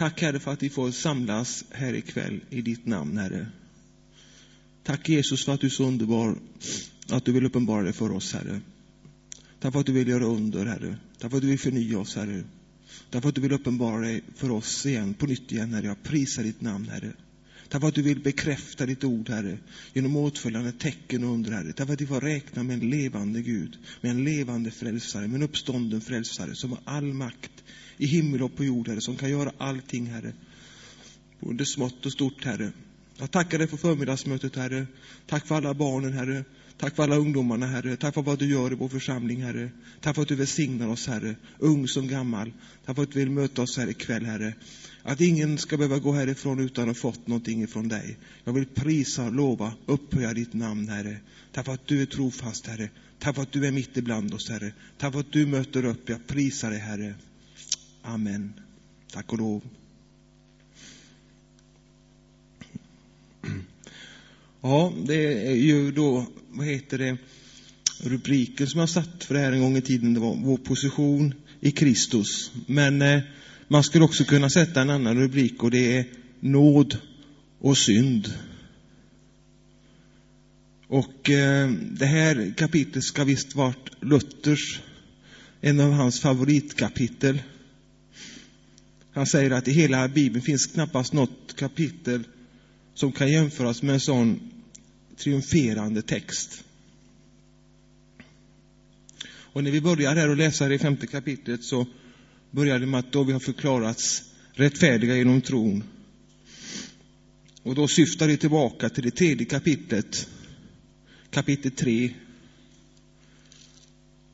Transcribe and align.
Tack 0.00 0.22
Herre 0.22 0.38
för 0.38 0.52
att 0.52 0.62
vi 0.62 0.70
får 0.70 0.90
samlas 0.90 1.64
här 1.70 1.94
ikväll 1.94 2.40
i 2.50 2.60
ditt 2.60 2.86
namn 2.86 3.18
Herre. 3.18 3.46
Tack 4.82 5.08
Jesus 5.08 5.44
för 5.44 5.54
att 5.54 5.60
du 5.60 5.66
är 5.66 5.70
så 5.70 5.84
underbar, 5.84 6.38
att 7.08 7.24
du 7.24 7.32
vill 7.32 7.44
uppenbara 7.44 7.82
dig 7.82 7.92
för 7.92 8.12
oss 8.12 8.32
Herre. 8.32 8.60
Tack 9.58 9.72
för 9.72 9.80
att 9.80 9.86
du 9.86 9.92
vill 9.92 10.08
göra 10.08 10.24
under 10.24 10.66
Herre. 10.66 10.96
Tack 11.18 11.30
för 11.30 11.36
att 11.36 11.42
du 11.42 11.48
vill 11.48 11.58
förnya 11.58 11.98
oss 11.98 12.16
Herre. 12.16 12.44
Tack 13.10 13.22
för 13.22 13.28
att 13.28 13.34
du 13.34 13.40
vill 13.40 13.52
uppenbara 13.52 14.00
dig 14.00 14.22
för 14.34 14.50
oss 14.50 14.86
igen, 14.86 15.14
på 15.14 15.26
nytt 15.26 15.52
igen 15.52 15.74
Herre. 15.74 15.86
Jag 15.86 16.02
prisar 16.02 16.42
ditt 16.42 16.60
namn 16.60 16.88
Herre. 16.88 17.12
Tack 17.68 17.80
för 17.80 17.88
att 17.88 17.94
du 17.94 18.02
vill 18.02 18.20
bekräfta 18.20 18.86
ditt 18.86 19.04
ord, 19.04 19.28
Herre, 19.28 19.58
genom 19.92 20.16
åtföljande 20.16 20.72
tecken 20.72 21.24
och 21.24 21.34
under, 21.34 21.52
Herre. 21.52 21.72
Tack 21.72 21.86
för 21.86 21.94
att 21.94 22.00
vi 22.00 22.06
får 22.06 22.20
räkna 22.20 22.62
med 22.62 22.82
en 22.82 22.90
levande 22.90 23.42
Gud, 23.42 23.78
med 24.00 24.10
en 24.10 24.24
levande 24.24 24.70
frälsare, 24.70 25.26
med 25.28 25.36
en 25.36 25.42
uppstånden 25.42 26.00
frälsare 26.00 26.54
som 26.54 26.70
har 26.70 26.80
all 26.84 27.12
makt 27.12 27.52
i 28.00 28.06
himmel 28.06 28.42
och 28.42 28.56
på 28.56 28.64
jord, 28.64 28.88
Herre, 28.88 29.00
som 29.00 29.16
kan 29.16 29.30
göra 29.30 29.52
allting, 29.58 30.06
Herre. 30.06 30.32
Både 31.40 31.66
smått 31.66 32.06
och 32.06 32.12
stort, 32.12 32.44
Herre. 32.44 32.72
Jag 33.18 33.30
tackar 33.30 33.58
dig 33.58 33.66
för 33.66 33.76
förmiddagsmötet, 33.76 34.56
Herre. 34.56 34.86
Tack 35.26 35.46
för 35.46 35.54
alla 35.54 35.74
barnen, 35.74 36.12
Herre. 36.12 36.44
Tack 36.78 36.96
för 36.96 37.02
alla 37.02 37.16
ungdomarna, 37.16 37.66
Herre. 37.66 37.96
Tack 37.96 38.14
för 38.14 38.22
vad 38.22 38.38
du 38.38 38.46
gör 38.46 38.72
i 38.72 38.74
vår 38.74 38.88
församling, 38.88 39.42
Herre. 39.42 39.70
Tack 40.00 40.14
för 40.14 40.22
att 40.22 40.28
du 40.28 40.34
välsignar 40.34 40.88
oss, 40.88 41.06
Herre, 41.06 41.34
ung 41.58 41.88
som 41.88 42.08
gammal. 42.08 42.52
Tack 42.84 42.96
för 42.96 43.02
att 43.02 43.12
du 43.12 43.18
vill 43.18 43.30
möta 43.30 43.62
oss 43.62 43.76
här 43.76 43.90
ikväll, 43.90 44.24
Herre. 44.24 44.54
Att 45.02 45.20
ingen 45.20 45.58
ska 45.58 45.76
behöva 45.76 45.98
gå 45.98 46.12
härifrån 46.12 46.58
utan 46.60 46.90
att 46.90 46.96
ha 46.96 47.12
fått 47.12 47.26
någonting 47.26 47.62
ifrån 47.62 47.88
dig. 47.88 48.18
Jag 48.44 48.52
vill 48.52 48.66
prisa, 48.66 49.28
lova, 49.28 49.72
upphöja 49.86 50.34
ditt 50.34 50.52
namn, 50.52 50.88
Herre. 50.88 51.16
Tack 51.52 51.66
för 51.66 51.72
att 51.72 51.86
du 51.86 52.02
är 52.02 52.06
trofast, 52.06 52.66
Herre. 52.66 52.90
Tack 53.18 53.34
för 53.34 53.42
att 53.42 53.52
du 53.52 53.66
är 53.66 53.72
mitt 53.72 53.96
ibland 53.96 54.34
oss, 54.34 54.50
Herre. 54.50 54.72
Tack 54.98 55.12
för 55.12 55.20
att 55.20 55.32
du 55.32 55.46
möter 55.46 55.84
upp. 55.84 56.08
Jag 56.08 56.26
prisar 56.26 56.70
dig, 56.70 56.78
Herre. 56.78 57.14
Amen. 58.02 58.52
Tack 59.12 59.32
och 59.32 59.38
lov. 59.38 59.62
Ja, 64.60 64.92
det 65.06 65.48
är 65.48 65.54
ju 65.54 65.92
då, 65.92 66.26
vad 66.50 66.66
heter 66.66 66.98
det, 66.98 67.16
rubriken 68.02 68.66
som 68.66 68.80
jag 68.80 68.88
satt 68.88 69.24
för 69.24 69.34
det 69.34 69.40
här 69.40 69.52
en 69.52 69.60
gång 69.60 69.76
i 69.76 69.82
tiden, 69.82 70.14
det 70.14 70.20
var 70.20 70.36
vår 70.36 70.56
position 70.56 71.34
i 71.60 71.70
Kristus. 71.70 72.52
Men 72.66 73.02
eh, 73.02 73.20
man 73.68 73.82
skulle 73.82 74.04
också 74.04 74.24
kunna 74.24 74.50
sätta 74.50 74.82
en 74.82 74.90
annan 74.90 75.16
rubrik 75.16 75.62
och 75.62 75.70
det 75.70 75.96
är 75.96 76.04
nåd 76.40 76.98
och 77.58 77.78
synd. 77.78 78.34
Och 80.86 81.30
eh, 81.30 81.70
det 81.70 82.06
här 82.06 82.54
kapitlet 82.56 83.04
ska 83.04 83.24
visst 83.24 83.54
varit 83.54 83.90
Luthers, 84.00 84.80
en 85.60 85.80
av 85.80 85.92
hans 85.92 86.20
favoritkapitel. 86.20 87.38
Han 89.12 89.26
säger 89.26 89.50
att 89.50 89.68
i 89.68 89.72
hela 89.72 90.08
Bibeln 90.08 90.42
finns 90.42 90.66
knappast 90.66 91.12
något 91.12 91.56
kapitel 91.56 92.24
som 92.94 93.12
kan 93.12 93.32
jämföras 93.32 93.82
med 93.82 93.92
en 93.92 94.00
sån 94.00 94.40
triumferande 95.16 96.02
text. 96.02 96.64
Och 99.52 99.64
när 99.64 99.70
vi 99.70 99.80
börjar 99.80 100.16
här 100.16 100.28
och 100.28 100.36
läser 100.36 100.68
det 100.68 100.78
femte 100.78 101.06
kapitlet 101.06 101.64
så 101.64 101.86
börjar 102.50 102.78
det 102.78 102.86
med 102.86 103.00
att 103.00 103.12
då 103.12 103.22
vi 103.22 103.32
har 103.32 103.40
förklarats 103.40 104.22
rättfärdiga 104.52 105.16
genom 105.16 105.40
tron. 105.40 105.84
Och 107.62 107.74
då 107.74 107.88
syftar 107.88 108.28
det 108.28 108.36
tillbaka 108.36 108.88
till 108.88 109.04
det 109.04 109.10
tredje 109.10 109.46
kapitlet, 109.46 110.28
kapitel 111.30 111.70
3. 111.70 112.14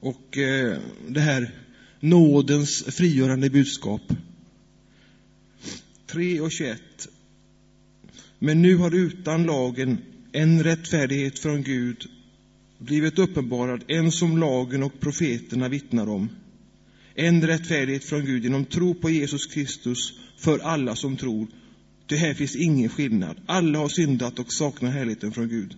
Och 0.00 0.38
eh, 0.38 0.78
det 1.08 1.20
här 1.20 1.54
nådens 2.00 2.84
frigörande 2.84 3.50
budskap. 3.50 4.02
3 6.06 6.40
och 6.40 6.52
21. 6.52 6.80
Men 8.38 8.62
nu 8.62 8.76
har 8.76 8.94
utan 8.94 9.46
lagen 9.46 9.98
en 10.32 10.62
rättfärdighet 10.62 11.38
från 11.38 11.62
Gud 11.62 12.06
blivit 12.78 13.18
uppenbarad, 13.18 13.84
en 13.88 14.12
som 14.12 14.38
lagen 14.38 14.82
och 14.82 15.00
profeterna 15.00 15.68
vittnar 15.68 16.08
om. 16.08 16.28
En 17.14 17.46
rättfärdighet 17.46 18.04
från 18.04 18.24
Gud 18.24 18.44
genom 18.44 18.64
tro 18.64 18.94
på 18.94 19.10
Jesus 19.10 19.46
Kristus 19.46 20.12
för 20.38 20.58
alla 20.58 20.96
som 20.96 21.16
tror. 21.16 21.46
Det 22.06 22.16
här 22.16 22.34
finns 22.34 22.56
ingen 22.56 22.88
skillnad. 22.88 23.36
Alla 23.46 23.78
har 23.78 23.88
syndat 23.88 24.38
och 24.38 24.52
saknar 24.52 24.90
härligheten 24.90 25.32
från 25.32 25.48
Gud. 25.48 25.76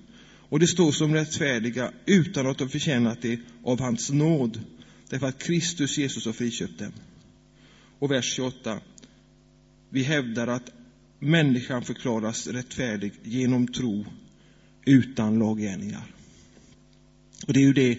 Och 0.48 0.60
det 0.60 0.66
står 0.66 0.92
som 0.92 1.14
rättfärdiga 1.14 1.92
utan 2.06 2.46
att 2.46 2.58
de 2.58 2.68
förtjänat 2.68 3.22
det 3.22 3.40
av 3.64 3.80
hans 3.80 4.10
nåd, 4.10 4.60
därför 5.08 5.26
att 5.26 5.42
Kristus 5.42 5.98
Jesus 5.98 6.26
har 6.26 6.32
friköpt 6.32 6.78
dem. 6.78 6.92
Och 7.98 8.10
vers 8.10 8.34
28. 8.34 8.80
Vi 9.90 10.02
hävdar 10.02 10.46
att 10.46 10.70
människan 11.18 11.82
förklaras 11.82 12.46
rättfärdig 12.46 13.12
genom 13.22 13.68
tro 13.68 14.04
utan 14.84 15.38
laggärningar. 15.38 16.14
Och 17.46 17.52
det 17.52 17.60
är 17.60 17.64
ju 17.64 17.72
det 17.72 17.98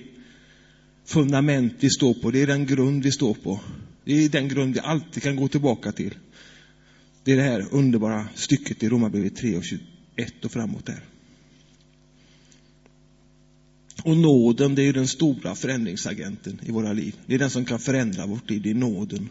fundament 1.06 1.74
vi 1.80 1.90
står 1.90 2.14
på, 2.14 2.32
det 2.32 2.42
är 2.42 2.48
den 2.48 2.66
grund 2.66 3.04
vi 3.04 3.12
står 3.12 3.34
på. 3.34 3.60
Det 4.06 4.26
är 4.26 4.30
den 4.30 4.48
grund 4.48 4.74
vi 4.74 4.80
alltid 4.80 5.24
kan 5.24 5.36
gå 5.36 5.48
tillbaka 5.48 5.92
till. 5.92 6.16
Det 7.24 7.32
är 7.32 7.36
det 7.36 7.44
här 7.44 7.68
underbara 7.72 8.28
stycket 8.36 8.84
i 8.84 8.90
Romarbrevet 8.90 9.36
3 9.36 9.58
och 9.58 9.64
21 9.64 10.46
och 10.46 10.52
framåt 10.52 10.86
där. 10.86 11.04
Och 14.04 14.18
nåden, 14.18 14.76
det 14.76 14.82
är 14.82 14.86
ju 14.86 14.92
den 14.92 15.08
stora 15.08 15.56
förändringsagenten 15.56 16.60
i 16.64 16.72
våra 16.72 16.94
liv. 16.94 17.16
Det 17.26 17.36
är 17.36 17.40
den 17.40 17.50
som 17.50 17.66
kan 17.66 17.80
förändra 17.80 18.26
vårt 18.26 18.50
liv, 18.50 18.62
det 18.62 18.70
är 18.70 18.76
nåden. 18.76 19.30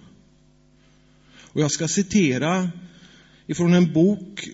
Och 1.53 1.61
jag 1.61 1.71
ska 1.71 1.89
citera 1.89 2.71
ifrån 3.47 3.75
en 3.75 3.93
bok 3.93 4.49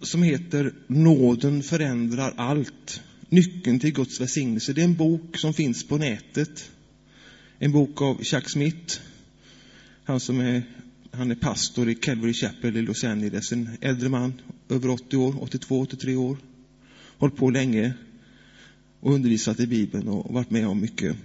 som 0.00 0.22
heter 0.22 0.72
Nåden 0.86 1.62
förändrar 1.62 2.34
allt. 2.36 3.02
Nyckeln 3.28 3.80
till 3.80 3.92
Guds 3.92 4.20
välsignelse. 4.20 4.72
Det 4.72 4.80
är 4.80 4.84
en 4.84 4.94
bok 4.94 5.36
som 5.36 5.54
finns 5.54 5.88
på 5.88 5.98
nätet. 5.98 6.70
En 7.58 7.72
bok 7.72 8.02
av 8.02 8.22
Chuck 8.22 8.50
Smith. 8.50 9.00
Han 10.04 10.20
som 10.20 10.40
är, 10.40 10.62
han 11.10 11.30
är 11.30 11.34
pastor 11.34 11.88
i 11.88 11.94
Calvary 11.94 12.34
Chapel 12.34 12.76
i 12.76 12.82
Los 12.82 13.04
Angeles. 13.04 13.52
En 13.52 13.70
äldre 13.80 14.08
man, 14.08 14.32
över 14.68 14.88
80 14.88 15.16
år, 15.16 15.42
82, 15.42 15.80
83 15.80 16.16
år. 16.16 16.38
Hållit 17.18 17.36
på 17.36 17.50
länge 17.50 17.94
och 19.00 19.14
undervisat 19.14 19.60
i 19.60 19.66
Bibeln 19.66 20.08
och 20.08 20.34
varit 20.34 20.50
med 20.50 20.68
om 20.68 20.80
mycket. 20.80 21.16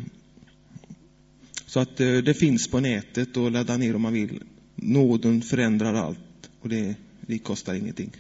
Så 1.65 1.79
att 1.79 1.99
eh, 1.99 2.17
det 2.17 2.33
finns 2.33 2.67
på 2.67 2.79
nätet 2.79 3.37
och 3.37 3.51
ladda 3.51 3.77
ner 3.77 3.95
om 3.95 4.01
man 4.01 4.13
vill. 4.13 4.43
Nåden 4.83 5.41
förändrar 5.41 5.93
allt 5.93 6.49
och 6.61 6.69
det, 6.69 6.95
det 7.21 7.39
kostar 7.39 7.73
ingenting. 7.73 8.11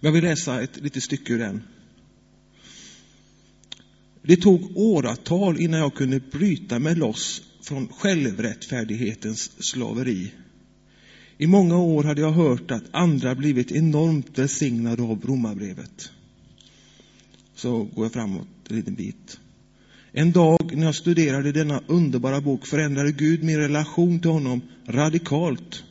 Men 0.00 0.08
jag 0.08 0.12
vill 0.12 0.24
läsa 0.24 0.62
ett 0.62 0.80
litet 0.80 1.02
stycke 1.02 1.32
ur 1.32 1.38
den. 1.38 1.62
Det 4.22 4.36
tog 4.36 4.76
åratal 4.76 5.60
innan 5.60 5.80
jag 5.80 5.94
kunde 5.94 6.20
bryta 6.20 6.78
mig 6.78 6.94
loss 6.94 7.42
från 7.62 7.88
självrättfärdighetens 7.88 9.62
slaveri. 9.64 10.32
I 11.38 11.46
många 11.46 11.78
år 11.78 12.04
hade 12.04 12.20
jag 12.20 12.32
hört 12.32 12.70
att 12.70 12.84
andra 12.90 13.34
blivit 13.34 13.72
enormt 13.72 14.38
välsignade 14.38 15.02
av 15.02 15.26
romabrevet. 15.26 16.10
Så 17.54 17.84
går 17.84 18.04
jag 18.04 18.12
framåt 18.12 18.48
en 18.68 18.76
liten 18.76 18.94
bit. 18.94 19.40
En 20.18 20.32
dag 20.32 20.76
när 20.76 20.84
jag 20.84 20.94
studerade 20.94 21.52
denna 21.52 21.82
underbara 21.86 22.40
bok 22.40 22.66
förändrade 22.66 23.12
Gud 23.12 23.42
min 23.42 23.58
relation 23.58 24.20
till 24.20 24.30
honom 24.30 24.62
radikalt. 24.86 25.84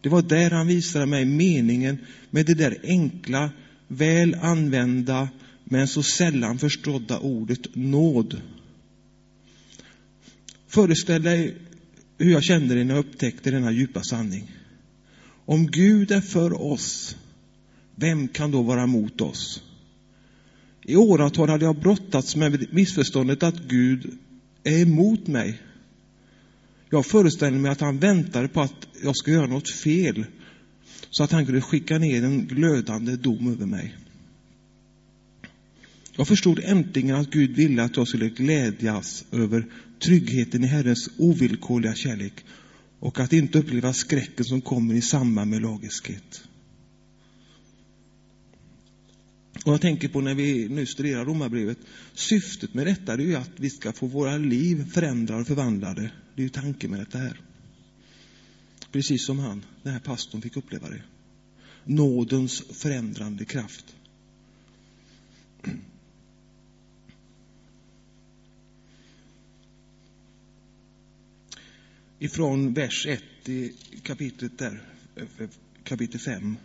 Det 0.00 0.08
var 0.08 0.22
där 0.22 0.50
han 0.50 0.66
visade 0.66 1.06
mig 1.06 1.24
meningen 1.24 1.98
med 2.30 2.46
det 2.46 2.54
där 2.54 2.78
enkla, 2.82 3.50
väl 3.88 4.34
använda, 4.34 5.28
men 5.64 5.88
så 5.88 6.02
sällan 6.02 6.58
förstådda 6.58 7.18
ordet 7.18 7.74
nåd. 7.74 8.40
Föreställ 10.68 11.22
dig 11.22 11.56
hur 12.18 12.32
jag 12.32 12.42
kände 12.42 12.74
det 12.74 12.84
när 12.84 12.94
jag 12.94 13.06
upptäckte 13.06 13.50
denna 13.50 13.72
djupa 13.72 14.02
sanning. 14.02 14.50
Om 15.44 15.66
Gud 15.66 16.10
är 16.10 16.20
för 16.20 16.62
oss, 16.62 17.16
vem 17.94 18.28
kan 18.28 18.50
då 18.50 18.62
vara 18.62 18.86
mot 18.86 19.20
oss? 19.20 19.62
I 20.88 20.96
åratal 20.96 21.48
hade 21.48 21.64
jag 21.64 21.80
brottats 21.80 22.36
med 22.36 22.66
missförståndet 22.70 23.42
att 23.42 23.62
Gud 23.68 24.18
är 24.64 24.82
emot 24.82 25.26
mig. 25.26 25.62
Jag 26.90 27.06
föreställde 27.06 27.58
mig 27.58 27.70
att 27.70 27.80
han 27.80 27.98
väntade 27.98 28.48
på 28.48 28.60
att 28.60 28.88
jag 29.02 29.16
skulle 29.16 29.36
göra 29.36 29.46
något 29.46 29.70
fel 29.70 30.24
så 31.10 31.24
att 31.24 31.32
han 31.32 31.46
kunde 31.46 31.60
skicka 31.60 31.98
ner 31.98 32.24
en 32.24 32.46
glödande 32.46 33.16
dom 33.16 33.52
över 33.52 33.66
mig. 33.66 33.96
Jag 36.16 36.28
förstod 36.28 36.60
äntligen 36.64 37.16
att 37.16 37.30
Gud 37.30 37.50
ville 37.50 37.82
att 37.82 37.96
jag 37.96 38.08
skulle 38.08 38.28
glädjas 38.28 39.24
över 39.32 39.66
tryggheten 39.98 40.64
i 40.64 40.66
Herrens 40.66 41.10
ovillkorliga 41.18 41.94
kärlek 41.94 42.44
och 43.00 43.20
att 43.20 43.32
inte 43.32 43.58
uppleva 43.58 43.92
skräcken 43.92 44.44
som 44.44 44.60
kommer 44.60 44.94
i 44.94 45.02
samband 45.02 45.50
med 45.50 45.62
lagiskhet. 45.62 46.42
Och 49.66 49.72
jag 49.72 49.80
tänker 49.80 50.08
på 50.08 50.20
när 50.20 50.34
vi 50.34 50.68
nu 50.68 50.86
studerar 50.86 51.24
Romarbrevet, 51.24 51.78
syftet 52.14 52.74
med 52.74 52.86
detta 52.86 53.12
är 53.12 53.18
ju 53.18 53.34
att 53.34 53.50
vi 53.56 53.70
ska 53.70 53.92
få 53.92 54.06
våra 54.06 54.36
liv 54.36 54.90
förändrade 54.92 55.40
och 55.40 55.46
förvandlade. 55.46 56.10
Det 56.34 56.42
är 56.42 56.44
ju 56.44 56.48
tanken 56.48 56.90
med 56.90 57.00
detta 57.00 57.18
här. 57.18 57.40
Precis 58.92 59.26
som 59.26 59.38
han, 59.38 59.64
den 59.82 59.92
här 59.92 60.00
pastorn, 60.00 60.42
fick 60.42 60.56
uppleva 60.56 60.88
det. 60.88 61.02
Nådens 61.84 62.62
förändrande 62.72 63.44
kraft. 63.44 63.84
Ifrån 72.18 72.74
vers 72.74 73.06
1 73.06 73.22
i 73.48 73.72
kapitlet 74.02 74.58
där, 74.58 74.82
eh, 75.16 75.48
kapitel 75.84 76.20
5. 76.20 76.56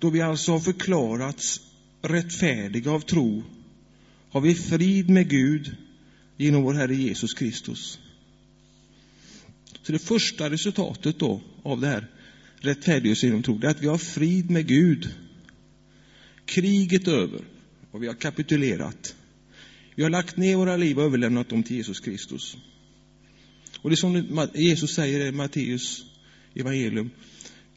Då 0.00 0.10
vi 0.10 0.20
alltså 0.20 0.52
har 0.52 0.60
förklarats 0.60 1.60
rättfärdiga 2.02 2.90
av 2.90 3.00
tro 3.00 3.42
har 4.30 4.40
vi 4.40 4.54
frid 4.54 5.10
med 5.10 5.28
Gud 5.28 5.76
genom 6.36 6.62
vår 6.62 6.74
Herre 6.74 6.94
Jesus 6.94 7.34
Kristus. 7.34 7.98
Så 9.82 9.92
det 9.92 9.98
första 9.98 10.50
resultatet 10.50 11.18
då 11.18 11.40
av 11.62 11.80
det 11.80 11.86
här 11.86 12.06
rättfärdiggörelse 12.60 13.26
genom 13.26 13.42
tro, 13.42 13.58
det 13.58 13.66
är 13.66 13.70
att 13.70 13.82
vi 13.82 13.86
har 13.86 13.98
frid 13.98 14.50
med 14.50 14.66
Gud. 14.66 15.08
Kriget 16.44 17.08
över 17.08 17.40
och 17.90 18.02
vi 18.02 18.06
har 18.06 18.14
kapitulerat. 18.14 19.14
Vi 19.94 20.02
har 20.02 20.10
lagt 20.10 20.36
ner 20.36 20.56
våra 20.56 20.76
liv 20.76 20.98
och 20.98 21.04
överlämnat 21.04 21.48
dem 21.48 21.62
till 21.62 21.76
Jesus 21.76 22.00
Kristus. 22.00 22.56
Och 23.82 23.90
det 23.90 23.94
är 23.94 23.96
som 23.96 24.48
Jesus 24.54 24.94
säger 24.94 25.26
i 25.26 25.32
Matteus 25.32 26.04
evangelium. 26.54 27.10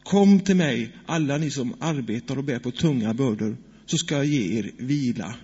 Kom 0.03 0.39
till 0.39 0.55
mig, 0.55 0.95
alla 1.05 1.37
ni 1.37 1.51
som 1.51 1.75
arbetar 1.79 2.37
och 2.37 2.43
bär 2.43 2.59
på 2.59 2.71
tunga 2.71 3.13
bördor, 3.13 3.57
så 3.85 3.97
ska 3.97 4.15
jag 4.15 4.25
ge 4.25 4.59
er 4.59 4.71
vila. 4.77 5.35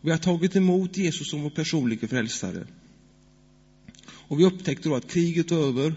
Vi 0.00 0.10
har 0.10 0.18
tagit 0.18 0.56
emot 0.56 0.96
Jesus 0.96 1.30
som 1.30 1.42
vår 1.42 1.50
personliga 1.50 2.08
frälsare. 2.08 2.66
Och 4.04 4.40
vi 4.40 4.44
upptäckte 4.44 4.88
då 4.88 4.94
att 4.94 5.10
kriget 5.10 5.50
var 5.50 5.58
över. 5.58 5.94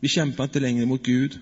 Vi 0.00 0.08
kämpar 0.08 0.44
inte 0.44 0.60
längre 0.60 0.86
mot 0.86 1.06
Gud. 1.06 1.38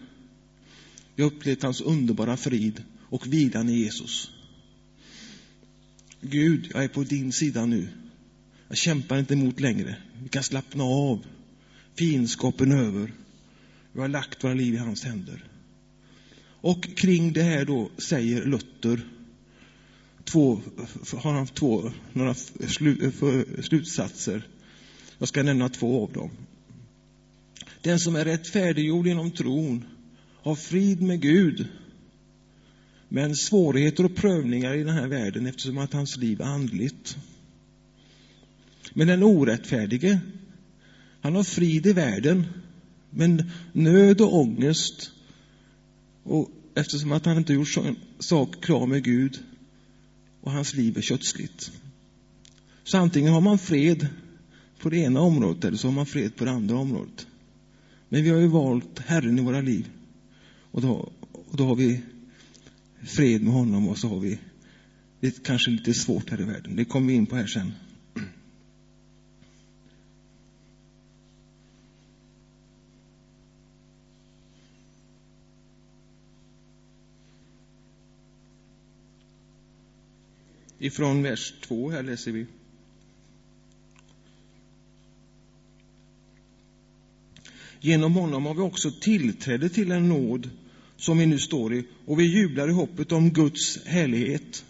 Vi 1.15 1.23
har 1.23 1.31
upplevt 1.31 1.63
hans 1.63 1.81
underbara 1.81 2.37
frid 2.37 2.83
och 3.03 3.33
vilan 3.33 3.69
i 3.69 3.79
Jesus. 3.79 4.31
Gud, 6.21 6.71
jag 6.75 6.85
är 6.85 6.89
på 6.89 7.03
din 7.03 7.33
sida 7.33 7.67
nu. 7.67 7.89
Jag 8.69 8.77
kämpar 8.77 9.19
inte 9.19 9.35
emot 9.35 9.61
längre. 9.61 9.97
Vi 10.23 10.29
kan 10.29 10.43
slappna 10.43 10.85
av. 10.85 11.25
Fiendskapen 11.95 12.73
över. 12.73 13.13
Vi 13.97 14.03
har 14.03 14.09
lagt 14.09 14.45
våra 14.45 14.55
liv 14.55 14.75
i 14.75 14.77
hans 14.77 15.05
händer. 15.05 15.45
Och 16.61 16.97
kring 16.97 17.33
det 17.33 17.43
här 17.43 17.65
då 17.65 17.91
säger 17.99 18.45
Luther 18.45 19.01
två, 20.25 20.61
har 21.17 21.33
han 21.33 21.47
två, 21.47 21.93
några 22.13 22.35
slutsatser. 23.63 24.49
Jag 25.19 25.29
ska 25.29 25.43
nämna 25.43 25.69
två 25.69 26.03
av 26.03 26.13
dem. 26.13 26.31
Den 27.83 27.99
som 27.99 28.17
är 28.17 28.25
rättfärdiggjord 28.25 29.07
genom 29.07 29.31
tron 29.31 29.85
har 30.43 30.55
frid 30.55 31.03
med 31.03 31.21
Gud. 31.21 31.69
Men 33.09 33.37
svårigheter 33.37 34.05
och 34.05 34.17
prövningar 34.17 34.75
i 34.75 34.83
den 34.83 34.95
här 34.95 35.09
världen 35.09 35.47
eftersom 35.47 35.79
att 35.79 35.93
hans 35.93 36.17
liv 36.17 36.41
är 36.41 36.45
andligt. 36.45 37.17
Men 38.93 39.07
den 39.07 39.23
orättfärdige, 39.23 40.21
han 41.21 41.35
har 41.35 41.45
frid 41.45 41.87
i 41.87 41.93
världen, 41.93 42.47
men 43.17 43.51
nöd 43.73 44.21
och 44.21 44.35
ångest 44.35 45.11
och 46.23 46.51
eftersom 46.75 47.13
att 47.13 47.27
han 47.27 47.37
inte 47.37 47.53
gjort 47.53 47.79
sak 48.19 48.61
klar 48.61 48.87
med 48.87 49.05
Gud 49.05 49.39
och 50.41 50.53
hans 50.53 50.75
liv 50.75 50.99
är 50.99 51.03
kötsligt. 51.03 51.73
Så 52.85 52.99
antingen 52.99 53.33
har 53.33 53.41
man 53.41 53.59
fred 53.59 54.07
på 54.79 54.91
det 54.91 54.97
ena 54.97 55.21
området 55.21 55.65
eller 55.65 55.77
så 55.77 55.89
har 55.89 55.93
man 55.93 56.07
fred 56.07 56.37
på 56.37 56.45
det 56.45 56.51
andra 56.51 56.77
området. 56.77 57.27
Men 58.09 58.23
vi 58.23 58.31
har 58.31 58.39
ju 58.39 58.47
valt 58.47 58.99
Herren 58.99 59.39
i 59.39 59.43
våra 59.43 59.61
liv. 59.61 59.91
Och 60.71 60.81
då, 60.81 61.13
och 61.33 61.57
då 61.57 61.67
har 61.67 61.77
vi 61.77 62.01
fred 63.03 63.43
med 63.43 63.53
honom 63.53 63.89
och 63.89 63.99
så 63.99 64.09
har 64.09 64.21
vi 64.21 64.39
det 65.21 65.43
kanske 65.43 65.71
lite 65.71 65.95
svårt 65.95 66.31
här 66.31 66.41
i 66.41 66.45
världen. 66.45 66.77
Det 66.77 66.85
kommer 66.85 67.07
vi 67.07 67.15
in 67.15 67.27
på 67.27 67.37
här 67.37 67.47
sen. 67.47 67.73
Ifrån 80.79 81.23
vers 81.23 81.55
2 81.61 81.91
här 81.91 82.03
läser 82.03 82.33
vi. 82.33 82.47
Genom 87.81 88.15
honom 88.15 88.47
har 88.47 88.55
vi 88.55 88.61
också 88.61 88.91
tillträde 88.91 89.69
till 89.69 89.93
en 89.93 90.09
nåd 90.09 90.51
som 90.97 91.19
vi 91.19 91.27
nu 91.27 91.39
står 91.39 91.75
i 91.75 91.85
och 92.05 92.21
vi 92.21 92.25
jublar 92.25 92.69
i 92.69 92.73
hoppet 92.73 93.13
om 93.13 93.31
Guds 93.31 93.79
härlighet. 93.85 94.65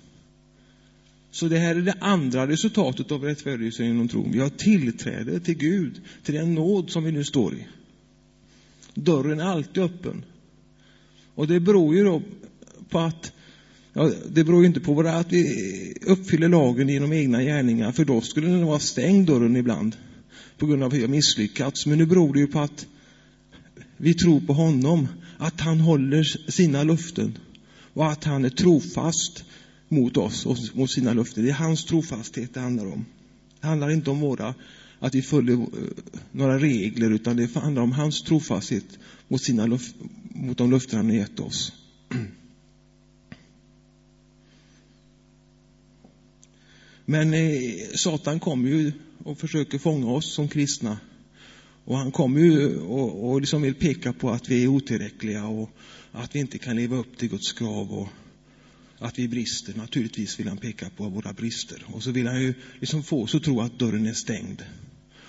Så 1.31 1.49
det 1.49 1.59
här 1.59 1.77
är 1.77 1.83
det 1.83 1.95
andra 2.01 2.49
resultatet 2.49 3.13
av 3.13 3.25
rättfärdigheten 3.25 3.87
genom 3.87 4.09
tron. 4.09 4.33
Vi 4.33 4.39
har 4.39 4.49
tillträde 4.49 5.41
till 5.41 5.55
Gud, 5.55 6.01
till 6.23 6.35
den 6.35 6.55
nåd 6.55 6.91
som 6.91 7.05
vi 7.05 7.13
nu 7.13 7.25
står 7.25 7.55
i. 7.55 7.67
Dörren 8.95 9.41
är 9.41 9.45
alltid 9.45 9.83
öppen. 9.83 10.25
Och 11.35 11.47
det 11.47 11.61
beror 11.61 11.95
ju 11.95 12.05
då 12.05 12.23
på 12.89 12.99
att 12.99 13.33
Ja, 13.99 14.11
det 14.29 14.45
beror 14.45 14.61
ju 14.61 14.67
inte 14.67 14.81
på 14.81 15.01
att 15.01 15.33
vi 15.33 15.95
uppfyller 16.07 16.49
lagen 16.49 16.89
genom 16.89 17.13
egna 17.13 17.43
gärningar, 17.43 17.93
för 17.93 18.05
då 18.05 18.21
skulle 18.21 18.49
den 18.49 18.67
vara 18.67 18.79
stängd 18.79 19.27
dörren 19.27 19.57
ibland 19.57 19.97
på 20.59 20.67
grund 20.67 20.83
av 20.83 20.93
hur 20.93 20.99
vi 20.99 21.05
har 21.05 21.11
misslyckats. 21.11 21.87
Men 21.87 21.99
nu 21.99 22.07
beror 22.07 22.35
det 22.35 22.41
ju 22.41 22.47
på 22.47 22.61
att 22.61 22.87
vi 23.97 24.15
tror 24.15 24.41
på 24.41 24.53
honom, 24.53 25.09
att 25.39 25.61
han 25.61 25.81
håller 25.81 26.51
sina 26.51 26.83
löften 26.83 27.39
och 27.93 28.11
att 28.13 28.25
han 28.25 28.45
är 28.45 28.51
trofast 28.51 29.45
mot 29.89 30.17
oss 30.17 30.47
och 30.47 30.57
mot 30.75 30.91
sina 30.91 31.13
löften. 31.13 31.45
Det 31.45 31.51
är 31.51 31.55
hans 31.55 31.85
trofasthet 31.85 32.55
det 32.55 32.61
handlar 32.61 32.87
om. 32.87 33.05
Det 33.61 33.67
handlar 33.67 33.91
inte 33.91 34.11
om 34.11 34.21
våra, 34.21 34.55
att 34.99 35.15
vi 35.15 35.23
följer 35.23 35.55
eh, 35.55 35.67
några 36.33 36.59
regler, 36.59 37.11
utan 37.11 37.37
det 37.37 37.55
handlar 37.55 37.83
om 37.83 37.93
hans 37.93 38.23
trofasthet 38.23 38.99
mot, 39.29 39.43
sina, 39.43 39.79
mot 40.29 40.59
de 40.59 40.71
löften 40.71 40.97
han 40.97 41.11
har 41.11 41.17
gett 41.17 41.41
oss. 41.41 41.73
Men 47.07 47.35
eh, 47.35 47.51
Satan 47.95 48.41
kommer 48.41 48.69
ju 48.69 48.93
och 49.25 49.39
försöker 49.39 49.79
fånga 49.79 50.11
oss 50.11 50.35
som 50.35 50.49
kristna. 50.49 50.99
Och 51.85 51.99
han 51.99 52.13
kommer 52.13 52.41
ju 52.41 52.79
och, 52.79 53.31
och 53.31 53.41
liksom 53.41 53.63
vill 53.63 53.75
peka 53.75 54.13
på 54.13 54.31
att 54.31 54.49
vi 54.49 54.65
är 54.65 54.69
otillräckliga 54.69 55.45
och 55.45 55.71
att 56.13 56.35
vi 56.35 56.39
inte 56.39 56.59
kan 56.59 56.77
leva 56.77 56.97
upp 56.97 57.19
till 57.19 57.29
Guds 57.29 57.53
krav 57.53 57.93
och 57.93 58.09
att 58.99 59.19
vi 59.19 59.29
brister. 59.29 59.75
Naturligtvis 59.77 60.41
vill 60.41 60.49
han 60.49 60.59
peka 60.59 60.91
på 60.97 61.09
våra 61.09 61.33
brister. 61.33 61.85
Och 61.87 62.03
så 62.03 62.11
vill 62.11 62.27
han 62.27 62.43
ju 62.43 62.55
liksom 62.81 63.03
få 63.03 63.23
oss 63.23 63.35
att 63.35 63.43
tro 63.43 63.61
att 63.61 63.79
dörren 63.79 64.07
är 64.07 64.13
stängd. 64.13 64.63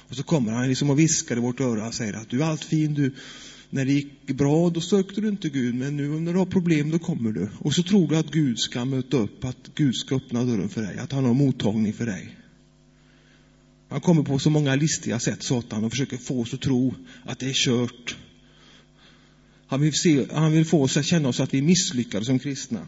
Och 0.09 0.15
så 0.15 0.23
kommer 0.23 0.51
han 0.51 0.67
liksom 0.67 0.89
och 0.89 0.99
viskar 0.99 1.37
i 1.37 1.39
vårt 1.39 1.59
öra 1.59 1.87
och 1.87 1.93
säger 1.93 2.13
att 2.13 2.29
du 2.29 2.41
är 2.41 2.45
allt 2.45 2.63
fin, 2.63 2.93
du, 2.93 3.15
när 3.69 3.85
det 3.85 3.93
gick 3.93 4.27
bra, 4.27 4.69
då 4.69 4.81
sökte 4.81 5.21
du 5.21 5.27
inte 5.27 5.49
Gud, 5.49 5.75
men 5.75 5.97
nu 5.97 6.07
när 6.07 6.33
du 6.33 6.39
har 6.39 6.45
problem, 6.45 6.91
då 6.91 6.99
kommer 6.99 7.31
du. 7.31 7.49
Och 7.59 7.73
så 7.73 7.83
tror 7.83 8.07
du 8.07 8.17
att 8.17 8.31
Gud 8.31 8.59
ska 8.59 8.85
möta 8.85 9.17
upp, 9.17 9.45
att 9.45 9.69
Gud 9.75 9.95
ska 9.95 10.15
öppna 10.15 10.43
dörren 10.43 10.69
för 10.69 10.81
dig, 10.81 10.97
att 10.97 11.11
han 11.11 11.25
har 11.25 11.33
mottagning 11.33 11.93
för 11.93 12.05
dig. 12.05 12.37
Han 13.89 14.01
kommer 14.01 14.23
på 14.23 14.39
så 14.39 14.49
många 14.49 14.75
listiga 14.75 15.19
sätt, 15.19 15.43
Satan, 15.43 15.83
och 15.83 15.91
försöker 15.91 16.17
få 16.17 16.41
oss 16.41 16.53
att 16.53 16.61
tro 16.61 16.93
att 17.25 17.39
det 17.39 17.49
är 17.49 17.53
kört. 17.53 18.17
Han 19.67 19.81
vill, 19.81 19.93
se, 19.93 20.25
han 20.31 20.51
vill 20.51 20.65
få 20.65 20.83
oss 20.83 20.97
att 20.97 21.05
känna 21.05 21.29
oss 21.29 21.39
att 21.39 21.53
vi 21.53 21.57
är 21.57 21.61
misslyckade 21.61 22.25
som 22.25 22.39
kristna. 22.39 22.87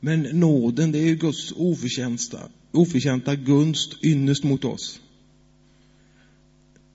Men 0.00 0.22
nåden, 0.22 0.92
det 0.92 0.98
är 0.98 1.06
ju 1.06 1.16
Guds 1.16 1.52
oförtjänsta, 1.56 2.48
oförtjänta 2.72 3.34
gunst 3.34 4.04
ynnest 4.04 4.44
mot 4.44 4.64
oss. 4.64 5.00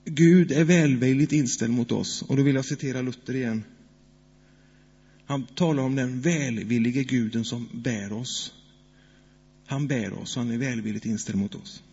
Gud 0.05 0.51
är 0.51 0.63
välvilligt 0.63 1.31
inställd 1.31 1.73
mot 1.73 1.91
oss. 1.91 2.21
Och 2.21 2.37
då 2.37 2.43
vill 2.43 2.55
jag 2.55 2.65
citera 2.65 3.01
Luther 3.01 3.35
igen. 3.35 3.63
Han 5.25 5.43
talar 5.43 5.83
om 5.83 5.95
den 5.95 6.21
välvillige 6.21 7.03
guden 7.03 7.45
som 7.45 7.69
bär 7.73 8.13
oss. 8.13 8.53
Han 9.65 9.87
bär 9.87 10.13
oss, 10.13 10.35
han 10.35 10.51
är 10.51 10.57
välvilligt 10.57 11.05
inställd 11.05 11.37
mot 11.37 11.55
oss. 11.55 11.83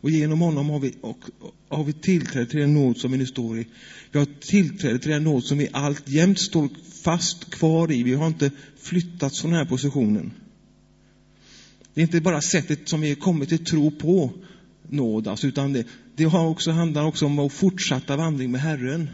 Och 0.00 0.10
genom 0.10 0.40
honom 0.40 0.70
har 0.70 0.80
vi, 0.80 0.94
och, 1.00 1.24
har 1.68 1.84
vi 1.84 1.92
tillträde 1.92 2.46
till 2.46 2.60
den 2.60 2.74
nåd 2.74 2.98
som 2.98 3.12
vi 3.12 3.18
nu 3.18 3.26
står 3.26 3.58
i. 3.58 3.66
Vi 4.12 4.18
har 4.18 4.26
tillträde 4.40 4.98
till 4.98 5.10
den 5.10 5.24
nåd 5.24 5.44
som 5.44 5.58
vi 5.58 5.68
alltjämt 5.72 6.38
står 6.38 6.68
fast 7.02 7.50
kvar 7.50 7.92
i. 7.92 8.02
Vi 8.02 8.14
har 8.14 8.26
inte 8.26 8.50
flyttat 8.78 9.36
från 9.36 9.50
den 9.50 9.58
här 9.58 9.66
positionen. 9.66 10.32
Det 11.98 12.02
är 12.02 12.06
inte 12.06 12.20
bara 12.20 12.40
sättet 12.40 12.88
som 12.88 13.00
vi 13.00 13.14
kommit 13.14 13.48
till 13.48 13.64
tro 13.64 13.90
på 13.90 14.32
nåd, 14.88 15.28
alltså, 15.28 15.46
utan 15.46 15.72
det, 15.72 15.86
det 16.16 16.24
har 16.24 16.46
också, 16.46 16.70
handlar 16.70 17.04
också 17.04 17.26
om 17.26 17.36
vår 17.36 17.48
fortsatta 17.48 18.16
vandring 18.16 18.50
med 18.50 18.60
Herren. 18.60 19.10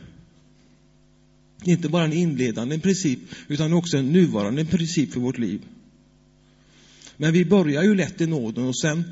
Det 1.64 1.70
är 1.70 1.74
inte 1.74 1.88
bara 1.88 2.04
en 2.04 2.12
inledande 2.12 2.78
princip, 2.78 3.18
utan 3.48 3.72
också 3.72 3.96
en 3.96 4.12
nuvarande 4.12 4.64
princip 4.64 5.12
för 5.12 5.20
vårt 5.20 5.38
liv. 5.38 5.62
Men 7.16 7.32
vi 7.32 7.44
börjar 7.44 7.82
ju 7.82 7.94
lätt 7.94 8.20
i 8.20 8.26
nåden 8.26 8.64
och 8.64 8.78
sen 8.78 9.04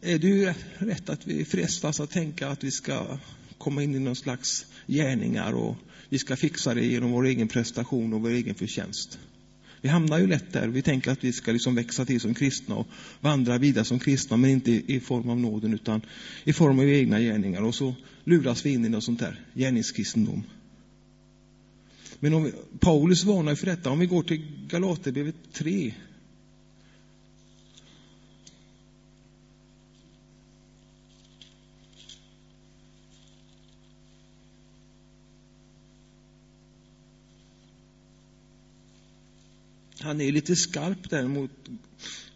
är 0.00 0.18
det 0.18 0.26
ju 0.26 0.54
rätt 0.78 1.08
att 1.08 1.26
vi 1.26 1.44
frestas 1.44 2.00
att 2.00 2.10
tänka 2.10 2.48
att 2.48 2.64
vi 2.64 2.70
ska 2.70 3.18
komma 3.58 3.82
in 3.82 3.94
i 3.94 3.98
någon 3.98 4.16
slags 4.16 4.66
gärningar 4.86 5.52
och 5.52 5.76
vi 6.08 6.18
ska 6.18 6.36
fixa 6.36 6.74
det 6.74 6.84
genom 6.84 7.10
vår 7.10 7.26
egen 7.26 7.48
prestation 7.48 8.12
och 8.12 8.20
vår 8.20 8.30
egen 8.30 8.54
förtjänst. 8.54 9.18
Vi 9.80 9.88
hamnar 9.88 10.18
ju 10.18 10.26
lätt 10.26 10.52
där. 10.52 10.68
Vi 10.68 10.82
tänker 10.82 11.10
att 11.10 11.24
vi 11.24 11.32
ska 11.32 11.52
liksom 11.52 11.74
växa 11.74 12.04
till 12.04 12.20
som 12.20 12.34
kristna 12.34 12.74
och 12.76 12.86
vandra 13.20 13.58
vidare 13.58 13.84
som 13.84 13.98
kristna, 13.98 14.36
men 14.36 14.50
inte 14.50 14.70
i 14.70 15.00
form 15.00 15.30
av 15.30 15.40
nåden 15.40 15.74
utan 15.74 16.00
i 16.44 16.52
form 16.52 16.78
av 16.78 16.88
egna 16.88 17.20
gärningar. 17.20 17.62
Och 17.62 17.74
så 17.74 17.94
luras 18.24 18.66
vi 18.66 18.70
in 18.70 18.84
i 18.84 18.88
något 18.88 19.04
sånt 19.04 19.20
där 19.20 19.40
gärningskristendom. 19.54 20.42
Men 22.20 22.34
om 22.34 22.44
vi, 22.44 22.52
Paulus 22.80 23.24
varnar 23.24 23.54
för 23.54 23.66
detta. 23.66 23.90
Om 23.90 23.98
vi 23.98 24.06
går 24.06 24.22
till 24.22 24.42
Galaterbrevet 24.68 25.34
3 25.52 25.94
Han 40.00 40.20
är 40.20 40.32
lite 40.32 40.56
skarp 40.56 41.10
där 41.10 41.28
mot 41.28 41.50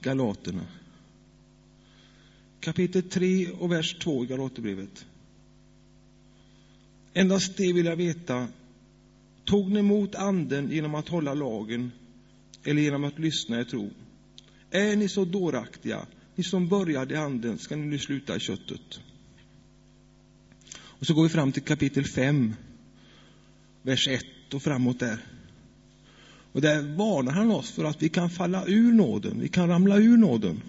galaterna. 0.01 0.67
Kapitel 2.61 3.03
3 3.03 3.51
och 3.51 3.73
vers 3.73 3.99
2 3.99 4.25
i 4.25 4.27
Galaterbrevet. 4.27 5.07
Endast 7.15 7.57
det 7.57 7.73
vill 7.73 7.87
jag 7.87 7.97
veta. 7.97 8.49
Tog 9.45 9.71
ni 9.71 9.79
emot 9.79 10.15
anden 10.15 10.71
genom 10.71 10.95
att 10.95 11.09
hålla 11.09 11.35
lagen 11.35 11.93
eller 12.65 12.83
genom 12.83 13.05
att 13.05 13.19
lyssna 13.19 13.61
i 13.61 13.65
tro? 13.65 13.91
Är 14.71 14.97
ni 14.97 15.09
så 15.09 15.25
dåraktiga, 15.25 16.07
ni 16.35 16.45
som 16.45 16.69
började 16.69 17.15
i 17.15 17.17
anden, 17.17 17.59
ska 17.59 17.77
ni 17.77 17.87
nu 17.87 17.99
sluta 17.99 18.37
i 18.37 18.41
köttet. 18.41 19.01
Och 20.77 21.07
så 21.07 21.15
går 21.15 21.23
vi 21.23 21.29
fram 21.29 21.53
till 21.53 21.63
kapitel 21.63 22.05
5, 22.05 22.55
vers 23.83 24.09
1 24.09 24.55
och 24.55 24.63
framåt 24.63 25.01
där. 25.01 25.19
Och 26.55 26.61
där 26.61 26.83
varnar 26.97 27.33
han 27.33 27.51
oss 27.51 27.71
för 27.71 27.85
att 27.85 28.03
vi 28.03 28.09
kan 28.09 28.31
falla 28.31 28.67
ur 28.67 28.93
nåden, 28.93 29.41
vi 29.41 29.49
kan 29.49 29.69
ramla 29.69 29.97
ur 29.97 30.17
nåden. 30.17 30.61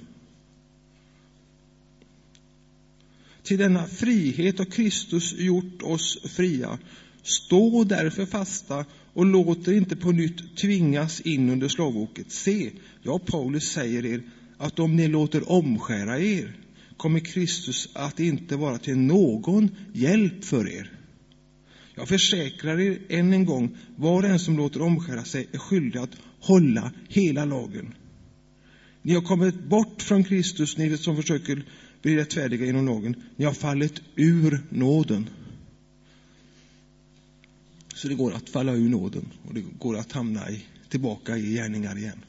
Till 3.43 3.57
denna 3.57 3.87
frihet 3.87 4.57
har 4.57 4.65
Kristus 4.65 5.33
gjort 5.33 5.81
oss 5.83 6.17
fria. 6.23 6.79
Stå 7.23 7.83
därför 7.83 8.25
fasta 8.25 8.85
och 9.13 9.25
låt 9.25 9.67
er 9.67 9.73
inte 9.73 9.95
på 9.95 10.11
nytt 10.11 10.57
tvingas 10.57 11.21
in 11.21 11.49
under 11.49 11.67
slavoket. 11.67 12.31
Se, 12.31 12.71
jag 13.03 13.25
Paulus 13.25 13.63
säger 13.63 14.05
er 14.05 14.21
att 14.57 14.79
om 14.79 14.95
ni 14.95 15.07
låter 15.07 15.51
omskära 15.51 16.19
er 16.19 16.55
kommer 16.97 17.19
Kristus 17.19 17.89
att 17.93 18.19
inte 18.19 18.55
vara 18.55 18.77
till 18.77 18.97
någon 18.97 19.75
hjälp 19.93 20.45
för 20.45 20.69
er. 20.69 20.94
Jag 21.95 22.07
försäkrar 22.07 22.79
er 22.79 23.01
än 23.09 23.33
en 23.33 23.45
gång, 23.45 23.77
var 23.95 24.23
och 24.23 24.29
en 24.29 24.39
som 24.39 24.57
låter 24.57 24.81
omskära 24.81 25.23
sig 25.23 25.47
är 25.51 25.57
skyldig 25.57 25.99
att 25.99 26.17
hålla 26.39 26.91
hela 27.07 27.45
lagen. 27.45 27.93
Ni 29.01 29.13
har 29.13 29.21
kommit 29.21 29.63
bort 29.63 30.01
från 30.01 30.23
Kristus, 30.23 30.77
ni 30.77 30.97
som 30.97 31.15
försöker 31.15 31.63
bli 32.01 32.15
rättfärdiga 32.15 32.65
genom 32.65 32.85
lagen. 32.85 33.15
Ni 33.35 33.45
har 33.45 33.53
fallit 33.53 34.01
ur 34.15 34.59
nåden. 34.69 35.29
Så 37.95 38.07
det 38.07 38.15
går 38.15 38.33
att 38.33 38.49
falla 38.49 38.73
ur 38.73 38.89
nåden 38.89 39.25
och 39.47 39.53
det 39.53 39.63
går 39.79 39.97
att 39.97 40.11
hamna 40.11 40.49
i, 40.49 40.65
tillbaka 40.89 41.37
i 41.37 41.53
gärningar 41.53 41.97
igen. 41.97 42.25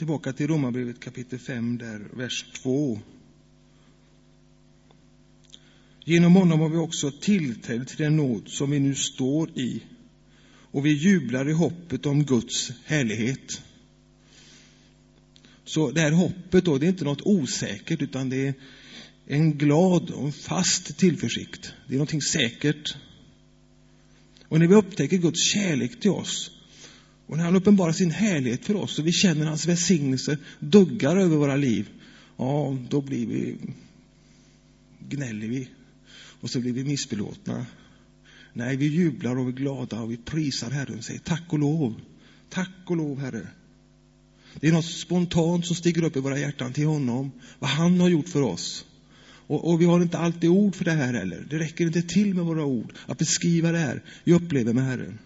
Tillbaka 0.00 0.32
till 0.32 0.46
Romarbrevet 0.46 1.00
kapitel 1.00 1.38
5, 1.38 1.78
där 1.78 2.08
vers 2.12 2.44
2. 2.62 3.00
Genom 6.04 6.34
honom 6.34 6.60
har 6.60 6.68
vi 6.68 6.76
också 6.76 7.10
tillträde 7.10 7.84
till 7.84 7.96
den 7.96 8.16
nåd 8.16 8.48
som 8.48 8.70
vi 8.70 8.80
nu 8.80 8.94
står 8.94 9.50
i 9.50 9.82
och 10.48 10.86
vi 10.86 10.90
jublar 10.90 11.48
i 11.48 11.52
hoppet 11.52 12.06
om 12.06 12.24
Guds 12.24 12.72
härlighet. 12.84 13.62
Så 15.64 15.90
det 15.90 16.00
här 16.00 16.12
hoppet 16.12 16.64
då, 16.64 16.78
det 16.78 16.86
är 16.86 16.90
inte 16.90 17.04
något 17.04 17.22
osäkert 17.22 18.02
utan 18.02 18.30
det 18.30 18.46
är 18.46 18.54
en 19.26 19.58
glad 19.58 20.10
och 20.10 20.34
fast 20.34 20.98
tillförsikt. 20.98 21.72
Det 21.86 21.94
är 21.94 21.98
någonting 21.98 22.22
säkert. 22.22 22.96
Och 24.48 24.58
när 24.58 24.66
vi 24.66 24.74
upptäcker 24.74 25.16
Guds 25.16 25.52
kärlek 25.52 26.00
till 26.00 26.10
oss 26.10 26.59
och 27.30 27.36
när 27.36 27.44
han 27.44 27.56
uppenbarar 27.56 27.92
sin 27.92 28.10
härlighet 28.10 28.64
för 28.64 28.76
oss 28.76 28.98
och 28.98 29.06
vi 29.06 29.12
känner 29.12 29.46
hans 29.46 29.66
välsignelse 29.66 30.38
duggar 30.58 31.16
över 31.16 31.36
våra 31.36 31.56
liv, 31.56 31.88
ja, 32.36 32.76
då 32.88 33.00
blir 33.00 33.26
vi, 33.26 33.56
gnäller 35.08 35.46
vi 35.46 35.68
och 36.40 36.50
så 36.50 36.60
blir 36.60 36.72
vi 36.72 36.84
missbelåtna. 36.84 37.66
Nej, 38.52 38.76
vi 38.76 38.86
jublar 38.86 39.38
och 39.38 39.46
vi 39.46 39.52
är 39.52 39.56
glada 39.56 40.00
och 40.00 40.10
vi 40.10 40.16
prisar 40.16 40.70
Herren 40.70 40.98
och 40.98 41.04
säger 41.04 41.20
tack 41.20 41.42
och 41.48 41.58
lov. 41.58 42.00
Tack 42.48 42.70
och 42.86 42.96
lov, 42.96 43.20
Herre. 43.20 43.46
Det 44.60 44.68
är 44.68 44.72
något 44.72 44.84
spontant 44.84 45.66
som 45.66 45.76
stiger 45.76 46.04
upp 46.04 46.16
i 46.16 46.20
våra 46.20 46.38
hjärtan 46.38 46.72
till 46.72 46.86
honom, 46.86 47.32
vad 47.58 47.70
han 47.70 48.00
har 48.00 48.08
gjort 48.08 48.28
för 48.28 48.42
oss. 48.42 48.84
Och, 49.46 49.70
och, 49.70 49.80
vi 49.80 49.84
har 49.84 50.02
inte 50.02 50.18
alltid 50.18 50.50
ord 50.50 50.74
för 50.74 50.84
det 50.84 50.92
här 50.92 51.14
heller. 51.14 51.46
Det 51.50 51.58
räcker 51.58 51.86
inte 51.86 52.02
till 52.02 52.34
med 52.34 52.44
våra 52.44 52.64
ord 52.64 52.92
att 53.06 53.18
beskriva 53.18 53.72
det 53.72 53.78
här 53.78 54.02
vi 54.24 54.32
upplever 54.32 54.72
med 54.72 54.84
Herren. 54.84 55.18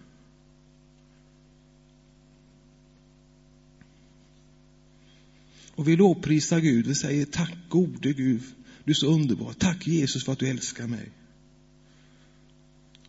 Och 5.77 5.89
vi 5.89 5.97
lovprisar 5.97 6.61
Gud. 6.61 6.87
Vi 6.87 6.95
säger 6.95 7.25
tack 7.25 7.55
gode 7.69 8.13
Gud, 8.13 8.43
du 8.85 8.91
är 8.91 8.95
så 8.95 9.07
underbar. 9.07 9.53
Tack 9.53 9.87
Jesus 9.87 10.25
för 10.25 10.33
att 10.33 10.39
du 10.39 10.49
älskar 10.49 10.87
mig. 10.87 11.11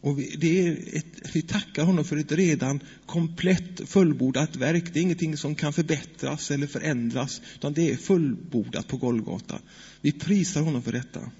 Och 0.02 0.20
vi, 0.20 0.36
det 0.38 0.68
är 0.68 0.98
ett, 0.98 1.36
vi 1.36 1.42
tackar 1.42 1.84
honom 1.84 2.06
för 2.06 2.18
ett 2.18 2.32
redan 2.32 2.80
komplett 3.06 3.90
fullbordat 3.90 4.56
verk. 4.56 4.94
Det 4.94 5.00
är 5.00 5.04
ingenting 5.04 5.38
som 5.38 5.56
kan 5.56 5.74
förbättras 5.74 6.52
eller 6.52 6.68
förändras, 6.68 7.42
utan 7.56 7.74
det 7.74 7.92
är 7.92 7.98
fullbordat 7.98 8.88
på 8.88 8.98
Golgata. 8.98 9.60
Vi 10.02 10.12
prisar 10.12 10.62
honom 10.62 10.82
för 10.82 10.92
detta. 10.92 11.32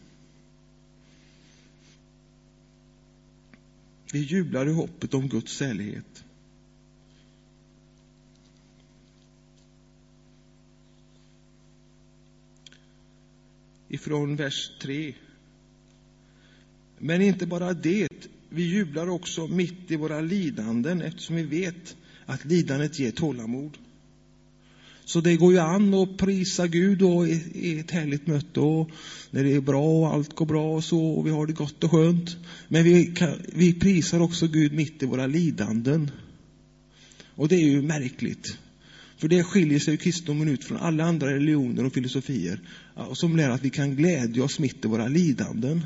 Vi 4.12 4.20
jublar 4.20 4.70
i 4.70 4.72
hoppet 4.72 5.14
om 5.14 5.30
Guds 5.30 5.58
sällighet. 5.58 6.25
Ifrån 13.90 14.36
vers 14.36 14.72
3. 14.82 15.14
Men 17.00 17.22
inte 17.22 17.46
bara 17.46 17.74
det, 17.74 18.08
vi 18.50 18.64
jublar 18.64 19.10
också 19.10 19.48
mitt 19.48 19.92
i 19.92 19.96
våra 19.96 20.22
lidanden 20.22 21.02
eftersom 21.02 21.36
vi 21.36 21.44
vet 21.44 21.96
att 22.26 22.46
lidandet 22.46 23.00
ger 23.00 23.12
tålamod. 23.12 23.78
Så 25.06 25.22
det 25.22 25.36
går 25.36 25.54
ju 25.54 25.60
an 25.60 25.94
att 25.94 26.18
prisa 26.18 26.68
Gud 26.68 27.02
och 27.02 27.28
i 27.28 27.80
ett 27.80 27.92
härligt 27.92 28.28
möte 28.28 28.60
och 28.60 28.90
när 29.32 29.44
det 29.44 29.54
är 29.54 29.62
bra 29.62 29.84
och 29.84 30.14
allt 30.14 30.36
går 30.36 30.46
bra 30.46 30.76
och 30.76 30.84
så 30.84 31.06
och 31.06 31.28
vi 31.28 31.30
har 31.30 31.48
det 31.48 31.54
gott 31.54 31.84
och 31.84 31.92
skönt. 31.92 32.38
Men 32.68 32.84
vi, 32.84 33.06
kan, 33.06 33.42
vi 33.54 33.74
prisar 33.74 34.20
också 34.20 34.48
Gud 34.48 34.74
mitt 34.74 35.04
i 35.04 35.06
våra 35.06 35.28
lidanden. 35.28 36.12
Och 37.36 37.48
det 37.48 37.56
är 37.56 37.70
ju 37.70 37.82
märkligt. 37.82 38.58
För 39.18 39.28
det 39.28 39.44
skiljer 39.44 39.80
sig 39.80 39.98
kristendomen 39.98 40.48
ut 40.48 40.64
från 40.64 40.78
alla 40.78 41.04
andra 41.04 41.34
religioner 41.34 41.86
och 41.86 41.94
filosofier 41.94 42.60
som 43.14 43.38
lär 43.38 43.50
att 43.50 43.64
vi 43.64 43.70
kan 43.70 43.96
glädja 43.96 44.44
oss 44.44 44.60
mitt 44.60 44.86
i 44.86 44.88
våra 44.88 45.08
lidanden. 45.08 45.86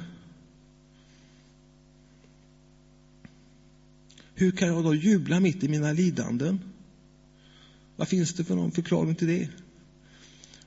Hur 4.36 4.52
kan 4.52 4.68
jag 4.68 4.84
då 4.84 4.96
jubla 4.96 5.40
mitt 5.40 5.64
i 5.64 5.68
mina 5.68 5.92
lidanden? 5.92 6.60
Vad 7.96 8.08
finns 8.08 8.34
det 8.34 8.44
för 8.44 8.56
någon 8.56 8.72
förklaring 8.72 9.16
till 9.16 9.28
det? 9.28 9.50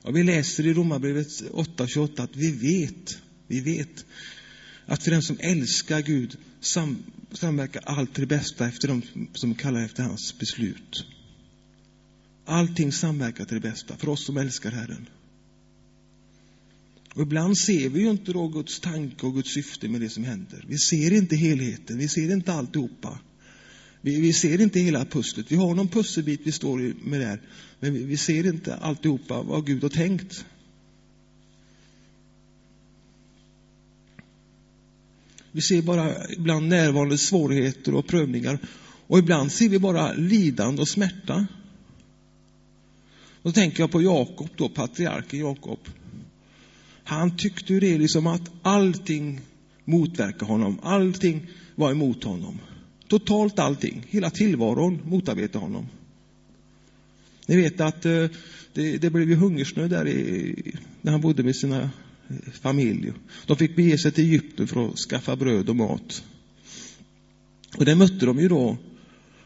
Ja, 0.03 0.11
vi 0.11 0.23
läser 0.23 0.67
i 0.67 0.73
Romarbrevet 0.73 1.27
8.28 1.27 2.23
att 2.23 2.35
vi 2.35 2.51
vet, 2.51 3.17
vi 3.47 3.59
vet 3.59 4.05
att 4.85 5.03
för 5.03 5.11
den 5.11 5.21
som 5.21 5.37
älskar 5.39 6.01
Gud 6.01 6.37
sam, 6.59 7.03
samverkar 7.31 7.81
allt 7.85 8.13
till 8.13 8.27
det 8.27 8.35
bästa 8.35 8.67
efter 8.67 8.87
dem 8.87 9.01
som 9.33 9.55
kallar 9.55 9.85
efter 9.85 10.03
hans 10.03 10.39
beslut. 10.39 11.05
Allting 12.45 12.91
samverkar 12.91 13.45
till 13.45 13.61
det 13.61 13.69
bästa 13.69 13.97
för 13.97 14.09
oss 14.09 14.25
som 14.25 14.37
älskar 14.37 14.71
Herren. 14.71 15.09
Och 17.13 17.21
ibland 17.21 17.57
ser 17.57 17.89
vi 17.89 17.99
ju 17.99 18.09
inte 18.09 18.33
då 18.33 18.47
Guds 18.47 18.79
tanke 18.79 19.25
och 19.25 19.33
Guds 19.33 19.53
syfte 19.53 19.87
med 19.87 20.01
det 20.01 20.09
som 20.09 20.23
händer. 20.23 20.65
Vi 20.67 20.77
ser 20.77 21.13
inte 21.13 21.35
helheten, 21.35 21.97
vi 21.97 22.07
ser 22.07 22.31
inte 22.31 22.53
alltihopa. 22.53 23.19
Vi, 24.01 24.21
vi 24.21 24.33
ser 24.33 24.61
inte 24.61 24.79
hela 24.79 25.05
pusslet. 25.05 25.51
Vi 25.51 25.55
har 25.55 25.75
någon 25.75 25.87
pusselbit 25.87 26.41
vi 26.43 26.51
står 26.51 26.93
med 27.05 27.21
där, 27.21 27.41
men 27.79 27.93
vi, 27.93 28.03
vi 28.03 28.17
ser 28.17 28.47
inte 28.47 28.75
alltihopa 28.75 29.41
vad 29.41 29.65
Gud 29.65 29.83
har 29.83 29.89
tänkt. 29.89 30.45
Vi 35.51 35.61
ser 35.61 35.81
bara 35.81 36.31
ibland 36.31 36.67
närvarande 36.67 37.17
svårigheter 37.17 37.95
och 37.95 38.07
prövningar. 38.07 38.59
Och 39.07 39.19
ibland 39.19 39.51
ser 39.51 39.69
vi 39.69 39.79
bara 39.79 40.13
lidande 40.13 40.81
och 40.81 40.89
smärta. 40.89 41.47
Då 43.43 43.51
tänker 43.51 43.83
jag 43.83 43.91
på 43.91 44.01
Jakob, 44.01 44.49
då, 44.55 44.69
patriarken 44.69 45.39
Jakob. 45.39 45.79
Han 47.03 47.37
tyckte 47.37 47.73
ju 47.73 47.79
det 47.79 47.97
liksom 47.97 48.27
att 48.27 48.51
allting 48.61 49.41
motverkade 49.85 50.45
honom. 50.45 50.79
Allting 50.83 51.47
var 51.75 51.91
emot 51.91 52.23
honom. 52.23 52.59
Totalt 53.07 53.59
allting. 53.59 54.05
Hela 54.09 54.29
tillvaron 54.29 54.99
motarbetade 55.05 55.65
honom. 55.65 55.87
Ni 57.45 57.55
vet 57.55 57.81
att 57.81 58.05
eh, 58.05 58.25
det, 58.73 58.97
det 58.97 59.09
blev 59.09 59.29
ju 59.29 59.35
hungersnöd 59.35 59.89
där 59.89 60.07
i, 60.07 60.55
när 61.01 61.11
han 61.11 61.21
bodde 61.21 61.43
med 61.43 61.55
sina 61.55 61.89
familjer. 62.61 62.61
familj. 62.61 63.13
De 63.45 63.57
fick 63.57 63.75
bege 63.75 63.97
sig 63.97 64.11
till 64.11 64.23
Egypten 64.23 64.67
för 64.67 64.89
att 64.89 64.97
skaffa 64.97 65.35
bröd 65.35 65.69
och 65.69 65.75
mat. 65.75 66.23
Och 67.77 67.85
där 67.85 67.95
mötte 67.95 68.25
de 68.25 68.39
ju 68.39 68.47
då 68.47 68.77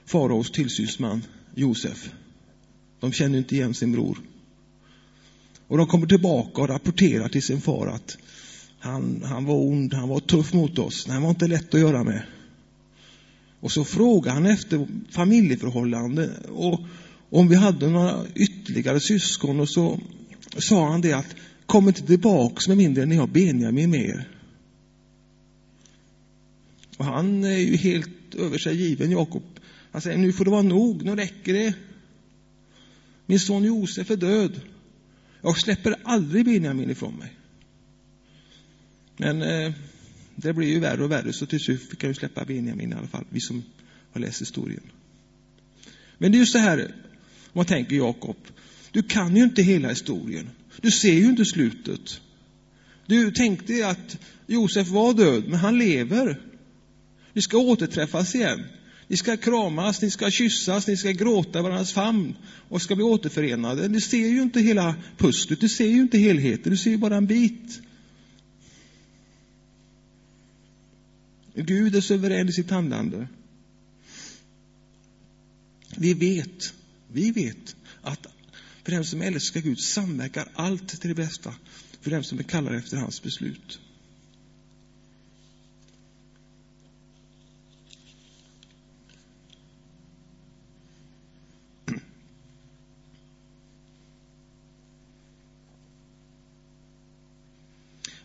faraos 0.06 0.52
tillsynsman 0.52 1.22
Josef. 1.56 2.10
De 3.00 3.12
känner 3.12 3.38
inte 3.38 3.56
igen 3.56 3.74
sin 3.74 3.92
bror. 3.92 4.18
Och 5.68 5.78
de 5.78 5.88
kommer 5.88 6.08
tillbaka 6.08 6.62
och 6.62 6.70
rapporterar 6.70 7.30
till 7.30 7.44
sin 7.44 7.62
far 7.62 7.88
att 7.88 8.18
han, 8.80 9.24
han 9.26 9.46
var 9.46 9.56
ond, 9.56 9.94
han 9.94 10.10
var 10.10 10.20
tuff 10.20 10.54
mot 10.54 10.80
oss, 10.80 11.08
han 11.08 11.22
var 11.22 11.30
inte 11.30 11.48
lätt 11.48 11.74
att 11.74 11.80
göra 11.80 12.04
med. 12.04 12.24
Och 13.60 13.72
så 13.72 13.86
frågar 13.86 14.34
han 14.34 14.46
efter 14.46 14.88
familjeförhållande 15.10 16.30
och 16.50 16.80
om 17.30 17.48
vi 17.48 17.56
hade 17.56 17.90
några 17.90 18.26
ytterligare 18.36 19.00
syskon 19.00 19.60
och 19.60 19.70
så 19.70 20.00
sa 20.58 20.92
han 20.92 21.02
det 21.02 21.14
att 21.14 21.36
kom 21.66 21.88
inte 21.88 22.02
tillbaks 22.02 22.68
med 22.68 22.78
mindre 22.78 23.04
än 23.04 23.10
ni 23.10 23.16
har 23.16 23.28
Benjamin 23.28 23.90
med 23.90 24.10
er. 24.10 24.28
Och 26.98 27.06
han 27.06 27.44
är 27.44 27.58
ju 27.58 27.76
helt 27.76 28.36
över 28.36 28.58
sig 28.58 28.76
given, 28.76 29.12
Jakob. 29.12 29.44
Han 29.92 30.02
säger, 30.02 30.18
nu 30.18 30.34
får 30.34 30.46
det 30.46 30.52
vara 30.52 30.62
nog, 30.62 31.04
nu 31.04 31.16
räcker 31.16 31.54
det. 31.54 31.74
Min 33.28 33.40
son 33.40 33.64
Josef 33.64 34.12
är 34.12 34.16
död. 34.16 34.62
Jag 35.42 35.60
släpper 35.60 35.96
aldrig 36.04 36.46
Benjamin 36.46 36.90
ifrån 36.90 37.16
mig. 37.16 37.34
Men 39.18 39.42
eh, 39.42 39.74
det 40.36 40.54
blir 40.54 40.68
ju 40.68 40.80
värre 40.80 41.04
och 41.04 41.12
värre, 41.12 41.34
så 41.34 41.46
till 41.46 41.60
slut 41.60 41.90
fick 41.90 42.04
jag 42.04 42.08
ju 42.08 42.14
släppa 42.14 42.46
Benjamin 42.46 42.92
i 42.92 42.96
alla 42.96 43.08
fall, 43.08 43.26
vi 43.30 43.40
som 43.40 43.64
har 44.12 44.22
läst 44.22 44.42
historien. 44.42 44.84
Men 46.18 46.32
det 46.32 46.38
är 46.38 46.40
ju 46.40 46.46
så 46.46 46.58
här, 46.58 46.96
om 47.44 47.52
man 47.54 47.66
tänker 47.66 47.96
Jakob, 47.96 48.38
du 48.92 49.04
kan 49.04 49.36
ju 49.36 49.44
inte 49.44 49.62
hela 49.62 49.90
historien. 49.90 50.50
Du 50.82 50.92
ser 50.92 51.14
ju 51.14 51.26
inte 51.26 51.46
slutet. 51.46 52.22
Du 53.06 53.32
tänkte 53.32 53.88
att 53.88 54.18
Josef 54.48 54.88
var 54.88 55.14
död, 55.14 55.44
men 55.48 55.60
han 55.60 55.78
lever. 55.78 56.42
Vi 57.34 57.42
ska 57.42 57.58
återträffas 57.58 58.36
igen. 58.36 58.64
Ni 59.08 59.18
ska 59.18 59.38
kramas, 59.38 60.02
ni 60.02 60.12
ska 60.12 60.32
kyssas, 60.32 60.88
ni 60.88 60.98
ska 60.98 61.12
gråta 61.12 61.60
i 61.60 61.62
varandras 61.62 61.94
famn 61.94 62.36
och 62.70 62.82
ska 62.82 62.96
bli 62.96 63.04
återförenade. 63.04 63.88
Du 63.88 64.02
ser 64.02 64.28
ju 64.28 64.42
inte 64.42 64.60
hela 64.60 64.96
pusslet, 65.18 65.62
du 65.62 65.70
ser 65.70 65.88
ju 65.88 66.02
inte 66.02 66.18
helheten, 66.18 66.72
du 66.72 66.78
ser 66.78 66.92
ju 66.92 66.98
bara 66.98 67.16
en 67.16 67.26
bit. 67.26 67.82
Gud 71.56 71.96
är 71.96 72.02
suverän 72.02 72.50
i 72.50 72.54
sitt 72.54 72.70
handlande. 72.70 73.28
Vi 75.98 76.14
vet, 76.14 76.74
vi 77.12 77.32
vet 77.32 77.76
att 78.02 78.28
för 78.84 78.92
den 78.92 79.06
som 79.06 79.22
älskar 79.22 79.62
Gud 79.62 79.80
samverkar 79.80 80.52
allt 80.56 81.02
till 81.02 81.10
det 81.10 81.16
bästa 81.16 81.54
för 82.02 82.12
den 82.12 82.24
som 82.24 82.40
är 82.40 82.44
kallad 82.44 82.76
efter 82.76 82.98
hans 82.98 83.24
beslut. 83.24 83.80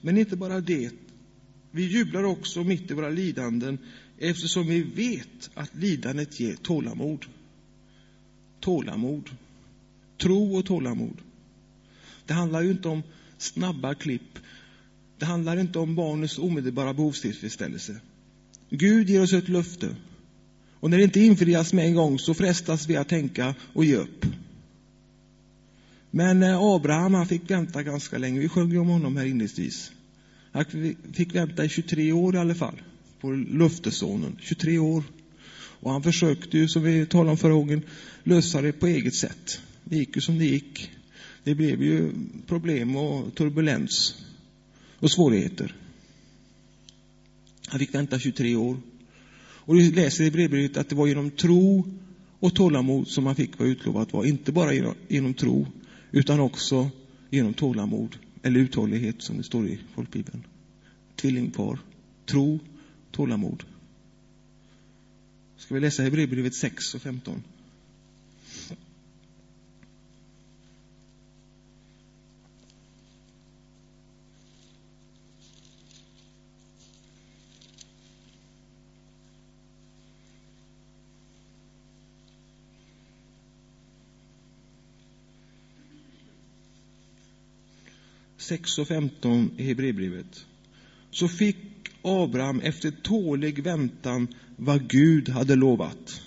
Men 0.03 0.19
inte 0.19 0.37
bara 0.37 0.61
det. 0.61 0.91
Vi 1.71 1.83
jublar 1.83 2.23
också 2.23 2.65
mitt 2.65 2.91
i 2.91 2.95
våra 2.95 3.09
lidanden 3.09 3.79
eftersom 4.19 4.67
vi 4.67 4.83
vet 4.83 5.51
att 5.55 5.75
lidandet 5.75 6.41
ger 6.41 6.55
tålamod. 6.55 7.27
Tålamod. 8.61 9.31
Tro 10.19 10.57
och 10.57 10.67
tålamod. 10.67 11.19
Det 12.27 12.33
handlar 12.33 12.63
ju 12.63 12.71
inte 12.71 12.89
om 12.89 13.03
snabba 13.39 13.95
klipp. 13.95 14.39
Det 15.19 15.25
handlar 15.25 15.57
inte 15.57 15.79
om 15.79 15.95
barnets 15.95 16.39
omedelbara 16.39 16.95
behovstillfredsställelse. 16.95 18.01
Gud 18.71 19.11
ger 19.11 19.23
oss 19.23 19.33
ett 19.33 19.49
löfte. 19.49 19.97
Och 20.81 20.91
när 20.91 20.99
det 20.99 21.05
inte 21.05 21.21
infrias 21.21 21.73
med 21.73 21.87
en 21.87 21.95
gång 21.95 22.19
så 22.19 22.35
frestas 22.35 22.89
vi 22.89 22.97
att 22.97 23.09
tänka 23.09 23.55
och 23.73 23.85
ge 23.85 23.97
upp. 23.97 24.27
Men 26.15 26.43
eh, 26.43 26.59
Abraham 26.59 27.15
han 27.15 27.27
fick 27.27 27.51
vänta 27.51 27.83
ganska 27.83 28.19
länge. 28.19 28.41
Vi 28.41 28.49
sjöng 28.49 28.71
ju 28.71 28.79
om 28.79 28.89
honom 28.89 29.17
här 29.17 29.25
inledningsvis. 29.25 29.93
Han 30.53 30.65
fick 31.13 31.35
vänta 31.35 31.65
i 31.65 31.69
23 31.69 32.13
år 32.13 32.35
i 32.35 32.39
alla 32.39 32.55
fall 32.55 32.83
på 33.21 33.31
löftessonen. 33.31 34.37
23 34.41 34.79
år. 34.79 35.05
Och 35.55 35.93
han 35.93 36.03
försökte 36.03 36.59
ju, 36.59 36.69
som 36.69 36.83
vi 36.83 37.07
talade 37.07 37.31
om 37.31 37.37
förra 37.37 37.53
gången, 37.53 37.83
lösa 38.25 38.61
det 38.61 38.73
på 38.73 38.87
eget 38.87 39.15
sätt. 39.15 39.61
Det 39.85 39.97
gick 39.97 40.17
ju 40.17 40.21
som 40.23 40.39
det 40.39 40.45
gick. 40.45 40.91
Det 41.45 41.55
blev 41.55 41.83
ju 41.83 42.13
problem 42.47 42.97
och 42.97 43.35
turbulens 43.35 44.15
och 44.99 45.11
svårigheter. 45.11 45.75
Han 47.67 47.79
fick 47.79 47.95
vänta 47.95 48.19
23 48.19 48.57
år. 48.57 48.77
Och 49.41 49.79
vi 49.79 49.91
läser 49.91 50.25
i 50.25 50.31
brevbrevet 50.31 50.77
att 50.77 50.89
det 50.89 50.95
var 50.95 51.07
genom 51.07 51.31
tro 51.31 51.85
och 52.39 52.55
tålamod 52.55 53.09
som 53.09 53.27
han 53.27 53.35
fick 53.35 53.59
vad 53.59 53.69
utlovat 53.69 54.13
var. 54.13 54.25
Inte 54.25 54.53
bara 54.53 54.73
genom, 54.73 54.95
genom 55.09 55.35
tro, 55.35 55.67
utan 56.13 56.41
också 56.41 56.91
genom 57.31 57.55
tålamod, 57.55 58.17
eller 58.43 58.61
uthållighet 58.61 59.23
som 59.23 59.37
det 59.37 59.43
står 59.43 59.67
i 59.67 59.81
folkbibeln. 59.95 60.47
Tvillingpar, 61.17 61.79
tro, 62.27 62.59
tålamod. 63.11 63.65
Ska 65.57 65.75
vi 65.75 65.81
läsa 65.81 66.03
Hebreerbrevet 66.03 66.55
6 66.55 66.95
och 66.95 67.03
15? 67.03 67.43
6 88.53 88.79
och 88.79 88.89
15 88.89 89.51
i 89.57 89.63
Hebreerbrevet. 89.63 90.47
Så 91.11 91.29
fick 91.29 91.57
Abraham 92.03 92.61
efter 92.61 92.91
tålig 92.91 93.63
väntan 93.63 94.29
vad 94.57 94.89
Gud 94.91 95.29
hade 95.29 95.55
lovat. 95.55 96.21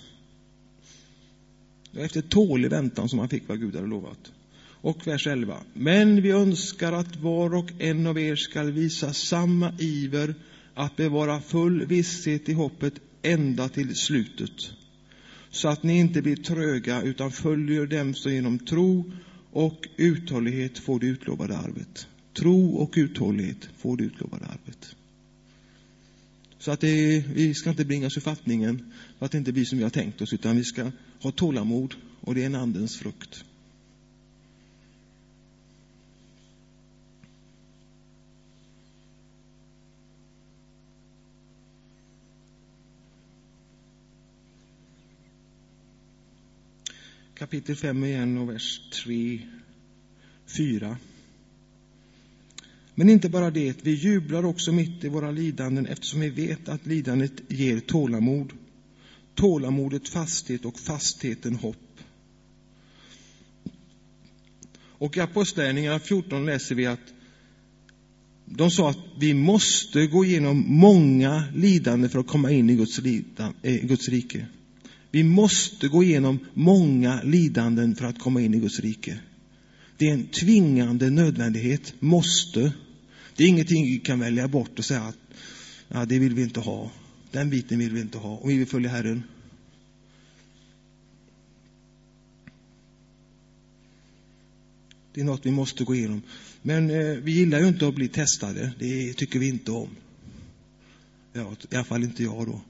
Det 1.92 1.98
var 1.98 2.06
efter 2.06 2.22
tålig 2.22 2.70
väntan 2.70 3.08
som 3.08 3.18
han 3.18 3.28
fick 3.28 3.48
vad 3.48 3.60
Gud 3.60 3.74
hade 3.74 3.86
lovat. 3.86 4.32
Och 4.80 5.06
vers 5.06 5.26
11. 5.26 5.60
Men 5.74 6.22
vi 6.22 6.30
önskar 6.30 6.92
att 6.92 7.16
var 7.16 7.54
och 7.54 7.70
en 7.78 8.06
av 8.06 8.18
er 8.18 8.36
skall 8.36 8.70
visa 8.70 9.12
samma 9.12 9.72
iver 9.78 10.34
att 10.74 10.96
bevara 10.96 11.40
full 11.40 11.86
visshet 11.86 12.48
i 12.48 12.52
hoppet 12.52 12.94
ända 13.22 13.68
till 13.68 13.96
slutet. 13.96 14.70
Så 15.50 15.68
att 15.68 15.82
ni 15.82 15.98
inte 15.98 16.22
blir 16.22 16.36
tröga 16.36 17.02
utan 17.02 17.30
följer 17.30 17.86
dem 17.86 18.14
som 18.14 18.32
genom 18.32 18.58
tro 18.58 19.12
och 19.56 19.88
uthållighet 19.96 20.78
får 20.78 21.00
det 21.00 21.06
utlovade 21.06 21.58
arvet. 21.58 22.06
Tro 22.36 22.76
och 22.76 22.94
uthållighet 22.96 23.68
får 23.76 23.96
det 23.96 24.04
utlovade 24.04 24.44
arvet. 24.44 24.96
Så 26.58 26.70
att 26.70 26.80
det, 26.80 27.24
vi 27.34 27.54
ska 27.54 27.70
inte 27.70 27.84
bringas 27.84 28.16
ur 28.16 28.20
fattningen 28.20 28.92
för 29.18 29.26
att 29.26 29.32
det 29.32 29.38
inte 29.38 29.52
blir 29.52 29.64
som 29.64 29.78
vi 29.78 29.84
har 29.84 29.90
tänkt 29.90 30.22
oss, 30.22 30.32
utan 30.32 30.56
vi 30.56 30.64
ska 30.64 30.90
ha 31.20 31.30
tålamod 31.30 31.94
och 32.20 32.34
det 32.34 32.42
är 32.42 32.46
en 32.46 32.54
andens 32.54 32.96
frukt. 32.96 33.44
Kapitel 47.34 47.76
5 47.76 48.04
igen 48.04 48.38
och 48.38 48.50
vers 48.50 48.80
3, 49.04 49.40
4. 50.46 50.96
Men 52.98 53.10
inte 53.10 53.28
bara 53.28 53.50
det, 53.50 53.76
vi 53.82 53.94
jublar 53.94 54.44
också 54.44 54.72
mitt 54.72 55.04
i 55.04 55.08
våra 55.08 55.30
lidanden 55.30 55.86
eftersom 55.86 56.20
vi 56.20 56.30
vet 56.30 56.68
att 56.68 56.86
lidandet 56.86 57.32
ger 57.48 57.80
tålamod. 57.80 58.52
tålamodet 59.34 60.08
fasthet 60.08 60.64
och 60.64 60.78
fastheten 60.78 61.56
hopp. 61.56 62.00
Och 64.76 65.16
i 65.16 65.20
Apostlagärningarna 65.20 65.98
14 65.98 66.46
läser 66.46 66.74
vi 66.74 66.86
att 66.86 67.00
de 68.44 68.70
sa 68.70 68.90
att 68.90 68.98
vi 69.18 69.34
måste 69.34 70.06
gå 70.06 70.24
igenom 70.24 70.64
många 70.68 71.44
lidanden 71.54 72.10
för 72.10 72.18
att 72.18 72.26
komma 72.26 72.50
in 72.50 72.70
i 72.70 72.76
Guds, 72.76 72.98
lidan, 72.98 73.54
eh, 73.62 73.86
Guds 73.86 74.08
rike. 74.08 74.46
Vi 75.10 75.24
måste 75.24 75.88
gå 75.88 76.02
igenom 76.02 76.38
många 76.54 77.22
lidanden 77.22 77.94
för 77.94 78.06
att 78.06 78.18
komma 78.18 78.40
in 78.40 78.54
i 78.54 78.58
Guds 78.58 78.80
rike. 78.80 79.18
Det 79.96 80.08
är 80.08 80.12
en 80.12 80.26
tvingande 80.26 81.10
nödvändighet, 81.10 81.94
måste. 81.98 82.72
Det 83.36 83.44
är 83.44 83.48
ingenting 83.48 83.84
vi 83.84 83.98
kan 83.98 84.20
välja 84.20 84.48
bort 84.48 84.78
och 84.78 84.84
säga 84.84 85.02
att 85.02 85.18
ja, 85.88 86.04
det 86.04 86.18
vill 86.18 86.34
vi 86.34 86.42
inte 86.42 86.60
ha. 86.60 86.90
Den 87.30 87.50
biten 87.50 87.78
vill 87.78 87.92
vi 87.92 88.00
inte 88.00 88.18
ha 88.18 88.36
Och 88.36 88.50
vi 88.50 88.56
vill 88.56 88.66
följa 88.66 88.90
Herren. 88.90 89.22
Det 95.14 95.20
är 95.20 95.24
något 95.24 95.46
vi 95.46 95.50
måste 95.50 95.84
gå 95.84 95.94
igenom. 95.94 96.22
Men 96.62 96.90
eh, 96.90 97.16
vi 97.16 97.32
gillar 97.32 97.60
ju 97.60 97.68
inte 97.68 97.88
att 97.88 97.94
bli 97.94 98.08
testade. 98.08 98.72
Det 98.78 99.12
tycker 99.12 99.38
vi 99.38 99.48
inte 99.48 99.70
om. 99.70 99.88
Ja, 101.32 101.56
I 101.70 101.76
alla 101.76 101.84
fall 101.84 102.04
inte 102.04 102.22
jag 102.22 102.46
då. 102.46 102.60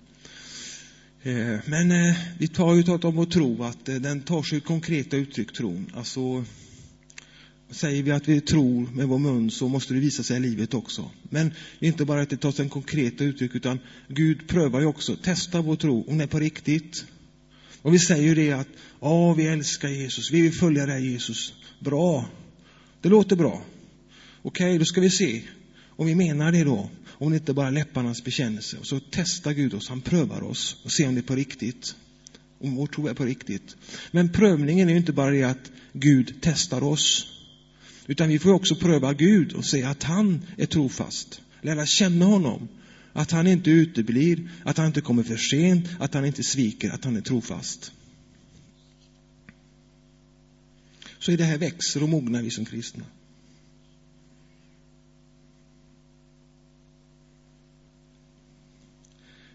Eh, 1.30 1.58
men 1.66 1.90
eh, 1.90 2.16
vi 2.38 2.48
tar 2.48 2.74
ju 2.74 2.82
talat 2.82 3.04
om 3.04 3.16
vår 3.16 3.26
tro 3.26 3.62
att 3.62 3.88
eh, 3.88 3.94
den 3.94 4.20
tar 4.20 4.42
sig 4.42 4.60
konkreta 4.60 5.16
uttryck, 5.16 5.52
tron. 5.52 5.92
Alltså, 5.94 6.44
säger 7.70 8.02
vi 8.02 8.10
att 8.10 8.28
vi 8.28 8.40
tror 8.40 8.88
med 8.94 9.08
vår 9.08 9.18
mun 9.18 9.50
så 9.50 9.68
måste 9.68 9.94
det 9.94 10.00
visa 10.00 10.22
sig 10.22 10.36
i 10.36 10.40
livet 10.40 10.74
också. 10.74 11.10
Men 11.22 11.52
det 11.78 11.86
är 11.86 11.88
inte 11.88 12.04
bara 12.04 12.20
att 12.20 12.30
det 12.30 12.36
tar 12.36 12.52
sig 12.52 12.68
konkreta 12.68 13.24
uttryck 13.24 13.54
utan 13.54 13.78
Gud 14.08 14.48
prövar 14.48 14.80
ju 14.80 14.86
också, 14.86 15.16
testar 15.22 15.62
vår 15.62 15.76
tro, 15.76 16.00
om 16.00 16.18
den 16.18 16.20
är 16.20 16.26
på 16.26 16.38
riktigt. 16.38 17.04
Och 17.82 17.94
vi 17.94 17.98
säger 17.98 18.22
ju 18.22 18.34
det 18.34 18.52
att, 18.52 18.68
ja, 19.00 19.32
vi 19.32 19.46
älskar 19.46 19.88
Jesus, 19.88 20.30
vi 20.30 20.40
vill 20.40 20.54
följa 20.54 20.86
dig 20.86 21.10
Jesus. 21.10 21.54
Bra, 21.80 22.28
det 23.00 23.08
låter 23.08 23.36
bra. 23.36 23.62
Okej, 24.42 24.66
okay, 24.66 24.78
då 24.78 24.84
ska 24.84 25.00
vi 25.00 25.10
se 25.10 25.42
om 25.88 26.06
vi 26.06 26.14
menar 26.14 26.52
det 26.52 26.64
då. 26.64 26.90
Om 27.18 27.30
det 27.30 27.36
inte 27.36 27.52
bara 27.52 27.66
är 27.66 27.72
läpparnas 27.72 28.24
bekännelse. 28.24 28.76
Och 28.76 28.86
så 28.86 29.00
testar 29.10 29.52
Gud 29.52 29.74
oss, 29.74 29.88
han 29.88 30.00
prövar 30.00 30.42
oss 30.42 30.76
och 30.84 30.92
ser 30.92 31.08
om 31.08 31.14
det 31.14 31.20
är 31.20 31.22
på 31.22 31.34
riktigt. 31.34 31.94
Om 32.58 32.74
vår 32.74 32.86
tro 32.86 33.06
är 33.06 33.14
på 33.14 33.24
riktigt. 33.24 33.76
Men 34.10 34.32
prövningen 34.32 34.88
är 34.88 34.92
ju 34.92 34.98
inte 34.98 35.12
bara 35.12 35.30
det 35.30 35.42
att 35.42 35.70
Gud 35.92 36.34
testar 36.40 36.82
oss. 36.82 37.35
Utan 38.06 38.28
vi 38.28 38.38
får 38.38 38.52
också 38.52 38.74
pröva 38.74 39.12
Gud 39.12 39.52
och 39.52 39.64
se 39.64 39.82
att 39.82 40.02
han 40.02 40.46
är 40.56 40.66
trofast. 40.66 41.40
Lära 41.62 41.86
känna 41.86 42.24
honom. 42.24 42.68
Att 43.12 43.30
han 43.30 43.46
inte 43.46 43.70
uteblir, 43.70 44.50
att 44.64 44.76
han 44.76 44.86
inte 44.86 45.00
kommer 45.00 45.22
för 45.22 45.36
sent, 45.36 45.88
att 45.98 46.14
han 46.14 46.24
inte 46.24 46.42
sviker, 46.42 46.90
att 46.90 47.04
han 47.04 47.16
är 47.16 47.20
trofast. 47.20 47.92
Så 51.18 51.32
i 51.32 51.36
det 51.36 51.44
här 51.44 51.58
växer 51.58 52.02
och 52.02 52.08
mognar 52.08 52.42
vi 52.42 52.50
som 52.50 52.64
kristna. 52.64 53.04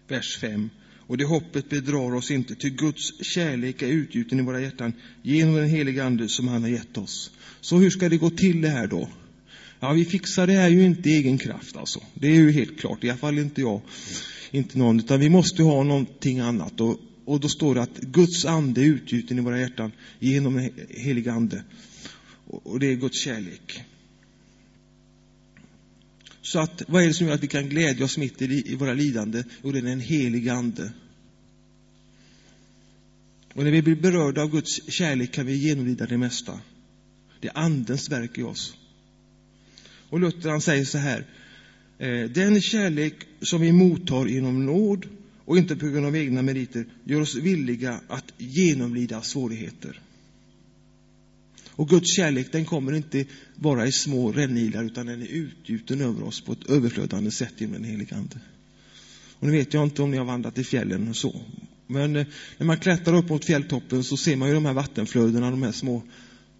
Vers 0.08 0.36
5. 0.36 0.70
Och 1.12 1.18
det 1.18 1.24
hoppet 1.24 1.68
bedrar 1.68 2.14
oss 2.14 2.30
inte, 2.30 2.54
till 2.54 2.70
Guds 2.70 3.24
kärlek 3.24 3.82
är 3.82 3.86
utgjuten 3.86 4.38
i 4.38 4.42
våra 4.42 4.60
hjärtan 4.60 4.92
genom 5.22 5.54
den 5.54 5.68
heliga 5.68 6.04
Ande 6.04 6.28
som 6.28 6.48
han 6.48 6.62
har 6.62 6.68
gett 6.68 6.98
oss. 6.98 7.30
Så 7.60 7.76
hur 7.76 7.90
ska 7.90 8.08
det 8.08 8.16
gå 8.16 8.30
till 8.30 8.60
det 8.60 8.68
här 8.68 8.86
då? 8.86 9.08
Ja, 9.80 9.92
vi 9.92 10.04
fixar 10.04 10.46
det 10.46 10.52
här 10.52 10.68
ju 10.68 10.84
inte 10.84 11.10
i 11.10 11.16
egen 11.16 11.38
kraft 11.38 11.76
alltså. 11.76 12.00
Det 12.14 12.28
är 12.28 12.34
ju 12.34 12.50
helt 12.50 12.80
klart, 12.80 13.04
i 13.04 13.10
alla 13.10 13.18
fall 13.18 13.38
inte 13.38 13.60
jag, 13.60 13.80
inte 14.50 14.78
någon, 14.78 14.98
utan 15.00 15.20
vi 15.20 15.28
måste 15.28 15.62
ha 15.62 15.82
någonting 15.82 16.40
annat. 16.40 16.80
Och, 16.80 17.00
och 17.24 17.40
då 17.40 17.48
står 17.48 17.74
det 17.74 17.82
att 17.82 18.00
Guds 18.00 18.44
ande 18.44 18.80
är 18.80 18.86
utgjuten 18.86 19.38
i 19.38 19.40
våra 19.40 19.60
hjärtan 19.60 19.92
genom 20.18 20.54
den 20.54 20.70
heliga 20.88 21.32
Ande. 21.32 21.64
Och, 22.46 22.66
och 22.66 22.80
det 22.80 22.86
är 22.86 22.94
Guds 22.94 23.20
kärlek. 23.20 23.84
Så 26.42 26.58
att, 26.58 26.82
vad 26.88 27.02
är 27.02 27.06
det 27.06 27.14
som 27.14 27.26
gör 27.26 27.34
att 27.34 27.42
vi 27.42 27.48
kan 27.48 27.68
glädja 27.68 28.04
oss 28.04 28.18
mitt 28.18 28.42
i, 28.42 28.72
i 28.72 28.74
våra 28.74 28.94
lidande? 28.94 29.44
Jo, 29.62 29.72
det 29.72 29.78
är 29.78 29.82
den 29.82 30.00
heliga 30.00 30.52
Ande. 30.52 30.92
Och 33.54 33.64
när 33.64 33.70
vi 33.70 33.82
blir 33.82 33.96
berörda 33.96 34.42
av 34.42 34.50
Guds 34.50 34.90
kärlek 34.92 35.32
kan 35.32 35.46
vi 35.46 35.56
genomlida 35.56 36.06
det 36.06 36.18
mesta. 36.18 36.60
Det 37.40 37.48
är 37.48 37.58
Andens 37.58 38.10
verk 38.10 38.38
i 38.38 38.42
oss. 38.42 38.76
Och 40.08 40.20
Luther 40.20 40.50
han 40.50 40.60
säger 40.60 40.84
så 40.84 40.98
här. 40.98 41.26
Eh, 41.98 42.30
den 42.30 42.60
kärlek 42.60 43.14
som 43.40 43.60
vi 43.60 43.72
mottar 43.72 44.26
genom 44.26 44.66
nåd 44.66 45.06
och 45.44 45.58
inte 45.58 45.76
på 45.76 45.86
grund 45.86 46.06
av 46.06 46.16
egna 46.16 46.42
meriter 46.42 46.86
gör 47.04 47.20
oss 47.20 47.34
villiga 47.34 48.00
att 48.08 48.32
genomlida 48.38 49.22
svårigheter. 49.22 50.00
Och 51.70 51.88
Guds 51.88 52.16
kärlek 52.16 52.52
den 52.52 52.64
kommer 52.64 52.92
inte 52.92 53.24
bara 53.56 53.86
i 53.86 53.92
små 53.92 54.32
rännilar 54.32 54.84
utan 54.84 55.06
den 55.06 55.22
är 55.22 55.26
utgjuten 55.26 56.00
över 56.00 56.22
oss 56.22 56.40
på 56.40 56.52
ett 56.52 56.70
överflödande 56.70 57.30
sätt 57.30 57.54
genom 57.58 57.74
den 57.74 57.84
helige 57.84 58.16
Ande. 58.16 58.36
Och 59.32 59.46
nu 59.46 59.52
vet 59.52 59.74
jag 59.74 59.82
inte 59.82 60.02
om 60.02 60.10
ni 60.10 60.16
har 60.16 60.24
vandrat 60.24 60.58
i 60.58 60.64
fjällen 60.64 61.08
och 61.08 61.16
så. 61.16 61.40
Men 61.92 62.16
eh, 62.16 62.26
när 62.58 62.66
man 62.66 62.78
klättrar 62.78 63.16
upp 63.16 63.28
mot 63.28 63.44
fjälltoppen 63.44 64.04
så 64.04 64.16
ser 64.16 64.36
man 64.36 64.48
ju 64.48 64.54
de 64.54 64.64
här 64.64 64.72
vattenflödena, 64.72 65.50
de 65.50 65.62
här 65.62 65.72
små 65.72 66.02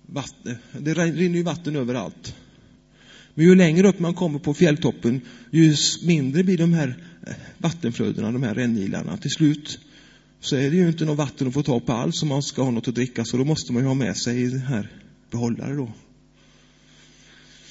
vatten. 0.06 0.56
Eh, 0.72 0.80
det 0.80 0.94
rinner 0.94 1.36
ju 1.36 1.42
vatten 1.42 1.76
överallt. 1.76 2.34
Men 3.34 3.44
ju 3.46 3.54
längre 3.54 3.88
upp 3.88 3.98
man 3.98 4.14
kommer 4.14 4.38
på 4.38 4.54
fjälltoppen, 4.54 5.20
ju 5.50 5.76
mindre 6.02 6.44
blir 6.44 6.58
de 6.58 6.72
här 6.72 6.96
eh, 7.26 7.34
vattenflödena, 7.58 8.32
de 8.32 8.42
här 8.42 8.54
rännilarna. 8.54 9.16
Till 9.16 9.30
slut 9.30 9.78
så 10.40 10.56
är 10.56 10.70
det 10.70 10.76
ju 10.76 10.88
inte 10.88 11.04
något 11.04 11.18
vatten 11.18 11.48
att 11.48 11.54
få 11.54 11.62
tag 11.62 11.86
på 11.86 11.92
alls 11.92 12.22
om 12.22 12.28
man 12.28 12.42
ska 12.42 12.62
ha 12.62 12.70
något 12.70 12.88
att 12.88 12.94
dricka, 12.94 13.24
så 13.24 13.36
då 13.36 13.44
måste 13.44 13.72
man 13.72 13.82
ju 13.82 13.88
ha 13.88 13.94
med 13.94 14.16
sig 14.16 14.46
den 14.46 14.60
här 14.60 14.90
behållare 15.30 15.74
då. 15.74 15.92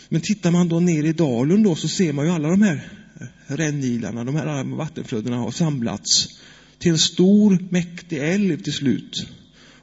Men 0.09 0.21
tittar 0.21 0.51
man 0.51 0.69
då 0.69 0.79
ner 0.79 1.03
i 1.03 1.13
dalen 1.13 1.63
då 1.63 1.75
så 1.75 1.87
ser 1.87 2.13
man 2.13 2.25
ju 2.25 2.31
alla 2.31 2.49
de 2.49 2.61
här 2.61 2.89
rännilarna, 3.47 4.23
de 4.23 4.35
här 4.35 4.75
vattenflödena 4.75 5.37
har 5.37 5.51
samlats 5.51 6.27
till 6.81 6.91
en 6.91 6.97
stor 6.97 7.57
mäktig 7.69 8.17
älv 8.17 8.61
till 8.61 8.73
slut. 8.73 9.27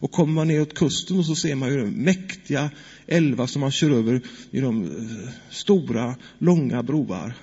Och 0.00 0.10
kommer 0.10 0.32
man 0.32 0.48
neråt 0.48 0.74
kusten 0.74 1.24
så 1.24 1.34
ser 1.34 1.54
man 1.54 1.68
ju 1.68 1.86
mäktiga 1.86 2.70
älvar 3.06 3.46
som 3.46 3.60
man 3.60 3.70
kör 3.70 3.90
över 3.90 4.20
i 4.50 4.60
de 4.60 4.84
eh, 4.84 5.28
stora, 5.50 6.16
långa 6.38 6.82
broar. 6.82 7.34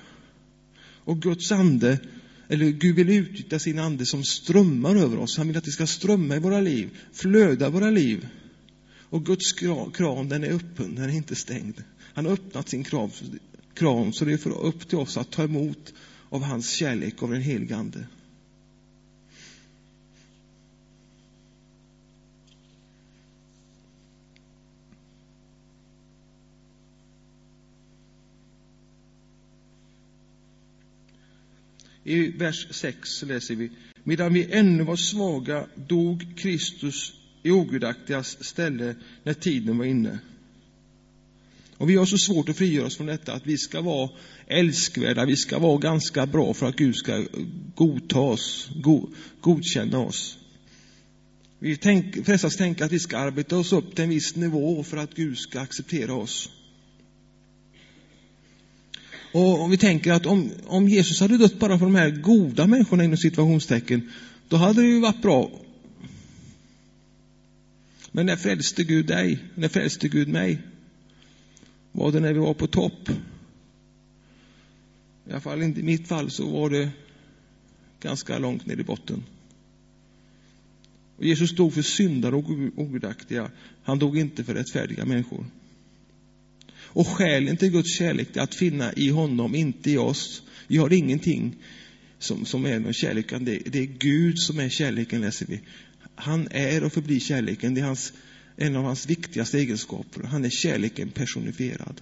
Och 1.04 1.22
Guds 1.22 1.52
ande, 1.52 1.98
eller 2.48 2.66
Gud 2.66 2.96
vill 2.96 3.10
utnyttja 3.10 3.58
sin 3.58 3.78
ande 3.78 4.06
som 4.06 4.24
strömmar 4.24 4.96
över 4.96 5.18
oss. 5.18 5.36
Han 5.36 5.46
vill 5.46 5.56
att 5.56 5.64
det 5.64 5.70
ska 5.70 5.86
strömma 5.86 6.36
i 6.36 6.38
våra 6.38 6.60
liv, 6.60 6.90
flöda 7.12 7.68
i 7.68 7.70
våra 7.70 7.90
liv. 7.90 8.28
Och 9.10 9.26
Guds 9.26 9.52
kran, 9.52 10.28
den 10.28 10.44
är 10.44 10.52
öppen, 10.52 10.94
den 10.94 11.04
är 11.04 11.16
inte 11.16 11.34
stängd. 11.34 11.82
Han 12.14 12.26
har 12.26 12.32
öppnat 12.32 12.68
sin 12.68 12.84
kran, 12.84 13.10
kran 13.74 14.12
så 14.12 14.24
det 14.24 14.46
är 14.46 14.64
upp 14.66 14.88
till 14.88 14.98
oss 14.98 15.16
att 15.16 15.30
ta 15.30 15.44
emot 15.44 15.94
av 16.28 16.42
hans 16.42 16.70
kärlek, 16.70 17.22
av 17.22 17.30
den 17.30 17.42
helige 17.42 17.76
Ande. 17.76 18.06
I 32.06 32.28
vers 32.28 32.66
6 32.70 33.22
läser 33.22 33.54
vi, 33.54 33.70
medan 34.04 34.34
vi 34.34 34.52
ännu 34.52 34.84
var 34.84 34.96
svaga 34.96 35.66
dog 35.74 36.26
Kristus 36.36 37.12
i 37.42 37.50
ogudaktigas 37.50 38.44
ställe 38.44 38.94
när 39.22 39.34
tiden 39.34 39.78
var 39.78 39.84
inne. 39.84 40.18
Och 41.76 41.90
vi 41.90 41.96
har 41.96 42.06
så 42.06 42.18
svårt 42.18 42.48
att 42.48 42.56
frigöra 42.56 42.86
oss 42.86 42.96
från 42.96 43.06
detta, 43.06 43.32
att 43.32 43.46
vi 43.46 43.58
ska 43.58 43.80
vara 43.80 44.10
älskvärda, 44.46 45.24
vi 45.24 45.36
ska 45.36 45.58
vara 45.58 45.78
ganska 45.78 46.26
bra 46.26 46.54
för 46.54 46.66
att 46.66 46.76
Gud 46.76 46.96
ska 46.96 47.26
godta 47.74 48.20
oss, 48.20 48.70
go, 48.82 49.08
godkänna 49.40 49.98
oss. 49.98 50.38
Vi 51.58 51.76
tänk, 51.76 52.26
frestas 52.26 52.56
tänka 52.56 52.84
att 52.84 52.92
vi 52.92 52.98
ska 52.98 53.18
arbeta 53.18 53.56
oss 53.56 53.72
upp 53.72 53.94
till 53.94 54.04
en 54.04 54.10
viss 54.10 54.36
nivå 54.36 54.82
för 54.82 54.96
att 54.96 55.14
Gud 55.14 55.38
ska 55.38 55.60
acceptera 55.60 56.14
oss. 56.14 56.50
Och 59.36 59.60
om 59.60 59.70
vi 59.70 59.76
tänker 59.76 60.12
att 60.12 60.26
om, 60.26 60.50
om 60.66 60.88
Jesus 60.88 61.20
hade 61.20 61.38
dött 61.38 61.58
bara 61.58 61.78
för 61.78 61.86
de 61.86 61.94
här 61.94 62.10
goda 62.10 62.66
människorna 62.66 63.04
inom 63.04 63.16
situationstecken, 63.16 64.10
då 64.48 64.56
hade 64.56 64.82
det 64.82 64.88
ju 64.88 65.00
varit 65.00 65.22
bra. 65.22 65.50
Men 68.12 68.26
när 68.26 68.36
frälste 68.36 68.84
Gud 68.84 69.06
dig? 69.06 69.38
När 69.54 69.68
frälste 69.68 70.08
Gud 70.08 70.28
mig? 70.28 70.58
Var 71.92 72.12
det 72.12 72.20
när 72.20 72.32
vi 72.32 72.38
var 72.38 72.54
på 72.54 72.66
topp? 72.66 73.08
I 75.26 75.30
alla 75.30 75.40
fall 75.40 75.62
inte 75.62 75.80
i 75.80 75.84
mitt 75.84 76.08
fall 76.08 76.30
så 76.30 76.50
var 76.50 76.70
det 76.70 76.90
ganska 78.00 78.38
långt 78.38 78.66
ner 78.66 78.80
i 78.80 78.84
botten. 78.84 79.24
Och 81.16 81.24
Jesus 81.24 81.56
dog 81.56 81.74
för 81.74 81.82
syndare 81.82 82.36
och 82.36 82.50
ogudaktiga. 82.76 83.50
Han 83.82 83.98
dog 83.98 84.18
inte 84.18 84.44
för 84.44 84.54
rättfärdiga 84.54 85.04
människor. 85.04 85.46
Och 86.86 87.06
skälen 87.06 87.56
till 87.56 87.70
Guds 87.70 87.98
kärlek 87.98 88.36
är 88.36 88.40
att 88.40 88.54
finna 88.54 88.92
i 88.92 89.10
honom, 89.10 89.54
inte 89.54 89.90
i 89.90 89.98
oss. 89.98 90.42
Vi 90.66 90.76
har 90.76 90.92
ingenting 90.92 91.56
som, 92.18 92.46
som 92.46 92.66
är 92.66 92.78
någon 92.78 92.92
kärlek, 92.92 93.30
det, 93.40 93.58
det 93.66 93.78
är 93.78 93.98
Gud 93.98 94.38
som 94.38 94.58
är 94.58 94.68
kärleken, 94.68 95.20
läser 95.20 95.46
vi. 95.46 95.60
Han 96.14 96.48
är 96.50 96.84
och 96.84 96.92
förblir 96.92 97.20
kärleken. 97.20 97.74
Det 97.74 97.80
är 97.80 97.84
hans, 97.84 98.12
en 98.56 98.76
av 98.76 98.84
hans 98.84 99.06
viktigaste 99.06 99.58
egenskaper. 99.58 100.22
Han 100.22 100.44
är 100.44 100.50
kärleken 100.50 101.10
personifierad. 101.10 102.00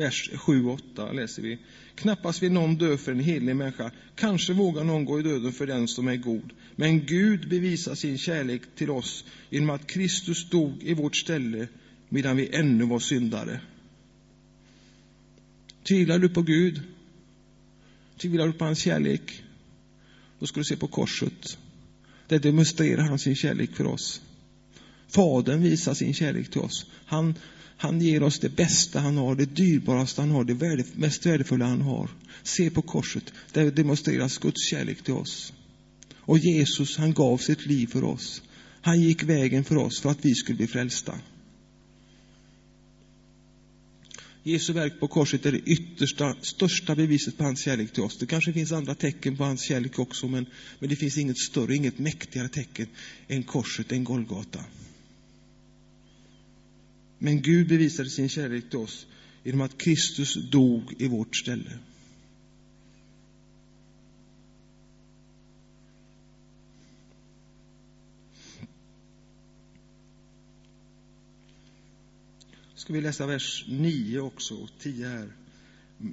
Vers 0.00 0.30
7-8 0.32 1.14
läser 1.14 1.42
vi. 1.42 1.58
Knappast 1.94 2.42
vill 2.42 2.52
någon 2.52 2.76
dö 2.76 2.96
för 2.96 3.12
en 3.12 3.20
helig 3.20 3.56
människa. 3.56 3.90
Kanske 4.14 4.52
vågar 4.52 4.84
någon 4.84 5.04
gå 5.04 5.20
i 5.20 5.22
döden 5.22 5.52
för 5.52 5.66
den 5.66 5.88
som 5.88 6.08
är 6.08 6.16
god. 6.16 6.52
Men 6.76 7.06
Gud 7.06 7.48
bevisar 7.48 7.94
sin 7.94 8.18
kärlek 8.18 8.62
till 8.76 8.90
oss 8.90 9.24
genom 9.50 9.70
att 9.70 9.86
Kristus 9.86 10.50
dog 10.50 10.82
i 10.82 10.94
vårt 10.94 11.16
ställe 11.16 11.68
medan 12.08 12.36
vi 12.36 12.54
ännu 12.54 12.84
var 12.84 12.98
syndare. 12.98 13.60
Tvivlar 15.88 16.18
du 16.18 16.28
på 16.28 16.42
Gud? 16.42 16.80
Tvivlar 18.18 18.46
du 18.46 18.52
på 18.52 18.64
hans 18.64 18.78
kärlek? 18.78 19.42
Då 20.38 20.46
ska 20.46 20.60
du 20.60 20.64
se 20.64 20.76
på 20.76 20.86
korset. 20.86 21.58
Där 22.28 22.38
demonstrerar 22.38 23.02
han 23.02 23.18
sin 23.18 23.36
kärlek 23.36 23.70
för 23.76 23.86
oss. 23.86 24.22
Fadern 25.08 25.62
visar 25.62 25.94
sin 25.94 26.14
kärlek 26.14 26.50
till 26.50 26.60
oss. 26.60 26.86
Han 27.06 27.34
han 27.82 28.00
ger 28.00 28.22
oss 28.22 28.38
det 28.38 28.48
bästa 28.48 29.00
han 29.00 29.16
har, 29.16 29.34
det 29.34 29.56
dyrbaraste 29.56 30.20
han 30.20 30.30
har, 30.30 30.44
det 30.44 30.84
mest 30.94 31.26
värdefulla 31.26 31.66
han 31.66 31.80
har. 31.80 32.10
Se 32.42 32.70
på 32.70 32.82
korset, 32.82 33.32
där 33.52 33.70
demonstreras 33.70 34.38
Guds 34.38 34.70
kärlek 34.70 35.02
till 35.02 35.14
oss. 35.14 35.52
Och 36.16 36.38
Jesus, 36.38 36.96
han 36.96 37.12
gav 37.12 37.38
sitt 37.38 37.66
liv 37.66 37.86
för 37.86 38.04
oss. 38.04 38.42
Han 38.80 39.00
gick 39.00 39.22
vägen 39.22 39.64
för 39.64 39.76
oss 39.76 40.00
för 40.00 40.10
att 40.10 40.24
vi 40.24 40.34
skulle 40.34 40.56
bli 40.56 40.66
frälsta. 40.66 41.18
Jesu 44.42 44.72
verk 44.72 45.00
på 45.00 45.08
korset 45.08 45.46
är 45.46 45.52
det 45.52 45.58
yttersta, 45.58 46.36
största 46.42 46.94
beviset 46.94 47.38
på 47.38 47.44
hans 47.44 47.64
kärlek 47.64 47.92
till 47.92 48.02
oss. 48.02 48.18
Det 48.18 48.26
kanske 48.26 48.52
finns 48.52 48.72
andra 48.72 48.94
tecken 48.94 49.36
på 49.36 49.44
hans 49.44 49.62
kärlek 49.62 49.98
också, 49.98 50.28
men, 50.28 50.46
men 50.78 50.88
det 50.88 50.96
finns 50.96 51.18
inget 51.18 51.38
större, 51.38 51.76
inget 51.76 51.98
mäktigare 51.98 52.48
tecken 52.48 52.86
än 53.28 53.42
korset, 53.42 53.92
än 53.92 54.04
Golgata. 54.04 54.64
Men 57.22 57.42
Gud 57.42 57.68
bevisade 57.68 58.10
sin 58.10 58.28
kärlek 58.28 58.70
till 58.70 58.78
oss 58.78 59.06
genom 59.44 59.60
att 59.60 59.78
Kristus 59.78 60.34
dog 60.34 60.94
i 60.98 61.08
vårt 61.08 61.36
ställe. 61.36 61.78
Ska 72.74 72.92
vi 72.92 73.00
läsa 73.00 73.26
vers 73.26 73.64
9 73.68 74.20
också, 74.20 74.54
och 74.54 74.70
10 74.78 75.08
här. 75.08 75.32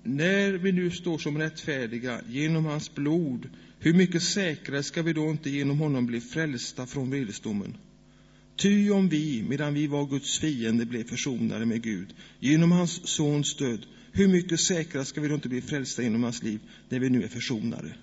När 0.03 0.51
vi 0.51 0.71
nu 0.71 0.91
står 0.91 1.17
som 1.17 1.37
rättfärdiga 1.37 2.21
genom 2.27 2.65
hans 2.65 2.95
blod, 2.95 3.49
hur 3.79 3.93
mycket 3.93 4.23
säkrare 4.23 4.83
ska 4.83 5.01
vi 5.01 5.13
då 5.13 5.29
inte 5.29 5.49
genom 5.49 5.79
honom 5.79 6.05
bli 6.05 6.21
frälsta 6.21 6.85
från 6.85 7.09
vredesdomen? 7.09 7.77
Ty 8.57 8.89
om 8.91 9.09
vi, 9.09 9.43
medan 9.49 9.73
vi 9.73 9.87
var 9.87 10.05
Guds 10.05 10.39
fiende, 10.39 10.85
blev 10.85 11.03
försonade 11.03 11.65
med 11.65 11.81
Gud 11.81 12.13
genom 12.39 12.71
hans 12.71 13.07
sons 13.07 13.55
död, 13.55 13.85
hur 14.11 14.27
mycket 14.27 14.59
säkrare 14.59 15.05
ska 15.05 15.21
vi 15.21 15.27
då 15.27 15.35
inte 15.35 15.49
bli 15.49 15.61
frälsta 15.61 16.03
genom 16.03 16.23
hans 16.23 16.43
liv, 16.43 16.59
när 16.89 16.99
vi 16.99 17.09
nu 17.09 17.23
är 17.23 17.27
försonade? 17.27 17.93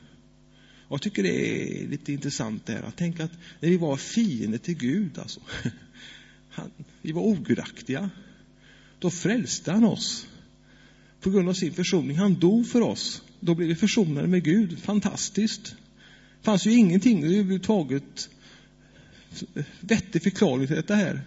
Jag 0.89 1.03
tycker 1.03 1.23
det 1.23 1.83
är 1.83 1.89
lite 1.89 2.13
intressant 2.13 2.67
där 2.67 2.83
att 2.83 2.97
tänka 2.97 3.25
att 3.25 3.33
när 3.61 3.69
vi 3.69 3.77
var 3.77 3.97
fiender 3.97 4.59
till 4.59 4.77
Gud, 4.77 5.19
alltså, 5.19 5.41
han, 6.51 6.71
vi 7.03 7.13
var 7.13 7.23
ogudaktiga, 7.23 8.11
då 8.99 9.11
frälste 9.11 9.73
han 9.73 9.85
oss 9.85 10.27
på 11.21 11.31
grund 11.31 11.49
av 11.49 11.53
sin 11.53 11.73
försoning. 11.73 12.17
Han 12.17 12.35
dog 12.35 12.67
för 12.67 12.81
oss. 12.81 13.23
Då 13.41 13.55
blev 13.55 13.69
vi 13.69 13.75
försonade 13.75 14.29
med 14.29 14.45
Gud. 14.45 14.79
Fantastiskt. 14.79 15.65
Det 15.65 16.45
fanns 16.45 16.67
ju 16.67 16.73
ingenting 16.73 17.25
överhuvudtaget 17.25 18.31
vettig 19.81 20.23
förklaring 20.23 20.67
till 20.67 20.77
detta 20.77 20.95
här. 20.95 21.23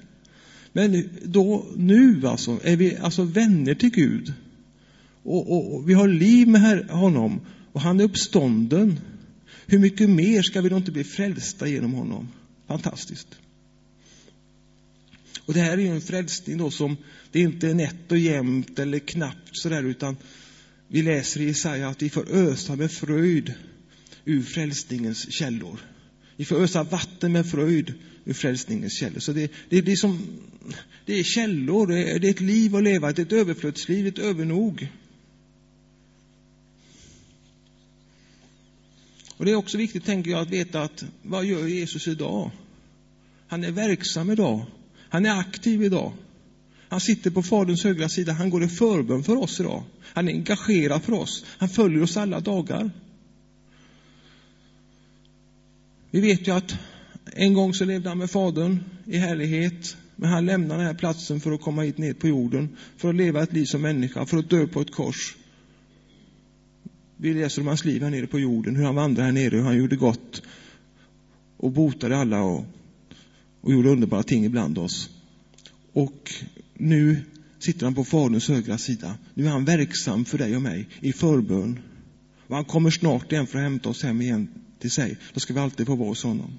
Men 0.74 1.10
då, 1.24 1.66
nu 1.76 2.28
alltså, 2.28 2.60
är 2.64 2.76
vi 2.76 2.98
alltså 2.98 3.24
vänner 3.24 3.76
till 3.76 3.90
Gud. 3.90 4.34
Och, 5.24 5.52
och, 5.52 5.76
och 5.76 5.90
vi 5.90 5.94
har 5.94 6.08
liv 6.08 6.48
med 6.48 6.62
her, 6.62 6.84
honom. 6.84 7.42
Och 7.72 7.82
han 7.82 8.00
är 8.00 8.04
uppstånden. 8.04 9.00
Hur 9.66 9.80
mycket 9.80 10.10
mer 10.10 10.42
ska 10.42 10.62
vi 10.62 10.70
då 10.70 10.78
inte 10.78 10.92
bli 10.92 11.04
frälsta 11.04 11.68
genom 11.68 11.94
honom? 11.94 12.30
Fantastiskt. 12.68 13.28
Och 15.46 15.54
det 15.54 15.62
här 15.62 15.74
är 15.74 15.82
ju 15.82 15.88
en 15.88 16.02
frälsning 16.02 16.58
då 16.58 16.72
som, 16.72 16.98
det 17.32 17.40
är 17.40 17.44
inte 17.44 17.74
nätt 17.74 18.12
och 18.12 18.18
jämnt 18.18 18.80
eller 18.80 19.00
knappt 19.00 19.50
sådär, 19.52 19.84
utan 19.84 20.18
vi 20.88 21.02
läser 21.02 21.42
i 21.42 21.46
Jesaja 21.46 21.90
att 21.90 22.02
vi 22.02 22.10
får 22.10 22.32
ösa 22.32 22.76
med 22.76 22.92
fröjd 22.92 23.54
ur 24.26 24.42
frälsningens 24.42 25.32
källor. 25.32 25.80
Vi 26.38 26.46
får 26.46 26.64
ösa 26.64 26.84
vatten 26.84 27.32
med 27.32 27.46
fröjd 27.46 27.94
ur 28.26 28.34
frälsningens 28.34 28.94
källor. 28.94 29.20
Så 29.20 29.34
det, 29.34 29.52
det, 29.70 29.82
det, 29.82 29.92
är, 29.92 29.96
som, 29.96 30.28
det 31.06 31.20
är 31.20 31.24
källor, 31.24 31.88
det 31.88 32.12
är, 32.12 32.20
det 32.20 32.28
är 32.28 32.32
ett 32.32 32.42
liv 32.42 32.76
att 32.76 32.84
leva, 32.84 33.10
ett 33.10 33.32
överflödsliv, 33.32 34.08
ett 34.08 34.20
övernog. 34.20 34.88
Och 39.38 39.46
Det 39.46 39.52
är 39.52 39.56
också 39.56 39.78
viktigt, 39.78 40.06
tänker 40.06 40.32
jag, 40.32 40.42
att 40.42 40.50
veta 40.50 40.82
att 40.82 41.06
vad 41.22 41.46
gör 41.46 41.68
Jesus 41.68 42.08
idag? 42.08 42.52
Han 43.48 43.64
är 43.64 43.72
verksam 43.72 44.32
idag. 44.32 44.66
Han 45.10 45.26
är 45.26 45.40
aktiv 45.40 45.84
idag. 45.84 46.14
Han 46.90 47.02
sitter 47.02 47.32
på 47.32 47.44
Faderns 47.44 47.84
högra 47.84 48.10
sida. 48.10 48.34
Han 48.34 48.50
går 48.50 48.64
i 48.64 48.68
förbön 48.68 49.24
för 49.24 49.36
oss 49.36 49.60
idag. 49.60 49.84
Han 50.02 50.30
är 50.30 50.34
engagerad 50.34 51.04
för 51.04 51.14
oss. 51.14 51.46
Han 51.58 51.70
följer 51.70 52.04
oss 52.04 52.18
alla 52.18 52.40
dagar. 52.40 52.92
Vi 56.12 56.20
vet 56.20 56.48
ju 56.48 56.52
att 56.52 56.76
en 57.26 57.54
gång 57.54 57.74
så 57.74 57.86
levde 57.86 58.10
han 58.10 58.18
med 58.18 58.30
Fadern 58.30 58.84
i 59.06 59.18
härlighet, 59.18 59.98
men 60.16 60.30
han 60.30 60.46
lämnade 60.46 60.80
den 60.80 60.88
här 60.88 60.94
platsen 60.94 61.40
för 61.40 61.52
att 61.52 61.62
komma 61.62 61.82
hit 61.82 61.98
ner 61.98 62.14
på 62.14 62.28
jorden, 62.28 62.70
för 62.98 63.10
att 63.10 63.16
leva 63.16 63.44
ett 63.44 63.54
liv 63.54 63.66
som 63.66 63.82
människa, 63.82 64.26
för 64.26 64.38
att 64.38 64.50
dö 64.50 64.68
på 64.68 64.82
ett 64.82 64.92
kors. 64.92 65.36
Vi 67.18 67.34
läser 67.34 67.62
om 67.62 67.68
hans 67.68 67.86
liv 67.86 68.04
här 68.04 68.10
nere 68.10 68.28
på 68.28 68.40
jorden, 68.40 68.76
hur 68.76 68.84
han 68.84 68.96
vandrade 68.96 69.26
här 69.26 69.34
nere, 69.34 69.56
hur 69.56 69.64
han 69.64 69.78
gjorde 69.78 69.96
gott 69.96 70.42
och 71.58 71.72
botade 71.72 72.18
alla 72.18 72.42
och, 72.42 72.66
och 73.62 73.74
gjorde 73.74 73.90
underbara 73.90 74.24
ting 74.24 74.46
ibland 74.46 74.78
oss. 74.78 75.10
Och 75.94 76.32
nu 76.74 77.18
sitter 77.60 77.86
han 77.86 77.96
på 77.96 78.04
Faderns 78.04 78.48
högra 78.48 78.78
sida. 78.78 79.18
Nu 79.34 79.46
är 79.46 79.50
han 79.50 79.66
verksam 79.66 80.26
för 80.26 80.38
dig 80.38 80.56
och 80.56 80.62
mig 80.62 80.88
i 81.00 81.14
förbön. 81.14 81.80
Och 82.48 82.56
han 82.56 82.66
kommer 82.66 82.90
snart 82.90 83.32
igen 83.32 83.48
för 83.48 83.58
att 83.58 83.64
hämta 83.64 83.90
oss 83.90 84.04
hem 84.04 84.22
igen 84.22 84.48
till 84.80 84.92
sig, 84.92 85.18
då 85.34 85.40
ska 85.40 85.54
vi 85.54 85.60
alltid 85.60 85.88
få 85.88 85.96
vara 85.96 86.10
hos 86.10 86.24
honom. 86.24 86.58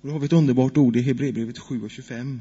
Och 0.00 0.08
då 0.08 0.12
har 0.12 0.20
vi 0.20 0.26
ett 0.26 0.32
underbart 0.32 0.76
ord 0.76 0.96
i 0.96 1.02
Hebreerbrevet 1.02 1.58
7 1.58 1.82
och 1.82 1.90
25. 1.90 2.40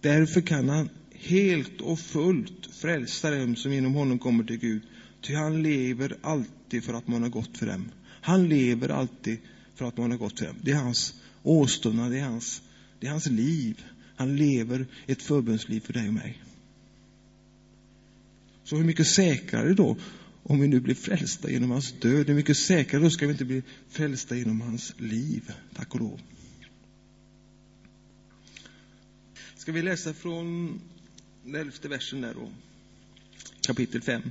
Därför 0.00 0.40
kan 0.40 0.68
han 0.68 0.88
helt 1.12 1.80
och 1.80 1.98
fullt 1.98 2.66
frälsa 2.72 3.30
dem 3.30 3.56
som 3.56 3.72
genom 3.72 3.94
honom 3.94 4.18
kommer 4.18 4.44
till 4.44 4.58
Gud. 4.58 4.82
Ty 5.20 5.34
han 5.34 5.62
lever 5.62 6.16
alltid 6.22 6.84
för 6.84 6.94
att 6.94 7.08
man 7.08 7.22
har 7.22 7.28
gått 7.28 7.58
för 7.58 7.66
dem. 7.66 7.88
Han 8.20 8.48
lever 8.48 8.88
alltid 8.88 9.38
för 9.74 9.84
att 9.84 9.96
man 9.96 10.10
har 10.10 10.18
gått 10.18 10.38
för 10.38 10.46
dem. 10.46 10.56
Det 10.62 10.70
är 10.70 10.76
hans 10.76 11.14
åstundan, 11.42 12.10
det 12.10 12.18
är 12.18 12.24
hans, 12.24 12.62
det 13.00 13.06
är 13.06 13.10
hans 13.10 13.26
liv. 13.26 13.84
Han 14.16 14.36
lever 14.36 14.86
ett 15.06 15.22
förbundsliv 15.22 15.80
för 15.80 15.92
dig 15.92 16.08
och 16.08 16.14
mig. 16.14 16.42
Så 18.64 18.76
hur 18.76 18.84
mycket 18.84 19.06
säkrare 19.06 19.74
då, 19.74 19.96
om 20.42 20.60
vi 20.60 20.68
nu 20.68 20.80
blir 20.80 20.94
frälsta 20.94 21.50
genom 21.50 21.70
hans 21.70 21.92
död, 21.92 22.28
hur 22.28 22.34
mycket 22.34 22.56
säkrare 22.56 23.02
då 23.02 23.10
ska 23.10 23.26
vi 23.26 23.32
inte 23.32 23.44
bli 23.44 23.62
frälsta 23.88 24.36
genom 24.36 24.60
hans 24.60 24.94
liv, 24.98 25.52
tack 25.74 25.94
och 25.94 26.00
lov. 26.00 26.20
Ska 29.56 29.72
vi 29.72 29.82
läsa 29.82 30.14
från 30.14 30.80
den 31.44 31.54
elfte 31.54 31.88
versen 31.88 32.20
där 32.20 32.34
då, 32.34 32.50
kapitel 33.66 34.02
5. 34.02 34.22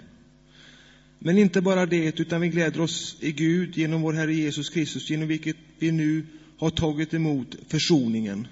Men 1.19 1.37
inte 1.37 1.61
bara 1.61 1.85
det, 1.85 2.19
utan 2.19 2.41
vi 2.41 2.49
gläder 2.49 2.81
oss 2.81 3.17
i 3.19 3.31
Gud 3.31 3.77
genom 3.77 4.01
vår 4.01 4.13
Herre 4.13 4.33
Jesus 4.33 4.69
Kristus, 4.69 5.09
genom 5.09 5.27
vilket 5.27 5.57
vi 5.79 5.91
nu 5.91 6.25
har 6.57 6.69
tagit 6.69 7.13
emot 7.13 7.55
försoningen. 7.67 8.47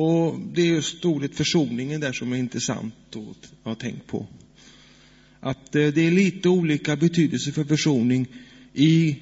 Och 0.00 0.40
det 0.54 0.62
är 0.62 0.66
just 0.66 1.04
ordet 1.04 1.34
försoningen 1.34 2.00
där 2.00 2.12
som 2.12 2.32
är 2.32 2.36
intressant 2.36 2.94
att 3.10 3.50
ha 3.64 3.74
tänkt 3.74 4.06
på. 4.06 4.26
Att 5.40 5.76
eh, 5.76 5.86
det 5.86 6.06
är 6.06 6.10
lite 6.10 6.48
olika 6.48 6.96
betydelse 6.96 7.52
för 7.52 7.64
försoning 7.64 8.26
i 8.74 9.16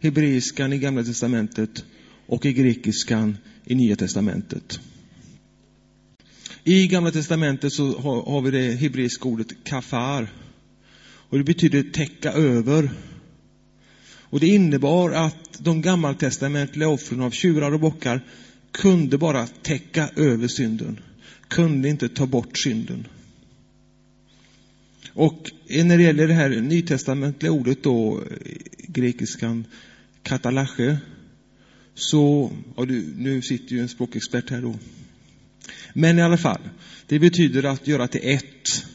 hebreiskan 0.00 0.72
i 0.72 0.78
Gamla 0.78 1.04
testamentet 1.04 1.84
och 2.26 2.46
i 2.46 2.52
grekiskan 2.52 3.38
i 3.64 3.74
Nya 3.74 3.96
testamentet. 3.96 4.80
I 6.64 6.86
Gamla 6.86 7.10
Testamentet 7.10 7.72
så 7.72 7.98
har, 7.98 8.22
har 8.22 8.40
vi 8.40 8.50
det 8.50 8.72
hebreiska 8.72 9.28
ordet 9.28 9.64
kafar. 9.64 10.32
Och 11.04 11.38
det 11.38 11.44
betyder 11.44 11.82
täcka 11.82 12.32
över. 12.32 12.90
Och 14.04 14.40
det 14.40 14.46
innebar 14.46 15.10
att 15.10 15.58
de 15.58 15.82
gammaltestamentliga 15.82 16.88
offren 16.88 17.20
av 17.20 17.30
tjurar 17.30 17.72
och 17.72 17.80
bockar 17.80 18.20
kunde 18.72 19.18
bara 19.18 19.46
täcka 19.46 20.10
över 20.16 20.48
synden. 20.48 21.00
Kunde 21.48 21.88
inte 21.88 22.08
ta 22.08 22.26
bort 22.26 22.58
synden. 22.58 23.06
Och 25.14 25.50
när 25.68 25.96
det 25.96 26.02
gäller 26.02 26.28
det 26.28 26.34
här 26.34 26.48
nytestamentliga 26.48 27.52
ordet 27.52 27.82
då, 27.82 28.22
grekiskan 28.78 29.64
katalache, 30.22 30.98
så, 31.94 32.52
ja, 32.76 32.84
du, 32.84 33.14
nu 33.16 33.42
sitter 33.42 33.74
ju 33.74 33.80
en 33.80 33.88
språkexpert 33.88 34.50
här 34.50 34.62
då. 34.62 34.78
Men 35.94 36.18
i 36.18 36.22
alla 36.22 36.38
fall, 36.38 36.60
det 37.06 37.18
betyder 37.18 37.64
att 37.64 37.86
göra 37.86 38.08
till 38.08 38.20
ett. 38.24 38.86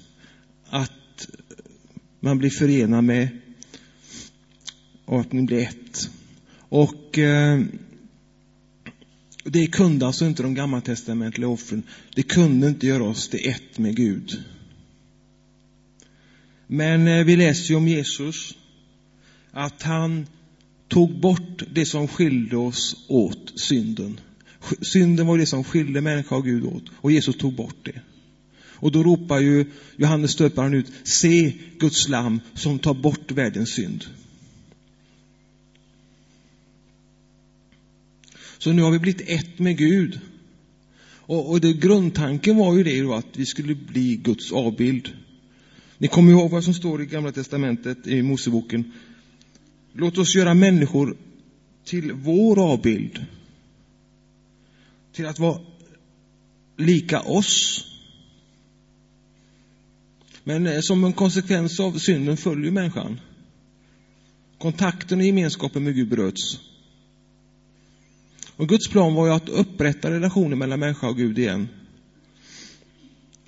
Att 0.69 1.27
man 2.19 2.37
blir 2.37 2.49
förenad 2.49 3.03
med 3.03 3.27
och 5.05 5.21
att 5.21 5.31
ni 5.31 5.41
blir 5.41 5.61
ett. 5.61 6.09
Och 6.69 7.17
eh, 7.17 7.61
det 9.49 9.67
kunde 9.67 10.07
alltså 10.07 10.25
inte 10.25 10.43
de 10.43 10.53
gammaltestamentliga 10.53 11.47
offren. 11.47 11.83
Det 12.15 12.23
kunde 12.23 12.67
inte 12.67 12.87
göra 12.87 13.03
oss 13.03 13.29
till 13.29 13.49
ett 13.49 13.77
med 13.77 13.95
Gud. 13.95 14.43
Men 16.67 17.07
eh, 17.07 17.25
vi 17.25 17.35
läser 17.35 17.69
ju 17.69 17.75
om 17.75 17.87
Jesus 17.87 18.53
att 19.51 19.83
han 19.83 20.27
tog 20.87 21.19
bort 21.19 21.63
det 21.73 21.85
som 21.85 22.07
skilde 22.07 22.57
oss 22.57 23.05
åt, 23.07 23.53
synden. 23.55 24.19
Synden 24.81 25.27
var 25.27 25.37
det 25.37 25.45
som 25.45 25.63
skilde 25.63 26.01
människa 26.01 26.35
och 26.35 26.45
Gud 26.45 26.65
åt 26.65 26.83
och 26.95 27.11
Jesus 27.11 27.37
tog 27.37 27.53
bort 27.53 27.85
det. 27.85 28.01
Och 28.79 28.91
då 28.91 29.03
ropar 29.03 29.39
ju 29.39 29.65
Johannes 29.95 30.35
döparen 30.35 30.73
ut, 30.73 30.91
se 31.03 31.53
Guds 31.79 32.07
lam 32.09 32.39
som 32.53 32.79
tar 32.79 32.93
bort 32.93 33.31
världens 33.31 33.69
synd. 33.69 34.05
Så 38.57 38.71
nu 38.71 38.81
har 38.81 38.91
vi 38.91 38.99
blivit 38.99 39.29
ett 39.29 39.59
med 39.59 39.77
Gud. 39.77 40.19
Och, 41.27 41.49
och 41.49 41.61
det, 41.61 41.73
grundtanken 41.73 42.57
var 42.57 42.77
ju 42.77 42.83
det 42.83 43.01
då 43.01 43.13
att 43.13 43.27
vi 43.37 43.45
skulle 43.45 43.75
bli 43.75 44.15
Guds 44.15 44.51
avbild. 44.51 45.09
Ni 45.97 46.07
kommer 46.07 46.31
ihåg 46.31 46.51
vad 46.51 46.63
som 46.63 46.73
står 46.73 47.01
i 47.01 47.05
Gamla 47.05 47.31
Testamentet 47.31 48.07
i 48.07 48.21
Moseboken. 48.21 48.91
Låt 49.93 50.17
oss 50.17 50.35
göra 50.35 50.53
människor 50.53 51.17
till 51.85 52.13
vår 52.13 52.71
avbild. 52.71 53.25
Till 55.13 55.25
att 55.25 55.39
vara 55.39 55.59
lika 56.77 57.21
oss. 57.21 57.83
Men 60.43 60.67
eh, 60.67 60.79
som 60.81 61.03
en 61.03 61.13
konsekvens 61.13 61.79
av 61.79 61.97
synden 61.97 62.37
följer 62.37 62.71
människan. 62.71 63.19
Kontakten 64.57 65.19
och 65.19 65.25
gemenskapen 65.25 65.83
med 65.83 65.95
Gud 65.95 66.09
bröts. 66.09 66.59
Och 68.57 68.69
Guds 68.69 68.87
plan 68.87 69.13
var 69.13 69.27
ju 69.27 69.33
att 69.33 69.49
upprätta 69.49 70.11
relationen 70.11 70.59
mellan 70.59 70.79
människa 70.79 71.09
och 71.09 71.17
Gud 71.17 71.39
igen. 71.39 71.67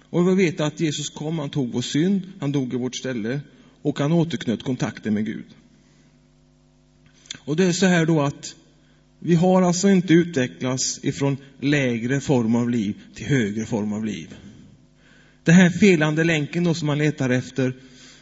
Och 0.10 0.28
vi 0.28 0.36
vet 0.36 0.60
att 0.60 0.80
Jesus 0.80 1.10
kom, 1.10 1.39
han 1.39 1.50
tog 1.50 1.72
vår 1.72 1.82
synd, 1.82 2.22
han 2.39 2.52
dog 2.52 2.74
i 2.74 2.78
vårt 2.78 2.95
ställe 2.95 3.41
och 3.82 4.00
han 4.00 4.12
återknöt 4.12 4.63
kontakten 4.63 5.13
med 5.13 5.26
Gud. 5.26 5.45
Och 7.38 7.56
det 7.56 7.63
är 7.63 7.72
så 7.72 7.86
här 7.86 8.06
då 8.06 8.22
att 8.22 8.56
vi 9.19 9.36
har 9.36 9.62
alltså 9.62 9.89
inte 9.89 10.13
utvecklats 10.13 11.00
ifrån 11.04 11.38
lägre 11.60 12.19
form 12.19 12.56
av 12.56 12.69
liv 12.69 13.02
till 13.15 13.26
högre 13.26 13.65
form 13.65 13.93
av 13.93 14.06
liv. 14.06 14.36
Den 15.43 15.56
här 15.56 15.69
felande 15.69 16.24
länken 16.24 16.63
då 16.63 16.74
som 16.74 16.88
man 16.88 16.98
letar 16.98 17.30
efter, 17.30 17.74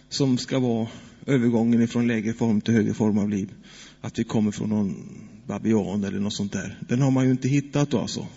som 0.09 0.37
ska 0.37 0.59
vara 0.59 0.87
övergången 1.25 1.81
ifrån 1.81 2.07
lägre 2.07 2.33
form 2.33 2.61
till 2.61 2.73
högre 2.73 2.93
form 2.93 3.17
av 3.17 3.29
liv. 3.29 3.53
Att 4.01 4.19
vi 4.19 4.23
kommer 4.23 4.51
från 4.51 4.69
någon 4.69 4.95
babian 5.47 6.03
eller 6.03 6.19
något 6.19 6.33
sånt 6.33 6.53
där. 6.53 6.77
Den 6.87 7.01
har 7.01 7.11
man 7.11 7.25
ju 7.25 7.31
inte 7.31 7.47
hittat 7.47 7.91
då 7.91 7.99
alltså. 7.99 8.27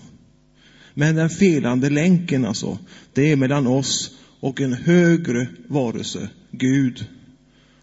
Men 0.94 1.14
den 1.14 1.30
felande 1.30 1.90
länken 1.90 2.44
alltså, 2.44 2.78
det 3.12 3.32
är 3.32 3.36
mellan 3.36 3.66
oss 3.66 4.18
och 4.40 4.60
en 4.60 4.72
högre 4.72 5.48
varelse, 5.68 6.28
Gud. 6.50 7.06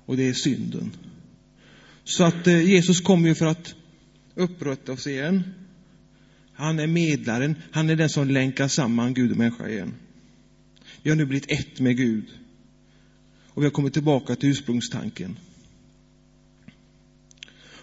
Och 0.06 0.18
det 0.18 0.28
är 0.30 0.34
synden. 0.34 0.92
Så 2.04 2.24
att 2.24 2.48
eh, 2.48 2.62
Jesus 2.62 3.02
kommer 3.02 3.30
ju 3.30 3.36
för 3.36 3.46
att 3.46 3.76
upprätta 4.36 4.92
oss 4.92 5.08
igen. 5.08 5.44
Han 6.54 6.80
är 6.80 6.88
medlaren, 6.88 7.56
han 7.72 7.90
är 7.90 7.96
den 7.96 8.10
som 8.10 8.28
länkar 8.28 8.68
samman 8.68 9.14
Gud 9.14 9.32
och 9.32 9.38
människa 9.38 9.70
igen. 9.70 9.94
Vi 11.04 11.10
har 11.10 11.18
nu 11.18 11.26
blivit 11.26 11.52
ett 11.52 11.80
med 11.80 11.98
Gud. 11.98 12.26
Och 13.48 13.62
vi 13.62 13.66
har 13.66 13.72
kommit 13.72 13.94
tillbaka 13.94 14.36
till 14.36 14.50
ursprungstanken. 14.50 15.38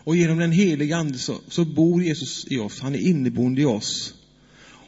Och 0.05 0.17
genom 0.17 0.39
den 0.39 0.53
heliga 0.53 0.97
Ande 0.97 1.19
så, 1.19 1.41
så 1.49 1.65
bor 1.65 2.03
Jesus 2.03 2.47
i 2.51 2.59
oss, 2.59 2.81
han 2.81 2.95
är 2.95 2.99
inneboende 2.99 3.63
i 3.63 3.65
oss. 3.65 4.15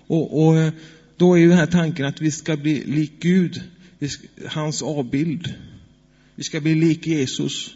Och, 0.07 0.46
och, 0.46 0.59
eh, 0.59 0.72
då 1.16 1.35
är 1.35 1.38
ju 1.38 1.48
den 1.48 1.59
här 1.59 1.66
tanken 1.66 2.07
att 2.07 2.20
vi 2.20 2.31
ska 2.31 2.57
bli 2.57 2.85
lik 2.85 3.12
Gud, 3.20 3.62
hans 4.46 4.83
avbild. 4.83 5.55
Vi 6.35 6.42
ska 6.42 6.61
bli 6.61 6.74
lik 6.74 7.07
Jesus. 7.07 7.74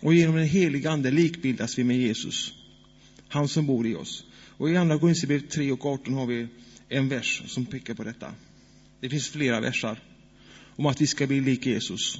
Och 0.00 0.14
genom 0.14 0.36
den 0.36 0.46
heliga 0.46 0.90
Ande 0.90 1.10
likbildas 1.10 1.78
vi 1.78 1.84
med 1.84 1.98
Jesus, 1.98 2.52
han 3.28 3.48
som 3.48 3.66
bor 3.66 3.86
i 3.86 3.94
oss. 3.94 4.24
Och 4.56 4.70
i 4.70 4.76
Andra 4.76 4.98
Korinthierbrevet 4.98 5.50
3 5.50 5.72
och 5.72 5.86
18 5.86 6.14
har 6.14 6.26
vi 6.26 6.48
en 6.88 7.08
vers 7.08 7.42
som 7.46 7.66
pekar 7.66 7.94
på 7.94 8.04
detta. 8.04 8.34
Det 9.00 9.08
finns 9.08 9.28
flera 9.28 9.60
versar 9.60 10.02
om 10.76 10.86
att 10.86 11.00
vi 11.00 11.06
ska 11.06 11.26
bli 11.26 11.40
lik 11.40 11.66
Jesus. 11.66 12.18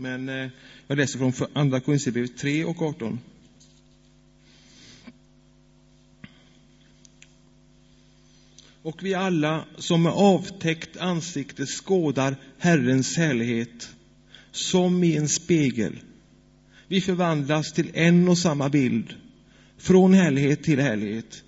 Men 0.00 0.28
eh, 0.28 0.50
jag 0.86 0.98
läser 0.98 1.18
från 1.18 1.48
Andra 1.52 1.80
Korinthierbrevet 1.80 2.38
3 2.38 2.64
och 2.64 2.82
18. 2.82 3.18
Och 8.82 9.02
vi 9.02 9.14
alla 9.14 9.64
som 9.78 10.02
med 10.02 10.12
avtäckt 10.12 10.96
ansikte 10.96 11.66
skådar 11.66 12.36
Herrens 12.58 13.16
härlighet 13.16 13.90
som 14.50 15.04
i 15.04 15.16
en 15.16 15.28
spegel. 15.28 16.00
Vi 16.88 17.00
förvandlas 17.00 17.72
till 17.72 17.90
en 17.94 18.28
och 18.28 18.38
samma 18.38 18.68
bild, 18.68 19.14
från 19.78 20.14
härlighet 20.14 20.62
till 20.62 20.80
härlighet. 20.80 21.42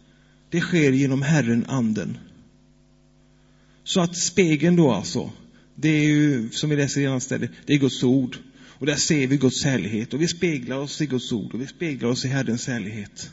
Det 0.50 0.60
sker 0.60 0.92
genom 0.92 1.22
Herren, 1.22 1.66
Anden. 1.68 2.18
Så 3.84 4.00
att 4.00 4.16
spegeln 4.16 4.76
då 4.76 4.92
alltså, 4.92 5.30
det 5.74 5.88
är 5.88 6.04
ju, 6.04 6.50
som 6.50 6.70
vi 6.70 6.76
läser 6.76 7.00
i 7.00 7.06
annat 7.06 7.22
ställe, 7.22 7.48
det 7.66 7.74
är 7.74 7.78
Guds 7.78 8.02
ord. 8.02 8.36
Och 8.82 8.86
där 8.86 8.96
ser 8.96 9.26
vi 9.26 9.36
Guds 9.36 9.64
härlighet 9.64 10.14
och 10.14 10.22
vi 10.22 10.28
speglar 10.28 10.76
oss 10.76 11.00
i 11.00 11.06
Guds 11.06 11.32
ord 11.32 11.54
och 11.54 11.60
vi 11.60 11.66
speglar 11.66 12.08
oss 12.08 12.24
i 12.24 12.28
Herrens 12.28 12.66
härlighet. 12.66 13.30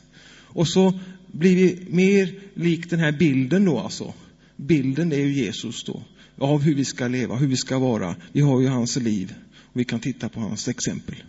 Och 0.52 0.68
så 0.68 1.00
blir 1.26 1.56
vi 1.56 1.86
mer 1.88 2.34
lik 2.54 2.90
den 2.90 3.00
här 3.00 3.12
bilden 3.12 3.64
då 3.64 3.78
alltså. 3.78 4.14
Bilden 4.56 5.12
är 5.12 5.16
ju 5.16 5.32
Jesus 5.32 5.84
då, 5.84 6.02
av 6.38 6.62
hur 6.62 6.74
vi 6.74 6.84
ska 6.84 7.08
leva, 7.08 7.36
hur 7.36 7.46
vi 7.46 7.56
ska 7.56 7.78
vara. 7.78 8.16
Vi 8.32 8.40
har 8.40 8.60
ju 8.60 8.66
hans 8.66 8.96
liv 8.96 9.34
och 9.56 9.80
vi 9.80 9.84
kan 9.84 10.00
titta 10.00 10.28
på 10.28 10.40
hans 10.40 10.68
exempel. 10.68 11.22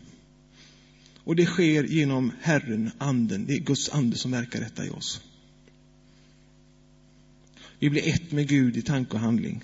Och 1.23 1.35
det 1.35 1.45
sker 1.45 1.83
genom 1.83 2.31
Herren, 2.41 2.91
Anden. 2.97 3.45
Det 3.45 3.53
är 3.53 3.59
Guds 3.59 3.89
ande 3.89 4.17
som 4.17 4.31
verkar 4.31 4.59
detta 4.59 4.85
i 4.85 4.89
oss. 4.89 5.21
Vi 7.79 7.89
blir 7.89 8.07
ett 8.07 8.31
med 8.31 8.47
Gud 8.47 8.77
i 8.77 8.81
tanke 8.81 9.13
och 9.13 9.19
handling. 9.19 9.63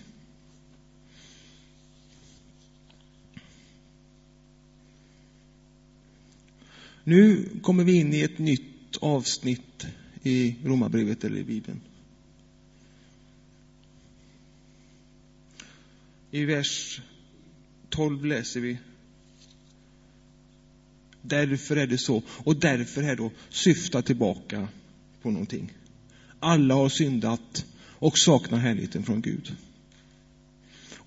Nu 7.08 7.50
kommer 7.62 7.84
vi 7.84 7.96
in 7.96 8.14
i 8.14 8.22
ett 8.22 8.38
nytt 8.38 8.98
avsnitt 9.02 9.88
i 10.24 10.56
Romarbrevet 10.64 11.24
eller 11.24 11.38
i 11.38 11.44
Bibeln. 11.44 11.82
I 16.32 16.46
vers 16.46 17.02
12 17.90 18.26
läser 18.26 18.60
vi 18.60 18.78
Därför 21.22 21.76
är 21.76 21.88
det 21.88 21.98
så. 21.98 22.24
Och 22.30 22.56
därför 22.56 23.04
är 23.04 23.16
då 23.16 23.32
syfta 23.50 24.02
tillbaka 24.02 24.68
på 25.22 25.32
någonting. 25.32 25.74
Alla 26.40 26.76
har 26.76 26.90
syndat 26.90 27.66
och 27.80 28.18
saknar 28.18 28.58
härligheten 28.58 29.04
från 29.04 29.22
Gud. 29.22 29.56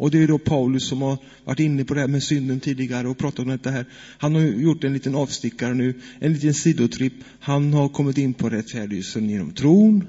Och 0.01 0.11
det 0.11 0.23
är 0.23 0.29
då 0.29 0.39
Paulus 0.39 0.89
som 0.89 1.03
har 1.03 1.19
varit 1.45 1.61
inne 1.61 1.85
på 1.85 1.95
det 1.95 2.01
här 2.01 2.09
med 2.09 2.23
synden 2.23 2.61
tidigare 2.61 3.09
och 3.09 3.19
pratat 3.19 3.39
om 3.39 3.49
detta 3.49 3.71
här. 3.71 3.87
Han 4.19 4.35
har 4.35 4.43
gjort 4.43 4.85
en 4.85 4.93
liten 4.93 5.15
avstickare 5.15 5.75
nu, 5.75 5.95
en 6.19 6.33
liten 6.33 6.55
sidotripp. 6.55 7.13
Han 7.41 7.73
har 7.73 7.89
kommit 7.89 8.19
in 8.19 8.35
på 8.35 8.49
rättfärdigheten 8.49 9.31
genom 9.31 9.51
tron. 9.51 10.05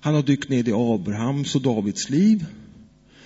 Han 0.00 0.14
har 0.14 0.22
dykt 0.22 0.48
ner 0.48 0.68
i 0.68 0.72
Abrahams 0.72 1.54
och 1.54 1.62
Davids 1.62 2.10
liv. 2.10 2.46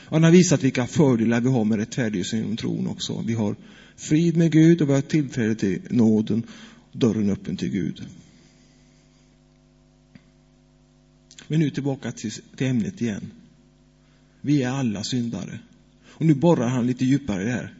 Han 0.04 0.24
har 0.24 0.30
visat 0.30 0.64
vilka 0.64 0.86
fördelar 0.86 1.40
vi 1.40 1.48
har 1.48 1.64
med 1.64 1.78
rättfärdigheten 1.78 2.38
genom 2.38 2.56
tron 2.56 2.86
också. 2.86 3.24
Vi 3.26 3.34
har 3.34 3.56
frid 3.96 4.36
med 4.36 4.52
Gud 4.52 4.82
och 4.82 4.88
vi 4.88 4.92
har 4.92 5.00
tillträde 5.00 5.54
till 5.54 5.80
nåden, 5.90 6.42
dörren 6.92 7.30
öppen 7.30 7.56
till 7.56 7.70
Gud. 7.70 8.06
Men 11.48 11.60
nu 11.60 11.70
tillbaka 11.70 12.12
till, 12.12 12.32
till 12.56 12.66
ämnet 12.66 13.00
igen. 13.00 13.30
Vi 14.48 14.62
är 14.62 14.70
alla 14.70 15.04
syndare. 15.04 15.58
Och 16.08 16.26
nu 16.26 16.34
borrar 16.34 16.68
han 16.68 16.86
lite 16.86 17.04
djupare 17.04 17.42
i 17.42 17.44
det 17.44 17.50
här. 17.50 17.74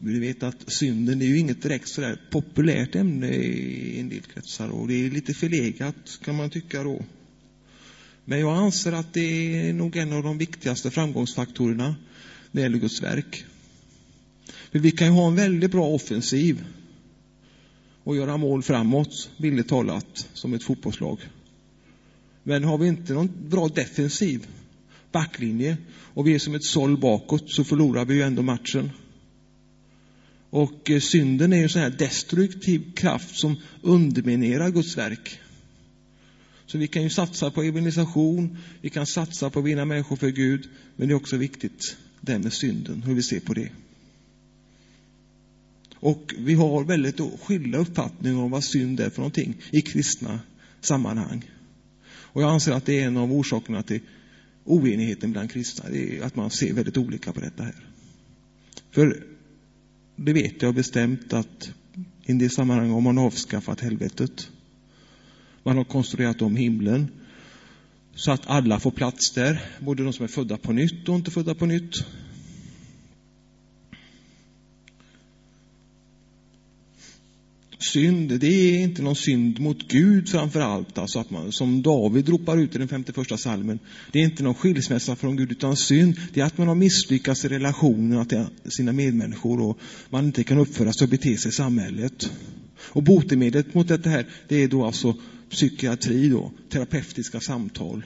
Du 0.00 0.20
vet 0.20 0.42
att 0.42 0.72
synden 0.72 1.22
är 1.22 1.26
ju 1.26 1.38
inget 1.38 1.62
direkt 1.62 1.88
sådär 1.88 2.20
populärt 2.30 2.94
ämne 2.94 3.28
i 3.28 4.00
en 4.00 4.08
del 4.08 4.20
kretsar 4.20 4.68
och 4.68 4.88
det 4.88 5.06
är 5.06 5.10
lite 5.10 5.34
förlegat 5.34 6.20
kan 6.24 6.36
man 6.36 6.50
tycka 6.50 6.82
då. 6.82 7.04
Men 8.24 8.40
jag 8.40 8.56
anser 8.56 8.92
att 8.92 9.12
det 9.12 9.20
är 9.68 9.72
nog 9.72 9.96
en 9.96 10.12
av 10.12 10.22
de 10.22 10.38
viktigaste 10.38 10.90
framgångsfaktorerna 10.90 11.88
när 11.88 11.96
det 12.52 12.60
gäller 12.60 12.78
Guds 12.78 13.02
verk. 13.02 13.44
För 14.72 14.78
vi 14.78 14.90
kan 14.90 15.06
ju 15.06 15.12
ha 15.12 15.28
en 15.28 15.36
väldigt 15.36 15.70
bra 15.70 15.86
offensiv 15.86 16.64
och 18.04 18.16
göra 18.16 18.36
mål 18.36 18.62
framåt, 18.62 19.30
billigt 19.38 19.68
talat, 19.68 20.28
som 20.32 20.54
ett 20.54 20.62
fotbollslag. 20.62 21.18
Men 22.42 22.64
har 22.64 22.78
vi 22.78 22.88
inte 22.88 23.12
någon 23.12 23.48
bra 23.48 23.68
defensiv 23.68 24.46
backlinje 25.12 25.76
och 26.14 26.26
vi 26.26 26.34
är 26.34 26.38
som 26.38 26.54
ett 26.54 26.64
såll 26.64 26.96
bakåt 26.96 27.50
så 27.50 27.64
förlorar 27.64 28.04
vi 28.04 28.14
ju 28.14 28.22
ändå 28.22 28.42
matchen. 28.42 28.90
Och 30.50 30.90
eh, 30.90 31.00
synden 31.00 31.52
är 31.52 31.56
ju 31.56 31.62
en 31.62 31.68
sån 31.68 31.82
här 31.82 31.90
destruktiv 31.98 32.92
kraft 32.94 33.38
som 33.38 33.56
underminerar 33.82 34.70
Guds 34.70 34.96
verk. 34.96 35.40
Så 36.66 36.78
vi 36.78 36.86
kan 36.86 37.02
ju 37.02 37.10
satsa 37.10 37.50
på 37.50 37.62
evangelisation, 37.62 38.58
vi 38.80 38.90
kan 38.90 39.06
satsa 39.06 39.50
på 39.50 39.58
att 39.58 39.64
vinna 39.64 39.84
människor 39.84 40.16
för 40.16 40.28
Gud, 40.28 40.68
men 40.96 41.08
det 41.08 41.14
är 41.14 41.16
också 41.16 41.36
viktigt 41.36 41.96
det 42.20 42.32
här 42.32 42.38
med 42.38 42.52
synden, 42.52 43.02
hur 43.02 43.14
vi 43.14 43.22
ser 43.22 43.40
på 43.40 43.54
det. 43.54 43.68
Och 45.94 46.34
vi 46.38 46.54
har 46.54 46.84
väldigt 46.84 47.20
skilda 47.42 47.78
uppfattningar 47.78 48.38
om 48.38 48.50
vad 48.50 48.64
synd 48.64 49.00
är 49.00 49.10
för 49.10 49.18
någonting 49.18 49.56
i 49.70 49.80
kristna 49.80 50.40
sammanhang. 50.80 51.44
Och 52.32 52.42
jag 52.42 52.50
anser 52.50 52.72
att 52.72 52.86
det 52.86 53.00
är 53.00 53.06
en 53.06 53.16
av 53.16 53.32
orsakerna 53.32 53.82
till 53.82 54.00
oenigheten 54.64 55.32
bland 55.32 55.50
kristna, 55.50 55.90
det 55.90 56.18
är 56.18 56.22
att 56.22 56.36
man 56.36 56.50
ser 56.50 56.72
väldigt 56.72 56.96
olika 56.96 57.32
på 57.32 57.40
detta 57.40 57.62
här. 57.62 57.74
För 58.90 59.24
det 60.16 60.32
vet 60.32 60.62
jag 60.62 60.74
bestämt 60.74 61.32
att 61.32 61.70
i 62.24 62.30
en 62.30 62.38
del 62.38 62.50
sammanhang 62.50 62.90
har 62.90 63.00
man 63.00 63.18
avskaffat 63.18 63.80
helvetet. 63.80 64.50
Man 65.62 65.76
har 65.76 65.84
konstruerat 65.84 66.42
om 66.42 66.56
himlen 66.56 67.08
så 68.14 68.32
att 68.32 68.46
alla 68.46 68.80
får 68.80 68.90
plats 68.90 69.32
där, 69.32 69.62
både 69.80 70.04
de 70.04 70.12
som 70.12 70.24
är 70.24 70.28
födda 70.28 70.56
på 70.56 70.72
nytt 70.72 71.08
och 71.08 71.14
inte 71.14 71.30
födda 71.30 71.54
på 71.54 71.66
nytt. 71.66 72.04
Synd, 77.78 78.40
det 78.40 78.46
är 78.46 78.80
inte 78.80 79.02
någon 79.02 79.16
synd 79.16 79.60
mot 79.60 79.88
Gud 79.88 80.28
framför 80.28 80.60
allt, 80.60 80.98
alltså 80.98 81.18
att 81.18 81.30
man, 81.30 81.52
som 81.52 81.82
David 81.82 82.28
ropar 82.28 82.56
ut 82.56 82.74
i 82.74 82.78
den 82.78 82.88
51 82.88 83.40
salmen. 83.40 83.78
Det 84.12 84.18
är 84.18 84.24
inte 84.24 84.42
någon 84.42 84.54
skilsmässa 84.54 85.16
från 85.16 85.36
Gud, 85.36 85.52
utan 85.52 85.76
synd, 85.76 86.16
det 86.34 86.40
är 86.40 86.44
att 86.44 86.58
man 86.58 86.68
har 86.68 86.74
misslyckats 86.74 87.44
i 87.44 87.48
relationerna 87.48 88.24
till 88.24 88.44
sina 88.68 88.92
medmänniskor 88.92 89.60
och 89.60 89.78
man 90.10 90.24
inte 90.24 90.44
kan 90.44 90.58
uppföra 90.58 90.92
sig 90.92 91.04
och 91.04 91.10
bete 91.10 91.36
sig 91.36 91.48
i 91.48 91.52
samhället. 91.52 92.30
Och 92.80 93.02
botemedlet 93.02 93.74
mot 93.74 93.88
detta 93.88 94.10
här, 94.10 94.26
det 94.48 94.56
är 94.56 94.68
då 94.68 94.84
alltså 94.84 95.14
psykiatri 95.50 96.28
då, 96.28 96.52
terapeutiska 96.70 97.40
samtal. 97.40 98.04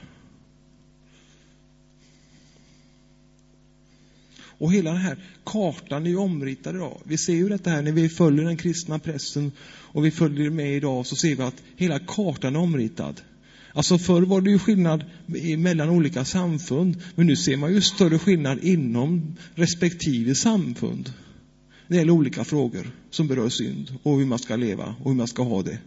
Och 4.62 4.72
hela 4.72 4.90
den 4.90 5.00
här 5.00 5.16
kartan 5.44 6.06
är 6.06 6.10
ju 6.10 6.16
omritad 6.16 6.74
idag. 6.74 7.00
Vi 7.04 7.18
ser 7.18 7.32
ju 7.32 7.48
detta 7.48 7.70
här 7.70 7.82
när 7.82 7.92
vi 7.92 8.08
följer 8.08 8.44
den 8.44 8.56
kristna 8.56 8.98
pressen 8.98 9.52
och 9.66 10.04
vi 10.04 10.10
följer 10.10 10.50
med 10.50 10.76
idag 10.76 11.06
så 11.06 11.16
ser 11.16 11.36
vi 11.36 11.42
att 11.42 11.62
hela 11.76 11.98
kartan 11.98 12.56
är 12.56 12.60
omritad. 12.60 13.20
Alltså 13.72 13.98
förr 13.98 14.22
var 14.22 14.40
det 14.40 14.50
ju 14.50 14.58
skillnad 14.58 15.04
mellan 15.58 15.90
olika 15.90 16.24
samfund, 16.24 16.96
men 17.14 17.26
nu 17.26 17.36
ser 17.36 17.56
man 17.56 17.72
ju 17.74 17.80
större 17.80 18.18
skillnad 18.18 18.64
inom 18.64 19.36
respektive 19.54 20.34
samfund. 20.34 21.12
Det 21.88 21.96
gäller 21.96 22.12
olika 22.12 22.44
frågor 22.44 22.90
som 23.10 23.28
berör 23.28 23.48
synd 23.48 23.98
och 24.02 24.18
hur 24.18 24.26
man 24.26 24.38
ska 24.38 24.56
leva 24.56 24.94
och 25.02 25.10
hur 25.10 25.16
man 25.16 25.28
ska 25.28 25.42
ha 25.42 25.62
det. 25.62 25.78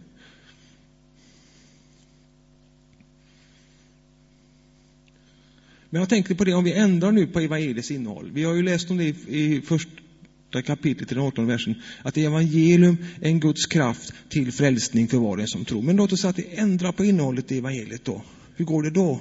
Men 5.90 6.00
jag 6.00 6.08
tänkte 6.08 6.34
på 6.34 6.44
det 6.44 6.54
om 6.54 6.64
vi 6.64 6.72
ändrar 6.72 7.12
nu 7.12 7.26
på 7.26 7.40
evangeliets 7.40 7.90
innehåll. 7.90 8.30
Vi 8.32 8.44
har 8.44 8.54
ju 8.54 8.62
läst 8.62 8.90
om 8.90 8.96
det 8.96 9.04
i 9.28 9.62
första 9.64 10.62
kapitlet 10.64 11.08
den 11.08 11.18
18 11.18 11.46
versen, 11.46 11.74
att 12.02 12.16
evangelium 12.16 12.96
är 13.20 13.28
en 13.28 13.40
Guds 13.40 13.66
kraft 13.66 14.12
till 14.28 14.52
frälsning 14.52 15.08
för 15.08 15.18
var 15.18 15.36
och 15.36 15.40
en 15.40 15.48
som 15.48 15.64
tror. 15.64 15.82
Men 15.82 15.96
låt 15.96 16.12
oss 16.12 16.20
säga 16.20 16.30
att 16.30 16.38
vi 16.38 16.48
ändrar 16.54 16.92
på 16.92 17.04
innehållet 17.04 17.52
i 17.52 17.58
evangeliet 17.58 18.04
då. 18.04 18.22
Hur 18.56 18.64
går 18.64 18.82
det 18.82 18.90
då? 18.90 19.20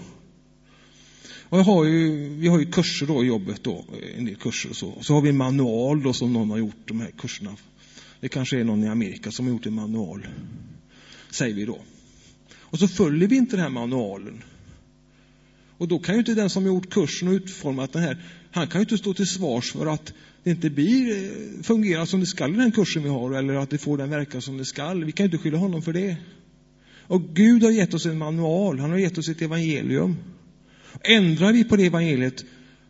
Och 1.50 1.58
har 1.58 1.86
ju, 1.86 2.30
vi 2.30 2.48
har 2.48 2.60
ju 2.60 2.66
kurser 2.66 3.06
då 3.06 3.24
i 3.24 3.28
jobbet 3.28 3.64
då, 3.64 3.86
en 4.18 4.26
del 4.26 4.36
kurser 4.36 4.70
och 4.70 4.76
så. 4.76 4.94
Så 5.02 5.14
har 5.14 5.22
vi 5.22 5.30
en 5.30 5.38
manual 5.38 6.04
då 6.04 6.14
som 6.14 6.34
någon 6.34 6.50
har 6.50 6.58
gjort 6.58 6.88
de 6.88 7.02
här 7.02 7.12
kurserna. 7.18 7.56
Det 8.20 8.30
kanske 8.30 8.60
är 8.60 8.64
någon 8.64 8.84
i 8.84 8.88
Amerika 8.88 9.32
som 9.32 9.46
har 9.46 9.54
gjort 9.54 9.66
en 9.66 9.74
manual, 9.74 10.28
säger 11.32 11.56
vi 11.56 11.66
då. 11.66 11.80
Och 12.60 12.80
så 12.80 12.88
följer 12.88 13.28
vi 13.28 13.36
inte 13.36 13.56
den 13.56 13.64
här 13.64 13.70
manualen. 13.70 14.44
Och 15.78 15.88
då 15.88 16.00
kan 16.00 16.16
ju 16.16 16.20
inte 16.20 16.34
den 16.34 16.50
som 16.50 16.66
gjort 16.66 16.90
kursen 16.90 17.28
och 17.28 17.34
utformat 17.34 17.94
den 17.94 18.02
här, 18.02 18.18
han 18.52 18.68
kan 18.68 18.82
ju 18.82 18.84
inte 18.84 18.98
stå 18.98 19.14
till 19.14 19.28
svars 19.28 19.72
för 19.72 19.86
att 19.86 20.14
det 20.44 20.50
inte 20.52 20.70
blir, 20.70 21.12
eh, 21.12 21.64
fungerar 21.64 22.06
som 22.06 22.20
det 22.20 22.26
skall 22.26 22.54
i 22.54 22.58
den 22.58 22.72
kursen 22.72 23.04
vi 23.04 23.10
har, 23.10 23.32
eller 23.32 23.54
att 23.54 23.70
det 23.70 23.78
får 23.78 23.98
den 23.98 24.10
verkan 24.10 24.42
som 24.42 24.58
det 24.58 24.66
skall. 24.66 25.04
Vi 25.04 25.12
kan 25.12 25.24
ju 25.24 25.28
inte 25.28 25.44
skylla 25.44 25.58
honom 25.58 25.82
för 25.82 25.94
det. 25.94 26.18
Och 27.08 27.22
Gud 27.34 27.64
har 27.64 27.72
gett 27.72 27.94
oss 27.94 28.06
en 28.06 28.18
manual, 28.18 28.80
han 28.80 28.92
har 28.92 28.98
gett 28.98 29.18
oss 29.18 29.30
ett 29.30 29.42
evangelium. 29.42 30.18
Ändrar 31.02 31.54
vi 31.54 31.64
på 31.64 31.76
det 31.76 31.86
evangeliet, 31.86 32.46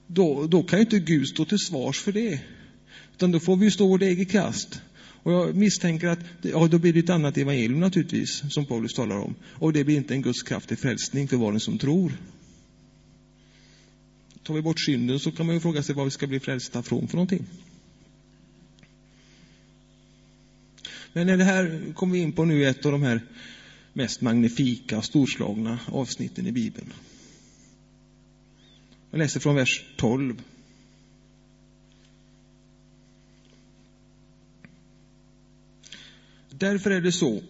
då, 0.07 0.47
då 0.47 0.63
kan 0.63 0.79
ju 0.79 0.85
inte 0.85 0.99
Gud 0.99 1.27
stå 1.27 1.45
till 1.45 1.59
svars 1.59 1.99
för 1.99 2.11
det. 2.11 2.39
Utan 3.13 3.31
då 3.31 3.39
får 3.39 3.55
vi 3.55 3.71
stå 3.71 3.87
vårt 3.87 4.01
eget 4.01 4.31
kast. 4.31 4.81
Och 5.23 5.33
jag 5.33 5.55
misstänker 5.55 6.07
att 6.07 6.19
ja, 6.41 6.67
då 6.67 6.77
blir 6.79 6.93
det 6.93 6.99
ett 6.99 7.09
annat 7.09 7.37
evangelium 7.37 7.79
naturligtvis, 7.79 8.43
som 8.49 8.65
Paulus 8.65 8.93
talar 8.93 9.17
om. 9.17 9.35
Och 9.43 9.73
det 9.73 9.83
blir 9.83 9.95
inte 9.95 10.13
en 10.13 10.21
Guds 10.21 10.43
kraft 10.43 10.67
till 10.67 10.77
frälsning 10.77 11.27
för 11.27 11.37
var 11.37 11.51
den 11.51 11.59
som 11.59 11.77
tror. 11.77 12.11
Tar 14.45 14.53
vi 14.53 14.61
bort 14.61 14.79
synden 14.79 15.19
så 15.19 15.31
kan 15.31 15.45
man 15.45 15.55
ju 15.55 15.61
fråga 15.61 15.83
sig 15.83 15.95
vad 15.95 16.05
vi 16.05 16.11
ska 16.11 16.27
bli 16.27 16.39
frälsta 16.39 16.83
från 16.83 17.07
för 17.07 17.15
någonting. 17.15 17.45
Men 21.13 21.27
det 21.27 21.43
här 21.43 21.93
kommer 21.95 22.13
vi 22.13 22.19
in 22.19 22.31
på 22.31 22.45
nu, 22.45 22.65
ett 22.65 22.85
av 22.85 22.91
de 22.91 23.03
här 23.03 23.21
mest 23.93 24.21
magnifika, 24.21 24.97
och 24.97 25.05
storslagna 25.05 25.79
avsnitten 25.85 26.47
i 26.47 26.51
Bibeln. 26.51 26.93
Jag 29.11 29.17
läser 29.17 29.39
från 29.39 29.55
vers 29.55 29.85
12. 29.97 30.41
Därför 36.49 36.91
är 36.91 37.01
det 37.01 37.11
så 37.11 37.41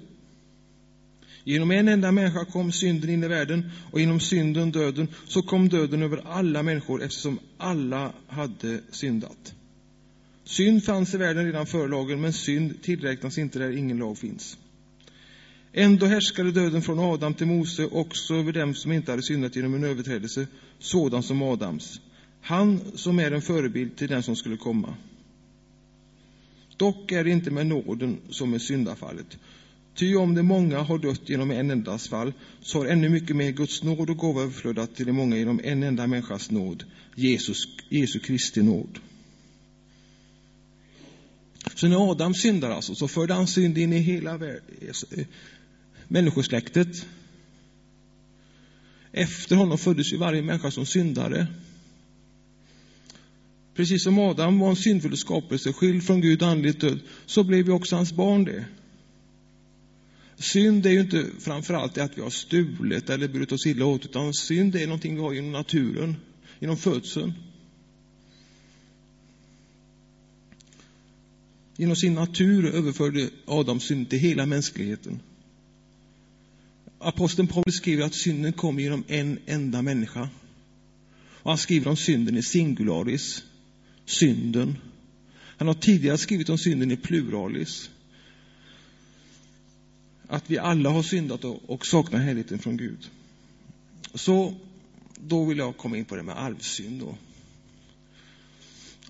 Genom 1.47 1.71
en 1.71 1.87
enda 1.87 2.11
människa 2.11 2.45
kom 2.45 2.71
synden 2.71 3.09
in 3.09 3.23
i 3.23 3.27
världen 3.27 3.71
och 3.91 3.99
genom 3.99 4.19
synden 4.19 4.71
döden, 4.71 5.07
så 5.27 5.41
kom 5.41 5.69
döden 5.69 6.03
över 6.03 6.21
alla 6.25 6.63
människor 6.63 7.03
eftersom 7.03 7.39
alla 7.57 8.13
hade 8.27 8.79
syndat. 8.91 9.53
Synd 10.43 10.83
fanns 10.83 11.13
i 11.13 11.17
världen 11.17 11.45
redan 11.45 11.65
före 11.65 11.87
lagen, 11.87 12.21
men 12.21 12.33
synd 12.33 12.81
tillräknas 12.81 13.37
inte 13.37 13.59
där 13.59 13.77
ingen 13.77 13.97
lag 13.97 14.17
finns. 14.17 14.57
Ändå 15.73 16.05
härskade 16.05 16.51
döden 16.51 16.81
från 16.81 16.99
Adam 16.99 17.33
till 17.33 17.47
Mose 17.47 17.85
också 17.85 18.35
över 18.35 18.51
dem 18.51 18.75
som 18.75 18.91
inte 18.91 19.11
hade 19.11 19.23
syndat 19.23 19.55
genom 19.55 19.73
en 19.73 19.83
överträdelse, 19.83 20.47
sådan 20.79 21.23
som 21.23 21.41
Adams. 21.41 22.01
Han 22.41 22.79
som 22.95 23.19
är 23.19 23.31
en 23.31 23.41
förebild 23.41 23.95
till 23.95 24.07
den 24.07 24.23
som 24.23 24.35
skulle 24.35 24.57
komma. 24.57 24.95
Dock 26.77 27.11
är 27.11 27.23
det 27.23 27.29
inte 27.29 27.51
med 27.51 27.67
nåden 27.67 28.17
som 28.29 28.51
med 28.51 28.61
syndafallet. 28.61 29.37
Ty 29.95 30.15
om 30.15 30.35
de 30.35 30.43
många 30.43 30.79
har 30.79 30.97
dött 30.97 31.29
genom 31.29 31.51
en 31.51 31.71
endas 31.71 32.07
fall, 32.07 32.33
så 32.61 32.77
har 32.77 32.85
ännu 32.85 33.09
mycket 33.09 33.35
mer 33.35 33.51
Guds 33.51 33.83
nåd 33.83 34.09
och 34.09 34.17
gåva 34.17 34.41
överflödat 34.41 34.95
till 34.95 35.05
de 35.05 35.11
många 35.11 35.37
genom 35.37 35.61
en 35.63 35.83
enda 35.83 36.07
människas 36.07 36.51
nåd, 36.51 36.83
Jesus, 37.15 37.67
Jesu 37.89 38.19
Kristi 38.19 38.63
nåd. 38.63 38.99
Så 41.75 41.87
när 41.87 42.11
Adam 42.11 42.33
syndar 42.33 42.71
alltså, 42.71 42.95
så 42.95 43.07
förde 43.07 43.33
han 43.33 43.47
synd 43.47 43.77
in 43.77 43.93
i 43.93 43.99
hela 43.99 44.39
alltså, 44.87 45.07
människosläktet. 46.07 47.05
Efter 49.11 49.55
honom 49.55 49.77
föddes 49.77 50.13
ju 50.13 50.17
varje 50.17 50.41
människa 50.41 50.71
som 50.71 50.85
syndare. 50.85 51.47
Precis 53.75 54.03
som 54.03 54.19
Adam 54.19 54.59
var 54.59 54.69
en 54.69 54.75
syndfull 54.75 55.17
skapelse, 55.17 55.73
skild 55.73 56.03
från 56.03 56.21
Gud, 56.21 56.43
andligt 56.43 56.81
död, 56.81 56.99
så 57.25 57.43
blev 57.43 57.65
ju 57.65 57.71
också 57.71 57.95
hans 57.95 58.13
barn 58.13 58.45
det. 58.45 58.65
Synd 60.37 60.85
är 60.85 60.89
ju 60.89 60.99
inte 60.99 61.25
framför 61.39 61.73
allt 61.73 61.97
att 61.97 62.17
vi 62.17 62.21
har 62.21 62.29
stulit 62.29 63.09
eller 63.09 63.27
burit 63.27 63.51
oss 63.51 63.65
illa 63.65 63.85
åt, 63.85 64.05
utan 64.05 64.33
synd 64.33 64.75
är 64.75 64.87
någonting 64.87 65.15
vi 65.15 65.21
har 65.21 65.33
genom 65.33 65.51
naturen, 65.51 66.15
genom 66.59 66.77
födseln. 66.77 67.33
Genom 71.77 71.95
sin 71.95 72.13
natur 72.13 72.65
överförde 72.65 73.29
Adam 73.45 73.79
synd 73.79 74.09
till 74.09 74.19
hela 74.19 74.45
mänskligheten. 74.45 75.19
aposteln 76.99 77.47
Paulus 77.47 77.75
skriver 77.75 78.03
att 78.03 78.15
synden 78.15 78.53
kom 78.53 78.79
genom 78.79 79.03
en 79.07 79.39
enda 79.45 79.81
människa. 79.81 80.29
Och 81.45 81.51
han 81.51 81.57
skriver 81.57 81.87
om 81.89 81.97
synden 81.97 82.37
i 82.37 82.43
singularis, 82.43 83.43
synden. 84.05 84.77
Han 85.57 85.67
har 85.67 85.75
tidigare 85.75 86.17
skrivit 86.17 86.49
om 86.49 86.57
synden 86.57 86.91
i 86.91 86.97
pluralis. 86.97 87.89
Att 90.27 90.49
vi 90.49 90.57
alla 90.57 90.89
har 90.89 91.03
syndat 91.03 91.43
och 91.43 91.85
saknar 91.85 92.19
härligheten 92.19 92.59
från 92.59 92.77
Gud. 92.77 93.09
Så 94.13 94.53
då 95.15 95.45
vill 95.45 95.57
jag 95.57 95.77
komma 95.77 95.97
in 95.97 96.05
på 96.05 96.15
det 96.15 96.23
med 96.23 96.43
arvsynd. 96.43 96.99
Då. 96.99 97.17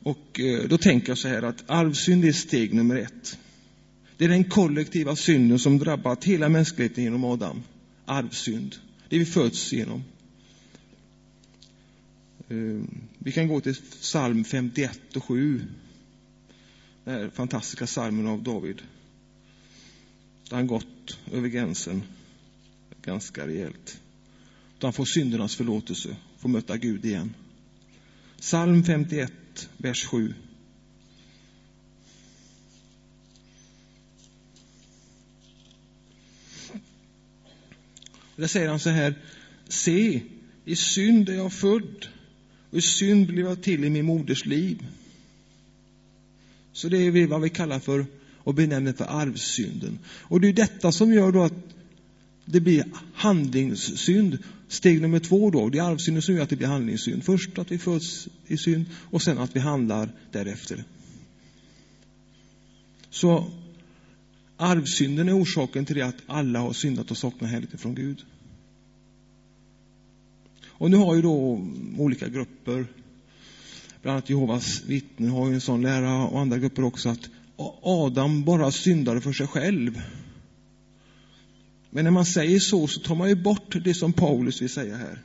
Och 0.04 0.40
eh, 0.40 0.68
då 0.68 0.78
tänker 0.78 1.10
jag 1.10 1.18
så 1.18 1.28
här 1.28 1.42
att 1.42 1.70
arvsynd 1.70 2.26
är 2.26 2.32
steg 2.32 2.74
nummer 2.74 2.96
ett. 2.96 3.38
Det 4.18 4.26
är 4.26 4.30
den 4.30 4.44
kollektiva 4.44 5.16
synden 5.16 5.60
som 5.60 5.78
drabbat 5.78 6.24
hela 6.24 6.50
mänskligheten 6.50 7.04
genom 7.04 7.24
Adam. 7.24 7.64
Arvsynd. 8.06 8.76
Det 9.10 9.20
vi 9.20 9.26
föds 9.26 9.74
genom. 9.74 10.04
Eh, 12.50 12.82
vi 13.18 13.32
kan 13.32 13.48
gå 13.48 13.62
till 13.62 13.76
psalm 13.76 14.44
51 14.44 15.16
och 15.16 15.24
7. 15.24 15.62
Den 17.04 17.14
här 17.14 17.30
fantastiska 17.30 17.86
psalmen 17.86 18.28
av 18.28 18.44
David. 18.44 18.82
Där 20.50 20.56
han 20.56 20.68
gått 20.68 20.95
över 21.32 21.48
gränsen 21.48 22.04
ganska 23.02 23.48
rejält. 23.48 24.02
Utan 24.78 24.88
han 24.88 24.94
får 24.94 25.06
syndernas 25.06 25.56
förlåtelse, 25.56 26.16
får 26.38 26.50
möta 26.50 26.78
Gud 26.78 27.06
igen. 27.06 27.34
Psalm 28.40 28.84
51, 28.84 29.70
vers 29.78 30.06
7. 30.06 30.34
Där 38.36 38.48
säger 38.48 38.70
han 38.70 38.80
så 38.80 38.90
här. 38.90 39.16
Se, 39.68 40.22
i 40.66 40.76
synd 40.76 41.30
är 41.30 41.34
jag 41.34 41.54
född 41.54 42.08
och 42.72 42.78
i 42.78 42.82
synd 42.82 43.28
blev 43.28 43.46
jag 43.46 43.64
till 43.64 43.84
i 43.84 43.90
min 43.90 44.06
moders 44.06 44.46
liv. 44.46 44.86
Så 46.74 46.90
det 46.90 46.98
är 46.98 47.28
vad 47.28 47.42
vi 47.42 47.50
kallar 47.50 47.80
för 47.80 48.06
och 48.46 48.54
benämner 48.54 48.94
för 48.94 49.06
arvsynden. 49.06 50.00
Och 50.22 50.42
det 50.42 50.48
är 50.48 50.54
detta 50.54 50.92
som 50.92 51.14
gör 51.14 51.32
då 51.32 51.44
att 51.44 51.54
det 52.46 52.60
blir 52.60 52.86
handlingssynd. 53.14 54.38
Steg 54.68 55.02
nummer 55.02 55.20
två 55.20 55.52
då, 55.52 55.70
det 55.70 55.78
är 55.78 55.84
arvsynden 55.84 56.22
som 56.22 56.36
gör 56.36 56.44
att 56.44 56.50
det 56.50 56.56
blir 56.56 56.68
handlingssynd. 56.68 57.24
Först 57.24 57.60
att 57.60 57.72
vi 57.72 57.78
föds 57.78 58.28
i 58.48 58.58
synd 58.58 58.86
och 59.12 59.22
sen 59.22 59.38
att 59.38 59.56
vi 59.56 59.60
handlar 59.60 60.10
därefter. 60.32 60.84
Så 63.10 63.52
arvsynden 64.58 65.30
är 65.30 65.42
orsaken 65.42 65.86
till 65.86 65.96
det 65.96 66.02
att 66.02 66.24
alla 66.28 66.60
har 66.60 66.74
syndat 66.74 67.12
och 67.12 67.18
saknar 67.18 67.48
härlighet 67.48 67.82
från 67.82 67.96
Gud. 67.96 68.26
Och 70.68 70.92
nu 70.92 70.98
har 70.98 71.16
ju 71.16 71.22
då 71.22 71.68
olika 71.98 72.28
grupper, 72.28 72.86
bland 74.02 74.16
annat 74.18 74.30
Jehovas 74.30 74.84
vittnen 74.86 75.30
har 75.30 75.48
ju 75.48 75.54
en 75.54 75.62
sån 75.62 75.82
lära 75.82 76.24
och 76.24 76.40
andra 76.40 76.58
grupper 76.58 76.84
också 76.84 77.10
att 77.10 77.30
Adam 77.84 78.44
bara 78.44 78.72
syndade 78.72 79.22
för 79.22 79.34
sig 79.34 79.48
själv. 79.48 80.02
Men 81.90 82.04
när 82.04 82.12
man 82.12 82.26
säger 82.26 82.60
så, 82.60 82.88
så 82.88 83.00
tar 83.00 83.16
man 83.16 83.30
ju 83.30 83.36
bort 83.36 83.76
det 83.84 83.94
som 83.94 84.14
Paulus 84.14 84.62
vill 84.62 84.70
säga 84.70 84.98
här. 84.98 85.22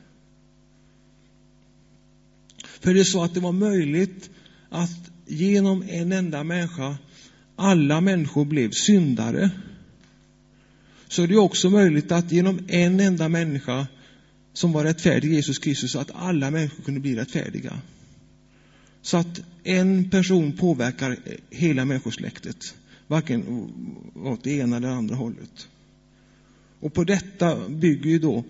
För 2.63 2.93
det 2.93 2.99
är 2.99 3.03
så 3.03 3.23
att 3.23 3.33
det 3.33 3.39
var 3.39 3.51
möjligt 3.51 4.29
att 4.69 5.11
genom 5.25 5.83
en 5.87 6.11
enda 6.11 6.43
människa 6.43 6.97
alla 7.55 8.01
människor 8.01 8.45
blev 8.45 8.71
syndare. 8.71 9.49
Så 11.07 11.25
det 11.25 11.33
är 11.33 11.37
också 11.37 11.69
möjligt 11.69 12.11
att 12.11 12.31
genom 12.31 12.59
en 12.67 12.99
enda 12.99 13.29
människa 13.29 13.87
som 14.53 14.71
var 14.71 14.83
rättfärdig, 14.83 15.33
Jesus 15.33 15.59
Kristus, 15.59 15.95
att 15.95 16.11
alla 16.13 16.51
människor 16.51 16.83
kunde 16.83 16.99
bli 16.99 17.15
rättfärdiga. 17.15 17.81
Så 19.01 19.17
att 19.17 19.41
en 19.63 20.09
person 20.09 20.53
påverkar 20.57 21.17
hela 21.49 21.85
människosläktet, 21.85 22.75
varken 23.07 23.43
åt 24.15 24.43
det 24.43 24.51
ena 24.51 24.77
eller 24.77 24.87
andra 24.87 25.15
hållet. 25.15 25.67
Och 26.79 26.93
på 26.93 27.03
detta 27.03 27.69
bygger 27.69 28.09
ju 28.09 28.19
då 28.19 28.43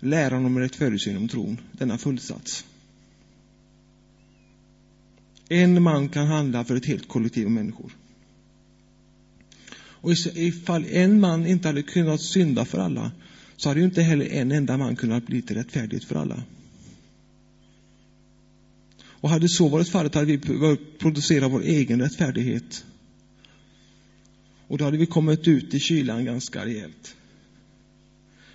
läran 0.00 0.44
om 0.44 0.58
rättfärdighet 0.58 1.06
genom 1.06 1.28
tron, 1.28 1.60
denna 1.72 1.98
fullsats. 1.98 2.64
En 5.48 5.82
man 5.82 6.08
kan 6.08 6.26
handla 6.26 6.64
för 6.64 6.76
ett 6.76 6.86
helt 6.86 7.08
kollektiv 7.08 7.46
av 7.46 7.52
människor. 7.52 7.92
Och 10.00 10.12
ifall 10.34 10.84
en 10.84 11.20
man 11.20 11.46
inte 11.46 11.68
hade 11.68 11.82
kunnat 11.82 12.20
synda 12.20 12.64
för 12.64 12.78
alla, 12.78 13.12
så 13.56 13.68
hade 13.68 13.80
ju 13.80 13.86
inte 13.86 14.02
heller 14.02 14.26
en 14.26 14.52
enda 14.52 14.76
man 14.76 14.96
kunnat 14.96 15.26
bli 15.26 15.42
till 15.42 15.56
rättfärdighet 15.56 16.04
för 16.04 16.14
alla. 16.14 16.42
Och 19.20 19.30
hade 19.30 19.48
så 19.48 19.68
varit 19.68 19.88
fallet 19.88 20.14
hade 20.14 20.26
vi 20.26 20.38
behövt 20.38 20.98
producera 20.98 21.48
vår 21.48 21.62
egen 21.62 22.00
rättfärdighet. 22.00 22.84
Och 24.68 24.78
då 24.78 24.84
hade 24.84 24.96
vi 24.96 25.06
kommit 25.06 25.48
ut 25.48 25.74
i 25.74 25.80
kylan 25.80 26.24
ganska 26.24 26.64
rejält. 26.64 27.16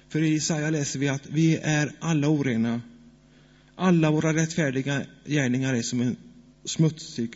För 0.10 0.22
i 0.22 0.34
Jesaja 0.34 0.70
läser 0.70 1.00
vi 1.00 1.10
att 1.10 1.30
vi 1.30 1.56
är 1.56 1.92
alla 2.00 2.28
orena. 2.28 2.82
Alla 3.76 4.12
våra 4.12 4.34
rättfärdiga 4.34 5.06
gärningar 5.26 5.74
är 5.74 5.82
som 5.82 6.02
en 6.02 6.16
smutsig 6.66 7.34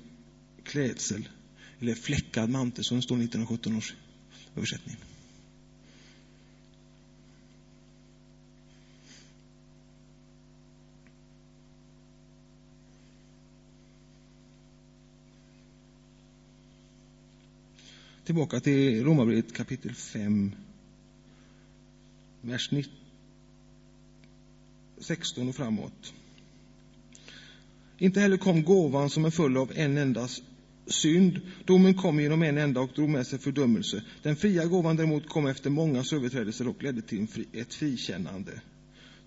klädsel, 0.64 1.30
eller 1.80 1.96
fläckad 1.96 2.50
mantel, 2.50 2.84
som 2.84 2.98
det 2.98 3.04
står 3.04 3.18
i 3.18 3.24
1917 3.24 3.78
års 3.78 3.94
översättning. 4.56 4.96
Tillbaka 18.28 18.60
till 18.60 19.04
Romarbrevet 19.04 19.54
kapitel 19.54 19.94
5, 19.94 20.52
vers 22.42 22.70
16 24.98 25.50
och 25.50 25.56
framåt. 25.56 26.14
Inte 27.98 28.20
heller 28.20 28.38
kom 28.38 28.64
gåvan 28.64 29.10
som 29.10 29.26
är 29.26 29.30
full 29.30 29.58
av 29.58 29.72
en 29.76 29.98
enda 29.98 30.28
synd. 30.88 31.42
Domen 31.66 31.94
kom 31.94 32.20
genom 32.20 32.44
en 32.44 32.58
enda 32.58 32.82
och 32.82 32.92
drog 32.96 33.10
med 33.10 33.28
sig 33.28 33.40
fördömelse. 33.40 34.04
Den 34.24 34.36
fria 34.36 34.66
gåvan 34.66 34.96
däremot 34.96 35.30
kom 35.30 35.48
efter 35.48 35.70
mångas 35.70 36.14
överträdelser 36.14 36.68
och 36.68 36.84
ledde 36.84 37.02
till 37.02 37.28
ett 37.54 37.74
frikännande. 37.74 38.62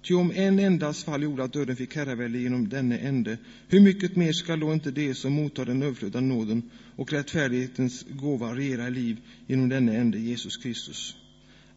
Ty 0.02 0.14
om 0.14 0.30
en 0.30 0.58
endas 0.58 1.04
fall 1.04 1.22
gjorde 1.22 1.44
att 1.44 1.52
döden 1.52 1.76
fick 1.76 1.96
herravälde 1.96 2.38
genom 2.38 2.68
denne 2.68 2.98
ende, 2.98 3.38
hur 3.68 3.80
mycket 3.80 4.16
mer 4.16 4.32
skall 4.32 4.60
då 4.60 4.72
inte 4.72 4.90
de 4.90 5.14
som 5.14 5.32
mottar 5.32 5.64
den 5.64 5.82
överflödande 5.82 6.34
nåden 6.34 6.62
och 6.96 7.12
rättfärdighetens 7.12 8.06
gåva 8.10 8.54
regera 8.56 8.88
i 8.88 8.90
liv 8.90 9.16
genom 9.46 9.68
denne 9.68 9.96
ende, 9.96 10.18
Jesus 10.18 10.56
Kristus? 10.56 11.16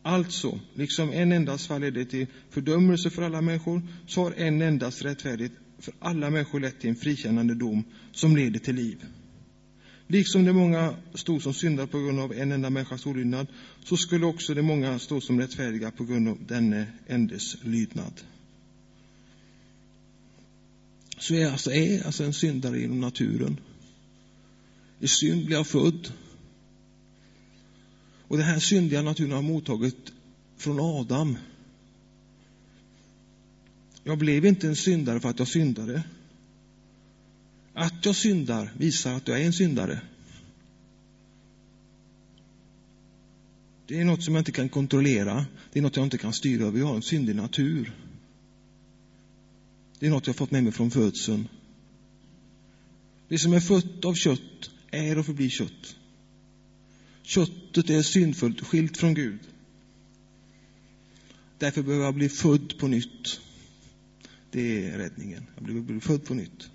Alltså, 0.02 0.60
liksom 0.74 1.12
en 1.12 1.32
endas 1.32 1.68
fall 1.68 1.82
ledde 1.82 2.06
till 2.06 2.28
fördömelse 2.50 3.10
för 3.10 3.22
alla 3.22 3.42
människor, 3.42 3.82
så 4.08 4.24
har 4.24 4.32
en 4.38 4.62
endas 4.62 5.02
rättfärdighet 5.02 5.54
för 5.80 5.94
alla 6.00 6.30
människor 6.30 6.60
lett 6.60 6.80
till 6.80 6.90
en 6.90 6.96
frikännande 6.96 7.56
dom 7.56 7.84
som 8.12 8.36
leder 8.36 8.60
till 8.60 8.76
liv. 8.76 9.06
Liksom 10.08 10.46
de 10.46 10.54
många 10.54 10.96
stod 11.14 11.42
som 11.42 11.54
syndare 11.54 11.88
på 11.88 12.00
grund 12.00 12.20
av 12.20 12.34
en 12.34 12.52
enda 12.52 12.70
människas 12.70 13.06
olydnad, 13.06 13.48
så 13.84 13.98
skulle 13.98 14.26
också 14.26 14.54
de 14.54 14.62
många 14.62 15.00
stå 15.00 15.22
som 15.22 15.40
rättfärdiga 15.40 15.92
på 15.92 16.04
grund 16.04 16.28
av 16.28 16.38
denne 16.48 16.88
endes 17.08 17.64
lydnad. 17.64 18.22
Så 21.18 21.36
jag 21.36 21.52
alltså, 21.52 21.72
är 21.72 22.06
alltså 22.06 22.24
en 22.24 22.34
syndare 22.34 22.80
genom 22.80 23.02
naturen. 23.02 23.60
I 25.00 25.08
synd 25.08 25.46
blir 25.46 25.58
jag 25.58 25.68
född. 25.68 26.12
Och 28.28 28.38
den 28.38 28.46
här 28.46 28.60
syndiga 28.60 29.02
naturen 29.02 29.32
har 29.32 29.42
mottagit 29.42 30.12
från 30.58 30.80
Adam. 30.80 31.38
Jag 34.04 34.18
blev 34.18 34.46
inte 34.46 34.68
en 34.68 34.76
syndare 34.76 35.20
för 35.20 35.30
att 35.30 35.40
jag 35.40 35.48
syndade. 35.48 36.04
Att 37.74 38.06
jag 38.06 38.16
syndar 38.16 38.74
visar 38.78 39.14
att 39.14 39.28
jag 39.28 39.42
är 39.42 39.46
en 39.46 39.54
syndare. 39.54 40.02
Det 43.88 44.00
är 44.00 44.06
något 44.06 44.24
som 44.24 44.36
jag 44.36 44.42
inte 44.42 44.52
kan 44.52 44.70
kontrollera. 44.70 45.46
Det 45.72 45.80
är 45.80 45.84
något 45.84 45.96
jag 45.96 46.06
inte 46.06 46.18
kan 46.18 46.34
styra 46.34 46.66
över. 46.66 46.80
Jag 46.80 46.86
har 46.86 46.96
en 46.96 47.02
syndig 47.02 47.36
natur. 47.36 47.96
Det 50.00 50.08
är 50.08 50.10
något 50.10 50.28
jag 50.28 50.36
fått 50.36 50.52
med 50.52 50.64
mig 50.64 50.72
från 50.72 50.92
födseln. 50.92 51.48
Det 53.28 53.40
som 53.40 53.54
är 53.54 53.60
fött 53.60 54.06
av 54.06 54.14
kött 54.14 54.72
är 54.92 55.18
och 55.18 55.26
förblir 55.26 55.50
kött. 55.50 55.96
Köttet 57.24 57.90
är 57.90 58.02
syndfullt, 58.02 58.62
skilt 58.62 58.98
från 58.98 59.14
Gud. 59.14 59.40
Därför 61.58 61.84
behöver 61.84 62.06
jag 62.06 62.16
bli 62.16 62.30
född 62.30 62.78
på 62.78 62.88
nytt. 62.88 63.42
Det 64.52 64.86
är 64.86 64.98
räddningen. 64.98 65.46
Jag 65.56 65.64
behöver 65.66 65.86
bli 65.86 66.00
född 66.00 66.26
på 66.26 66.34
nytt. 66.34 66.70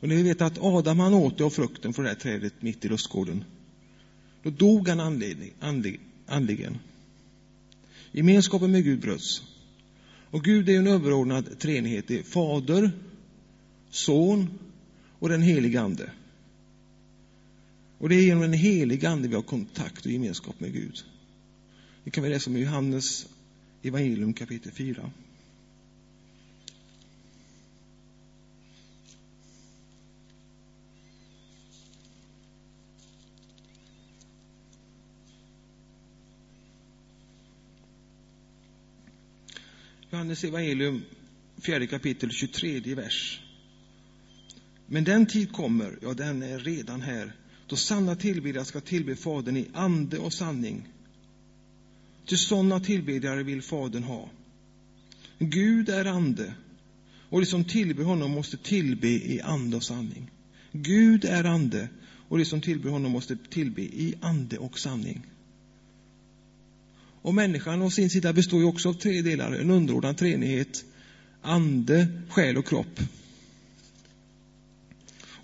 Och 0.00 0.08
när 0.08 0.16
vi 0.16 0.22
vet 0.22 0.40
att 0.40 0.58
Adam 0.58 0.98
han 0.98 1.14
åt 1.14 1.40
av 1.40 1.50
frukten 1.50 1.92
från 1.92 2.04
det 2.04 2.10
här 2.10 2.16
trädet 2.16 2.62
mitt 2.62 2.84
i 2.84 2.88
lustgården. 2.88 3.44
Då 4.42 4.50
dog 4.50 4.88
han 4.88 5.00
andlig, 5.00 5.54
andlig, 5.60 6.00
andligen. 6.26 6.78
Gemenskapen 8.12 8.70
med 8.70 8.84
Gud 8.84 9.00
bröts. 9.00 9.42
Och 10.30 10.44
Gud 10.44 10.68
är 10.68 10.78
en 10.78 10.86
överordnad 10.86 11.58
treenighet. 11.58 12.08
Det 12.08 12.18
är 12.18 12.22
Fader, 12.22 12.90
Son 13.90 14.58
och 15.18 15.28
den 15.28 15.42
helige 15.42 15.80
Ande. 15.80 16.10
Och 17.98 18.08
det 18.08 18.14
är 18.14 18.22
genom 18.22 18.42
den 18.42 18.52
helige 18.52 19.08
Ande 19.08 19.28
vi 19.28 19.34
har 19.34 19.42
kontakt 19.42 20.06
och 20.06 20.12
gemenskap 20.12 20.60
med 20.60 20.72
Gud. 20.72 21.04
Det 22.04 22.10
kan 22.10 22.24
vi 22.24 22.30
läsa 22.30 22.50
om 22.50 22.56
i 22.56 22.60
Johannes 22.60 23.26
evangelium 23.82 24.32
kapitel 24.32 24.72
4. 24.72 25.10
Johannes 40.18 40.44
evangelium, 40.44 41.02
fjärde 41.60 41.86
kapitel, 41.86 42.30
23 42.30 42.94
vers. 42.94 43.40
Men 44.86 45.04
den 45.04 45.26
tid 45.26 45.52
kommer, 45.52 45.98
ja 46.02 46.14
den 46.14 46.42
är 46.42 46.58
redan 46.58 47.00
här, 47.00 47.32
då 47.66 47.76
sanna 47.76 48.16
tillbedjare 48.16 48.64
ska 48.64 48.80
tillbe 48.80 49.16
Fadern 49.16 49.56
i 49.56 49.68
ande 49.74 50.18
och 50.18 50.32
sanning. 50.32 50.88
Ty 52.26 52.36
sådana 52.36 52.80
tillbedjare 52.80 53.42
vill 53.42 53.62
Fadern 53.62 54.02
ha. 54.02 54.30
Gud 55.38 55.88
är 55.88 56.04
ande, 56.04 56.54
och 57.28 57.40
de 57.40 57.46
som 57.46 57.64
tillber 57.64 58.04
honom 58.04 58.30
måste 58.30 58.56
tillbe 58.56 59.08
i 59.08 59.40
ande 59.40 59.76
och 59.76 59.84
sanning. 59.84 60.30
Gud 60.72 61.24
är 61.24 61.44
ande, 61.44 61.88
och 62.28 62.38
de 62.38 62.44
som 62.44 62.60
tillber 62.60 62.90
honom 62.90 63.12
måste 63.12 63.36
tillbe 63.50 63.82
i 63.82 64.14
ande 64.20 64.58
och 64.58 64.78
sanning. 64.78 65.26
Och 67.22 67.34
människan 67.34 67.82
å 67.82 67.90
sin 67.90 68.10
sida 68.10 68.32
består 68.32 68.60
ju 68.60 68.66
också 68.66 68.88
av 68.88 68.94
tre 68.94 69.22
delar, 69.22 69.52
en 69.52 69.70
underordnad 69.70 70.16
treenighet, 70.16 70.84
ande, 71.42 72.08
själ 72.28 72.56
och 72.56 72.66
kropp. 72.66 73.00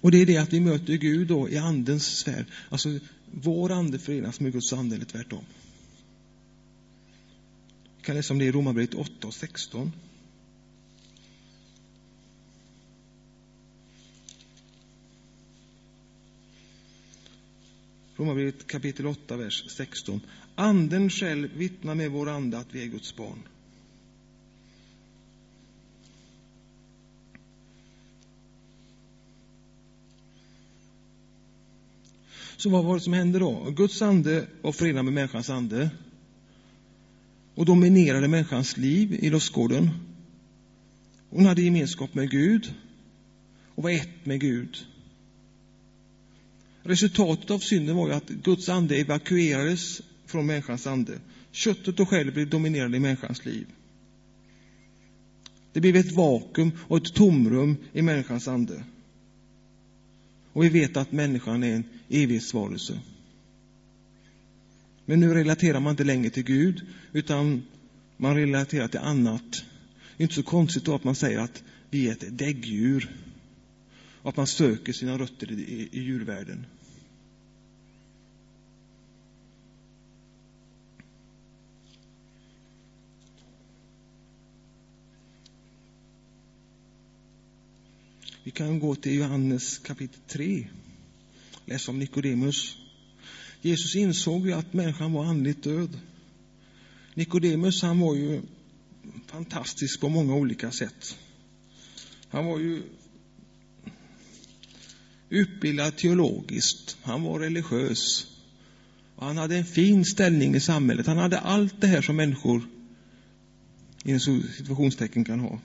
Och 0.05 0.11
det 0.11 0.18
är 0.18 0.27
det 0.27 0.37
att 0.37 0.53
vi 0.53 0.61
möter 0.61 0.95
Gud 0.95 1.29
då 1.29 1.49
i 1.49 1.57
andens 1.57 2.07
sfär. 2.18 2.47
Alltså, 2.68 2.99
vår 3.31 3.72
ande 3.72 3.99
förenas 3.99 4.41
med 4.41 4.53
Guds 4.53 4.72
ande 4.72 4.97
eller 4.97 5.05
tvärtom. 5.05 5.45
Vi 7.97 8.03
kan 8.03 8.16
läsa 8.16 8.35
om 8.35 8.39
det 8.39 8.45
i 8.45 8.53
Romarbrevet 8.53 8.95
8 8.95 9.27
och 9.27 9.35
16. 9.35 9.93
Romarbrevet 18.16 18.66
kapitel 18.66 19.07
8, 19.07 19.37
vers 19.37 19.64
16. 19.68 20.20
Anden 20.55 21.11
själv 21.11 21.49
vittnar 21.57 21.95
med 21.95 22.11
vår 22.11 22.29
ande 22.29 22.59
att 22.59 22.75
vi 22.75 22.83
är 22.83 22.87
Guds 22.87 23.17
barn. 23.17 23.39
Så 32.57 32.71
vad 32.71 32.85
var 32.85 32.95
det 32.95 33.01
som 33.01 33.13
hände 33.13 33.39
då? 33.39 33.71
Guds 33.71 34.03
ande 34.03 34.47
var 34.63 34.73
förenad 34.73 35.05
med 35.05 35.15
människans 35.15 35.51
ande 35.51 35.91
och 37.55 37.67
dominerade 37.67 38.29
människans 38.29 38.77
liv 38.77 39.13
i 39.13 39.31
lustgården. 39.31 39.91
Hon 41.31 41.47
hade 41.47 41.63
gemenskap 41.63 42.15
med 42.15 42.31
Gud 42.31 42.75
och 43.75 43.83
var 43.83 43.91
ett 43.91 44.27
med 44.27 44.41
Gud. 44.41 44.87
Resultatet 46.83 47.51
av 47.51 47.59
synden 47.59 47.97
var 47.97 48.09
ju 48.09 48.15
att 48.15 48.29
Guds 48.29 48.69
ande 48.69 48.97
evakuerades 48.97 50.03
från 50.35 50.47
människans 50.47 50.87
ande. 50.87 51.18
Köttet 51.53 52.01
och 52.01 52.09
själen 52.09 52.35
blev 52.35 52.49
dominerande 52.49 52.97
i 52.97 53.01
människans 53.01 53.45
liv. 53.45 53.66
Det 55.72 55.80
blev 55.80 55.97
ett 55.97 56.12
vakuum 56.12 56.70
och 56.89 56.97
ett 56.97 57.14
tomrum 57.14 57.76
i 57.93 58.03
människans 58.03 58.49
ande. 58.49 58.85
Och 60.53 60.64
vi 60.64 60.68
vet 60.68 60.97
att 60.97 61.12
människan 61.12 61.62
är 61.62 61.74
en 61.74 61.85
evighetsvarelse. 62.09 63.01
Men 65.05 65.20
nu 65.20 65.35
relaterar 65.35 65.80
man 65.80 65.91
inte 65.91 66.05
längre 66.05 66.30
till 66.30 66.45
Gud, 66.45 66.87
utan 67.12 67.62
man 68.16 68.37
relaterar 68.37 68.89
till 68.89 69.01
annat. 69.01 69.64
Det 70.16 70.22
är 70.22 70.24
inte 70.24 70.35
så 70.35 70.43
konstigt 70.43 70.85
då 70.85 70.95
att 70.95 71.05
man 71.05 71.14
säger 71.14 71.39
att 71.39 71.62
vi 71.91 72.09
är 72.09 72.12
ett 72.12 72.39
däggdjur. 72.39 73.16
Och 74.22 74.28
att 74.28 74.37
man 74.37 74.47
söker 74.47 74.93
sina 74.93 75.18
rötter 75.18 75.53
i, 75.53 75.89
i 75.93 76.01
djurvärlden. 76.01 76.66
Vi 88.45 88.51
kan 88.51 88.81
gå 88.81 88.95
till 88.95 89.15
Johannes 89.15 89.79
kapitel 89.79 90.21
3. 90.29 90.67
Läsa 91.67 91.91
om 91.91 91.99
Nikodemus. 91.99 92.77
Jesus 93.63 93.97
insåg 93.97 94.47
ju 94.47 94.53
att 94.53 94.73
människan 94.73 95.13
var 95.13 95.25
andligt 95.25 95.63
död. 95.63 95.99
Nikodemus, 97.15 97.83
han 97.83 98.01
var 98.01 98.15
ju 98.15 98.43
fantastisk 99.27 100.01
på 100.01 100.09
många 100.09 100.35
olika 100.35 100.71
sätt. 100.71 101.19
Han 102.29 102.47
var 102.47 102.59
ju 102.59 102.83
utbildad 105.29 105.97
teologiskt, 105.97 106.97
han 107.03 107.23
var 107.23 107.39
religiös. 107.41 108.27
Och 109.17 109.27
han 109.27 109.37
hade 109.39 109.57
en 109.57 109.65
fin 109.65 110.05
ställning 110.05 110.55
i 110.55 110.61
samhället. 110.61 111.07
Han 111.07 111.19
hade 111.19 111.39
allt 111.39 111.81
det 111.81 111.87
här 111.87 112.03
som 112.03 112.17
människor 112.17 112.69
i 114.05 114.13
en 114.13 114.21
situationstecken 114.21 115.25
kan 115.25 115.41
ha. 115.41 115.61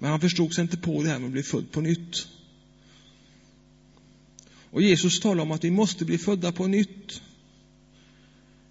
Men 0.00 0.10
han 0.10 0.20
förstod 0.20 0.54
sig 0.54 0.62
inte 0.62 0.76
på 0.76 1.02
det 1.02 1.08
här 1.08 1.18
med 1.18 1.26
att 1.26 1.32
bli 1.32 1.42
född 1.42 1.72
på 1.72 1.80
nytt. 1.80 2.28
Och 4.70 4.82
Jesus 4.82 5.20
talar 5.20 5.42
om 5.42 5.52
att 5.52 5.64
vi 5.64 5.70
måste 5.70 6.04
bli 6.04 6.18
födda 6.18 6.52
på 6.52 6.66
nytt. 6.66 7.22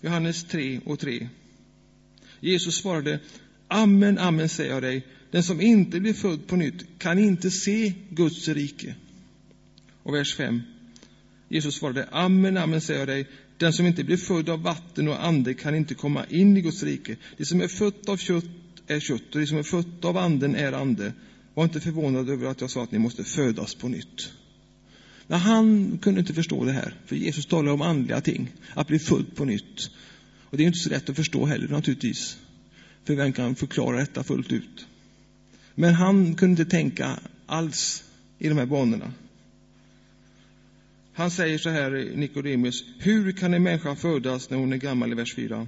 Johannes 0.02 0.44
3 0.44 0.80
och 0.86 1.00
3. 1.00 1.30
Jesus 2.40 2.76
svarade, 2.76 3.20
Amen, 3.68 4.18
amen 4.18 4.50
säger 4.50 4.74
jag 4.74 4.84
dig, 4.84 5.06
den 5.32 5.44
som 5.44 5.62
inte 5.62 6.00
blir 6.00 6.14
född 6.14 6.48
på 6.48 6.56
nytt 6.56 6.86
kan 6.98 7.20
inte 7.20 7.52
se 7.52 7.94
Guds 8.10 8.48
rike. 8.48 8.96
Och 10.04 10.14
vers 10.14 10.36
5. 10.36 10.62
Jesus 11.50 11.76
svarade, 11.76 12.10
Amen, 12.12 12.58
amen 12.58 12.82
säger 12.82 13.00
jag 13.00 13.08
dig, 13.08 13.28
den 13.58 13.74
som 13.74 13.86
inte 13.86 14.04
blir 14.04 14.18
född 14.18 14.50
av 14.50 14.62
vatten 14.62 15.08
och 15.08 15.26
ande 15.26 15.54
kan 15.54 15.76
inte 15.76 15.96
komma 15.96 16.26
in 16.26 16.58
i 16.58 16.62
Guds 16.62 16.84
rike. 16.84 17.16
Det 17.38 17.46
som 17.46 17.62
är 17.62 17.68
fött 17.68 18.10
av 18.10 18.18
kött 18.18 18.46
är 18.90 19.00
kött 19.00 19.36
och 19.36 19.40
det 19.40 19.48
som 19.48 19.58
är 19.58 19.64
fött 19.64 20.06
av 20.06 20.18
anden 20.18 20.56
är 20.56 20.74
ande. 20.74 21.14
Var 21.54 21.64
inte 21.64 21.80
förvånad 21.80 22.30
över 22.30 22.48
att 22.48 22.62
jag 22.62 22.70
sa 22.70 22.84
att 22.84 22.92
ni 22.92 23.00
måste 23.00 23.24
födas 23.24 23.76
på 23.76 23.88
nytt. 23.88 24.32
Men 25.28 25.40
han 25.40 25.98
kunde 26.02 26.20
inte 26.20 26.34
förstå 26.34 26.66
det 26.66 26.72
här, 26.72 26.96
för 27.06 27.16
Jesus 27.16 27.46
talar 27.46 27.72
om 27.72 27.82
andliga 27.82 28.22
ting, 28.22 28.52
att 28.74 28.88
bli 28.88 29.00
född 29.00 29.36
på 29.36 29.46
nytt. 29.46 29.90
Och 30.44 30.58
det 30.58 30.64
är 30.64 30.68
inte 30.68 30.80
så 30.80 30.90
lätt 30.90 31.10
att 31.10 31.16
förstå 31.16 31.46
heller 31.46 31.68
naturligtvis, 31.68 32.38
för 33.04 33.16
vem 33.16 33.34
kan 33.34 33.56
förklara 33.56 33.98
detta 33.98 34.24
fullt 34.24 34.52
ut? 34.52 34.88
Men 35.76 35.94
han 35.94 36.36
kunde 36.36 36.62
inte 36.62 36.72
tänka 36.72 37.20
alls 37.46 38.04
i 38.40 38.50
de 38.50 38.58
här 38.58 38.66
banorna. 38.66 39.14
Han 41.14 41.32
säger 41.32 41.58
så 41.58 41.70
här, 41.70 42.12
Nikodemus, 42.16 42.84
hur 43.00 43.32
kan 43.32 43.54
en 43.54 43.64
människa 43.64 43.96
födas 43.96 44.50
när 44.50 44.58
hon 44.58 44.74
är 44.74 44.78
gammal 44.78 45.12
i 45.12 45.16
vers 45.16 45.36
4? 45.36 45.68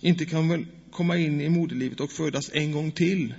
Inte 0.00 0.24
kan 0.24 0.48
väl 0.48 0.66
komma 0.90 1.16
in 1.16 1.40
i 1.40 1.48
moderlivet 1.48 2.00
och 2.00 2.12
födas 2.12 2.50
en 2.54 2.72
gång 2.72 2.92
till? 2.92 3.34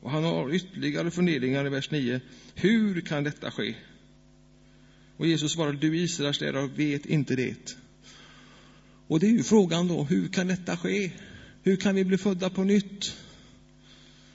Och 0.00 0.10
han 0.10 0.24
har 0.24 0.54
ytterligare 0.54 1.10
funderingar 1.10 1.66
i 1.66 1.68
vers 1.68 1.90
9. 1.90 2.20
Hur 2.54 3.00
kan 3.00 3.24
detta 3.24 3.50
ske? 3.50 3.74
Och 5.16 5.26
Jesus 5.26 5.52
svarar, 5.52 5.72
du 5.72 5.96
Israels 5.96 6.40
lärare 6.40 6.66
vet 6.76 7.06
inte 7.06 7.36
det. 7.36 7.76
Och 9.06 9.20
det 9.20 9.26
är 9.26 9.30
ju 9.30 9.42
frågan 9.42 9.88
då, 9.88 10.04
hur 10.04 10.28
kan 10.28 10.46
detta 10.46 10.76
ske? 10.76 11.10
Hur 11.62 11.76
kan 11.76 11.94
vi 11.94 12.04
bli 12.04 12.18
födda 12.18 12.50
på 12.50 12.64
nytt? 12.64 13.16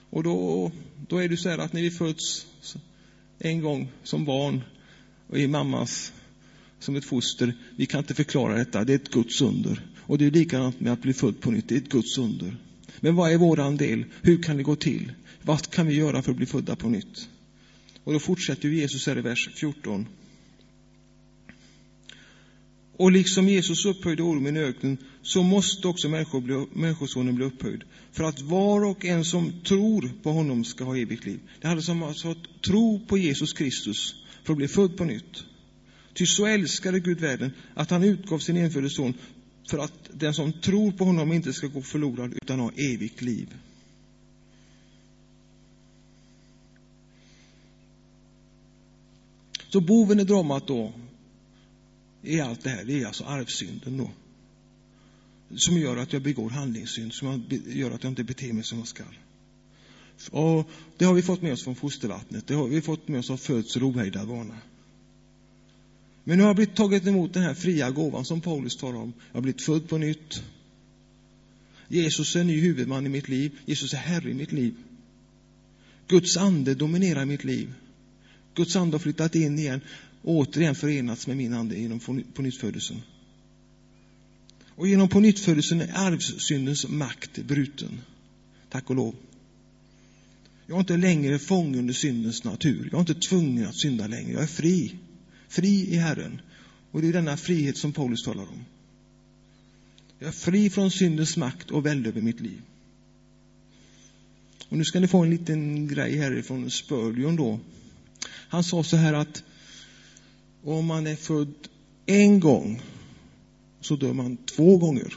Och 0.10 0.24
då, 0.24 0.72
då 1.08 1.18
är 1.18 1.30
det 1.30 1.38
så 1.38 1.50
här 1.50 1.58
att 1.58 1.74
när 1.74 1.82
vi 1.82 1.92
föds 1.92 2.48
en 3.40 3.62
gång 3.62 3.92
som 4.04 4.26
barn 4.26 4.62
och 5.28 5.38
i 5.38 5.48
mammas 5.48 6.14
som 6.80 6.96
ett 6.96 7.06
foster, 7.06 7.54
vi 7.76 7.86
kan 7.86 8.00
inte 8.00 8.14
förklara 8.14 8.58
detta, 8.58 8.84
det 8.84 8.94
är 8.94 8.96
ett 8.96 9.12
Guds 9.12 9.42
under. 9.42 9.82
Och 10.08 10.18
det 10.18 10.26
är 10.26 10.32
likadant 10.32 10.80
med 10.80 10.94
att 10.94 11.02
bli 11.02 11.14
född 11.14 11.42
på 11.42 11.52
nytt, 11.52 11.70
det 11.70 11.76
är 11.76 11.78
ett 11.78 11.90
Guds 11.90 12.18
under. 12.18 12.58
Men 13.00 13.16
vad 13.16 13.32
är 13.32 13.38
våran 13.38 13.78
del? 13.78 14.06
Hur 14.22 14.44
kan 14.44 14.58
det 14.58 14.64
gå 14.64 14.76
till? 14.76 15.12
Vad 15.42 15.72
kan 15.72 15.88
vi 15.88 15.96
göra 15.96 16.22
för 16.22 16.32
att 16.32 16.38
bli 16.38 16.46
födda 16.46 16.76
på 16.76 16.90
nytt? 16.90 17.30
Och 18.04 18.14
då 18.14 18.20
fortsätter 18.20 18.70
Jesus 18.70 19.08
här 19.08 19.18
i 19.18 19.22
vers 19.22 19.50
14. 19.56 20.08
Och 22.98 23.12
liksom 23.12 23.48
Jesus 23.48 23.86
upphöjde 23.86 24.24
ormen 24.24 24.58
i 24.58 24.60
öknen, 24.60 24.98
så 25.22 25.44
måste 25.44 25.88
också 25.88 26.10
människor 26.10 26.42
bli, 26.42 26.66
Människosonen 26.74 27.36
bli 27.36 27.46
upphöjd, 27.46 27.84
för 28.12 28.24
att 28.24 28.42
var 28.42 28.86
och 28.86 29.06
en 29.06 29.26
som 29.26 29.52
tror 29.64 30.12
på 30.24 30.32
honom 30.32 30.64
ska 30.64 30.84
ha 30.84 30.98
evigt 30.98 31.26
liv. 31.26 31.40
Det 31.62 31.68
handlar 31.68 31.92
om 31.92 32.04
alltså 32.04 32.32
att 32.32 32.62
tro 32.66 33.06
på 33.08 33.18
Jesus 33.18 33.54
Kristus 33.54 34.16
för 34.44 34.54
att 34.54 34.58
bli 34.58 34.68
född 34.68 34.98
på 34.98 35.06
nytt. 35.06 35.44
Ty 36.14 36.26
så 36.26 36.46
älskade 36.46 37.00
Gud 37.00 37.20
världen 37.20 37.52
att 37.74 37.92
han 37.92 38.04
utgav 38.04 38.40
sin 38.40 38.58
enfödde 38.58 38.90
son 38.90 39.14
för 39.68 39.78
att 39.78 40.10
den 40.14 40.34
som 40.34 40.54
tror 40.54 40.92
på 40.92 41.04
honom 41.04 41.34
inte 41.34 41.54
ska 41.54 41.68
gå 41.68 41.82
förlorad 41.82 42.34
utan 42.34 42.60
ha 42.60 42.72
evigt 42.72 43.22
liv. 43.22 43.54
Så 49.70 49.82
boven 49.82 50.20
i 50.20 50.24
dramat 50.24 50.68
då, 50.68 50.94
i 52.22 52.40
allt 52.42 52.64
det 52.64 52.70
här, 52.70 52.84
det 52.84 53.02
är 53.02 53.08
alltså 53.08 53.24
arvsynden 53.24 53.98
då. 53.98 54.12
Som 55.58 55.78
gör 55.78 55.98
att 55.98 56.14
jag 56.14 56.22
begår 56.22 56.50
handlingssynd, 56.50 57.14
som 57.14 57.44
gör 57.66 57.92
att 57.92 58.04
jag 58.04 58.12
inte 58.12 58.24
beter 58.24 58.54
mig 58.54 58.64
som 58.64 58.78
jag 58.78 58.88
ska. 58.88 59.04
Och 60.32 60.70
det 60.98 61.06
har 61.06 61.14
vi 61.14 61.22
fått 61.22 61.42
med 61.42 61.54
oss 61.54 61.64
från 61.64 61.76
fostervattnet, 61.76 62.48
det 62.48 62.54
har 62.54 62.68
vi 62.68 62.82
fått 62.82 63.08
med 63.08 63.20
oss 63.20 63.30
av 63.30 63.38
födsel 63.38 63.84
och 63.84 63.90
ohejdad 63.90 64.28
vana. 64.28 64.58
Men 66.28 66.38
nu 66.38 66.44
har 66.44 66.50
jag 66.50 66.56
blivit 66.56 66.76
tagit 66.76 67.08
emot 67.08 67.34
den 67.34 67.44
här 67.44 67.54
fria 67.54 67.92
gåvan 67.92 68.26
som 68.26 68.42
Paulus 68.42 68.78
talar 68.78 69.00
om. 69.00 69.14
Jag 69.32 69.38
har 69.38 69.42
blivit 69.42 69.62
född 69.62 69.90
på 69.90 69.98
nytt. 69.98 70.44
Jesus 71.88 72.36
är 72.36 72.44
ny 72.44 72.60
huvudman 72.60 73.06
i 73.06 73.10
mitt 73.10 73.30
liv. 73.30 73.52
Jesus 73.66 73.94
är 73.94 73.98
Herre 73.98 74.32
i 74.32 74.34
mitt 74.34 74.52
liv. 74.52 74.74
Guds 76.08 76.38
ande 76.38 76.76
dominerar 76.76 77.26
mitt 77.26 77.44
liv. 77.44 77.74
Guds 78.56 78.76
ande 78.76 78.94
har 78.94 79.00
flyttat 79.00 79.36
in 79.36 79.60
igen 79.60 79.82
och 80.22 80.36
återigen 80.36 80.76
förenats 80.76 81.28
med 81.28 81.38
min 81.38 81.54
ande 81.54 81.80
genom 81.80 82.00
pånyttfödelsen. 82.34 83.02
Och 84.68 84.88
genom 84.88 85.10
pånyttfödelsen 85.10 85.82
är 85.82 85.92
arvsyndens 85.94 86.88
makt 86.88 87.38
bruten. 87.38 88.02
Tack 88.70 88.90
och 88.90 88.96
lov. 88.96 89.16
Jag 90.66 90.76
är 90.76 90.80
inte 90.80 90.98
längre 90.98 91.40
fången 91.40 91.80
under 91.80 91.94
syndens 91.94 92.44
natur. 92.44 92.90
Jag 92.92 92.98
är 92.98 93.00
inte 93.00 93.28
tvungen 93.28 93.68
att 93.68 93.76
synda 93.76 94.08
längre. 94.08 94.32
Jag 94.32 94.44
är 94.44 94.48
fri. 94.48 94.96
Fri 95.48 95.94
i 95.94 95.96
Herren. 95.96 96.42
Och 96.92 97.02
det 97.02 97.08
är 97.08 97.14
denna 97.14 97.38
frihet 97.38 97.78
som 97.78 97.94
Paulus 97.94 98.24
talar 98.24 98.44
om. 98.44 98.66
Jag 100.20 100.28
är 100.28 100.32
fri 100.32 100.70
från 100.70 100.92
syndens 100.92 101.38
makt 101.38 101.72
och 101.72 101.86
välde 101.86 102.10
över 102.10 102.22
mitt 102.22 102.40
liv. 102.40 102.62
Och 104.70 104.78
nu 104.78 104.84
ska 104.84 105.00
ni 105.00 105.08
få 105.08 105.24
en 105.24 105.30
liten 105.30 105.88
grej 105.88 106.18
härifrån 106.18 106.72
Spurgeon 106.72 107.36
då. 107.36 107.60
Han 108.50 108.64
sa 108.64 108.84
så 108.84 108.98
här 108.98 109.14
att 109.14 109.44
om 110.64 110.86
man 110.86 111.08
är 111.08 111.16
född 111.16 111.54
en 112.06 112.40
gång 112.40 112.82
så 113.82 113.96
dör 113.96 114.14
man 114.14 114.38
två 114.38 114.78
gånger. 114.78 115.14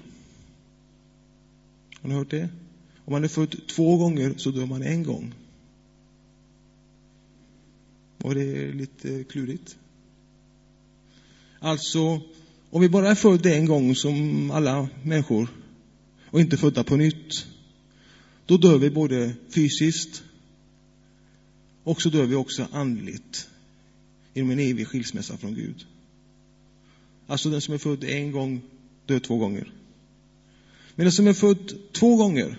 Har 2.00 2.08
ni 2.08 2.14
hört 2.14 2.30
det? 2.30 2.48
Om 3.04 3.12
man 3.12 3.24
är 3.24 3.28
född 3.28 3.66
två 3.66 3.96
gånger 3.96 4.34
så 4.36 4.50
dör 4.50 4.66
man 4.66 4.82
en 4.82 5.02
gång. 5.02 5.34
Var 8.18 8.34
det 8.34 8.72
lite 8.72 9.24
klurigt? 9.24 9.76
Alltså, 11.60 12.20
om 12.70 12.80
vi 12.80 12.88
bara 12.88 13.10
är 13.10 13.14
födda 13.14 13.54
en 13.54 13.66
gång 13.66 13.94
som 13.94 14.50
alla 14.50 14.88
människor 15.02 15.48
och 16.24 16.40
inte 16.40 16.56
födda 16.56 16.84
på 16.84 16.96
nytt, 16.96 17.46
då 18.46 18.56
dör 18.56 18.78
vi 18.78 18.90
både 18.90 19.32
fysiskt 19.54 20.22
och 21.84 22.02
så 22.02 22.08
dör 22.10 22.26
vi 22.26 22.34
också 22.34 22.66
andligt 22.72 23.48
genom 24.34 24.50
en 24.50 24.58
evig 24.58 24.86
skilsmässa 24.86 25.36
från 25.36 25.54
Gud. 25.54 25.86
Alltså 27.26 27.50
den 27.50 27.60
som 27.60 27.74
är 27.74 27.78
född 27.78 28.04
en 28.04 28.32
gång 28.32 28.62
dör 29.06 29.18
två 29.18 29.38
gånger. 29.38 29.72
Men 30.94 31.04
den 31.04 31.12
som 31.12 31.26
är 31.26 31.32
född 31.32 31.72
två 31.92 32.16
gånger, 32.16 32.58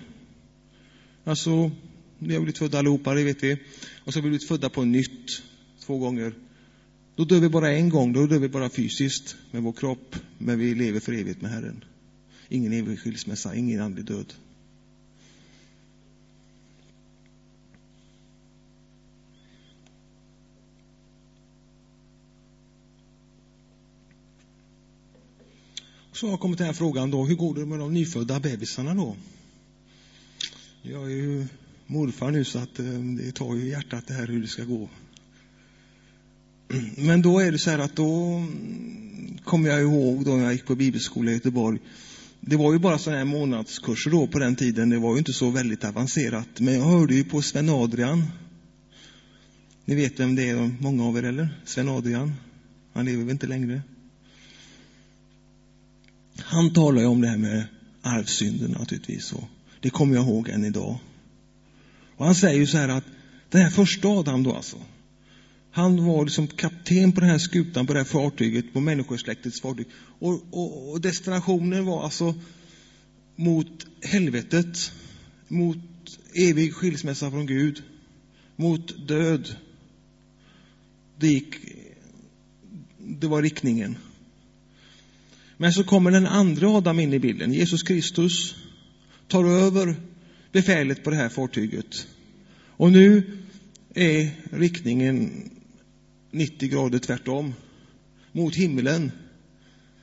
alltså 1.24 1.72
vi 2.20 2.34
har 2.34 2.41
blivit 2.41 2.58
födda 2.58 2.80
allihopa, 2.80 3.14
det 3.14 3.24
vet 3.24 3.43
vi, 3.43 3.58
och 4.04 4.14
så 4.14 4.20
har 4.20 4.24
vi 4.24 4.30
blivit 4.30 4.47
födda 4.47 4.70
på 4.70 4.84
nytt 4.84 5.41
två 5.80 5.97
gånger. 5.97 6.34
Då 7.22 7.26
dör 7.26 7.40
vi 7.40 7.50
bara 7.50 7.72
en 7.72 7.90
gång, 7.90 8.14
då 8.14 8.28
dör 8.28 8.40
vi 8.40 8.50
bara 8.50 8.70
fysiskt 8.70 9.36
med 9.52 9.64
vår 9.64 9.74
kropp, 9.74 10.16
men 10.38 10.60
vi 10.60 10.76
lever 10.76 11.00
för 11.00 11.14
evigt 11.14 11.42
med 11.42 11.52
Herren. 11.52 11.84
Ingen 12.50 12.74
evig 12.74 13.00
skilsmässa, 13.00 13.56
ingen 13.56 13.82
andlig 13.82 14.06
död. 14.06 14.34
Så 26.12 26.30
har 26.30 26.38
kommit 26.38 26.58
den 26.58 26.68
här 26.68 26.74
frågan 26.74 27.12
då, 27.12 27.26
hur 27.26 27.36
går 27.36 27.56
det 27.56 27.66
med 27.66 27.80
de 27.80 27.94
nyfödda 27.94 28.40
bebisarna 28.40 28.94
då? 28.94 29.16
Jag 30.82 31.04
är 31.04 31.16
ju 31.16 31.48
morfar 31.88 32.32
nu 32.32 32.44
så 32.44 32.60
att 32.60 32.80
eh, 32.80 32.86
det 32.86 33.32
tar 33.32 33.56
ju 33.56 33.68
hjärtat 33.68 34.08
det 34.08 34.14
här 34.14 34.28
hur 34.28 34.42
det 34.42 34.48
ska 34.48 34.64
gå. 34.64 34.90
Men 36.98 37.22
då 37.22 37.40
är 37.40 37.52
det 37.52 37.58
så 37.58 37.70
här 37.70 37.80
att 37.80 37.96
då 37.96 38.36
mm, 38.36 39.38
kommer 39.44 39.70
jag 39.70 39.82
ihåg 39.82 40.26
då 40.26 40.36
när 40.36 40.44
jag 40.44 40.54
gick 40.54 40.66
på 40.66 40.76
bibelskola 40.76 41.32
i 41.32 41.34
Göteborg. 41.34 41.80
Det 42.40 42.56
var 42.56 42.74
ju 42.74 42.80
bara 42.80 42.98
sådana 42.98 43.18
här 43.18 43.26
månadskurser 43.26 44.12
då 44.12 44.28
på 44.28 44.40
den 44.40 44.56
tiden. 44.56 44.90
Det 44.90 45.00
var 45.00 45.12
ju 45.12 45.18
inte 45.18 45.34
så 45.34 45.50
väldigt 45.50 45.84
avancerat. 45.84 46.60
Men 46.60 46.74
jag 46.74 46.86
hörde 46.86 47.16
ju 47.16 47.24
på 47.24 47.42
Sven 47.42 47.70
Adrian. 47.70 48.28
Ni 49.86 49.96
vet 49.96 50.20
vem 50.20 50.36
det 50.36 50.50
är, 50.50 50.76
många 50.80 51.06
av 51.06 51.18
er 51.18 51.24
eller? 51.24 51.62
Sven 51.66 51.90
Adrian. 51.90 52.34
Han 52.94 53.06
lever 53.06 53.24
väl 53.24 53.32
inte 53.32 53.48
längre. 53.48 53.82
Han 56.38 56.74
talar 56.74 57.02
ju 57.02 57.08
om 57.08 57.22
det 57.22 57.28
här 57.28 57.38
med 57.38 57.66
arvsynden 58.02 58.72
naturligtvis. 58.72 59.34
Och 59.34 59.44
det 59.80 59.90
kommer 59.90 60.16
jag 60.16 60.26
ihåg 60.26 60.50
än 60.50 60.66
idag. 60.66 61.00
Och 62.18 62.26
han 62.26 62.36
säger 62.36 62.60
ju 62.60 62.68
så 62.68 62.78
här 62.78 62.90
att 62.90 63.06
den 63.50 63.62
här 63.62 63.70
första 63.70 64.08
Adam 64.08 64.44
då 64.44 64.54
alltså. 64.54 64.78
Han 65.72 66.06
var 66.06 66.26
liksom 66.26 66.48
kapten 66.48 67.12
på 67.12 67.22
den 67.22 67.30
här 67.30 67.38
skutan, 67.38 67.88
på 67.88 67.94
det 67.94 68.00
här 68.00 68.06
fartyget, 68.06 68.74
på 68.74 68.80
människosläktets 68.80 69.62
fartyg. 69.62 69.86
Och, 70.20 70.42
och, 70.52 70.92
och 70.92 71.02
destinationen 71.02 71.86
var 71.86 72.04
alltså 72.04 72.36
mot 73.36 73.88
helvetet, 74.02 74.92
mot 75.48 75.78
evig 76.34 76.74
skilsmässa 76.74 77.32
från 77.32 77.46
Gud, 77.46 77.84
mot 78.56 79.08
död. 79.08 79.56
Det 81.20 81.28
gick, 81.28 81.56
det 82.98 83.28
var 83.28 83.42
riktningen. 83.42 83.98
Men 85.58 85.74
så 85.74 85.84
kommer 85.84 86.12
den 86.12 86.28
andra 86.28 86.70
Adam 86.70 87.00
in 87.00 87.14
i 87.14 87.20
bilden. 87.20 87.54
Jesus 87.54 87.84
Kristus 87.84 88.56
tar 89.28 89.46
över 89.46 89.96
befälet 90.52 91.04
på 91.04 91.10
det 91.10 91.16
här 91.16 91.30
fartyget. 91.30 92.08
Och 92.68 92.92
nu 92.92 93.38
är 93.94 94.30
riktningen 94.52 95.50
90 96.32 96.70
grader 96.70 97.00
tvärtom. 97.00 97.54
Mot 98.32 98.56
himlen. 98.56 99.12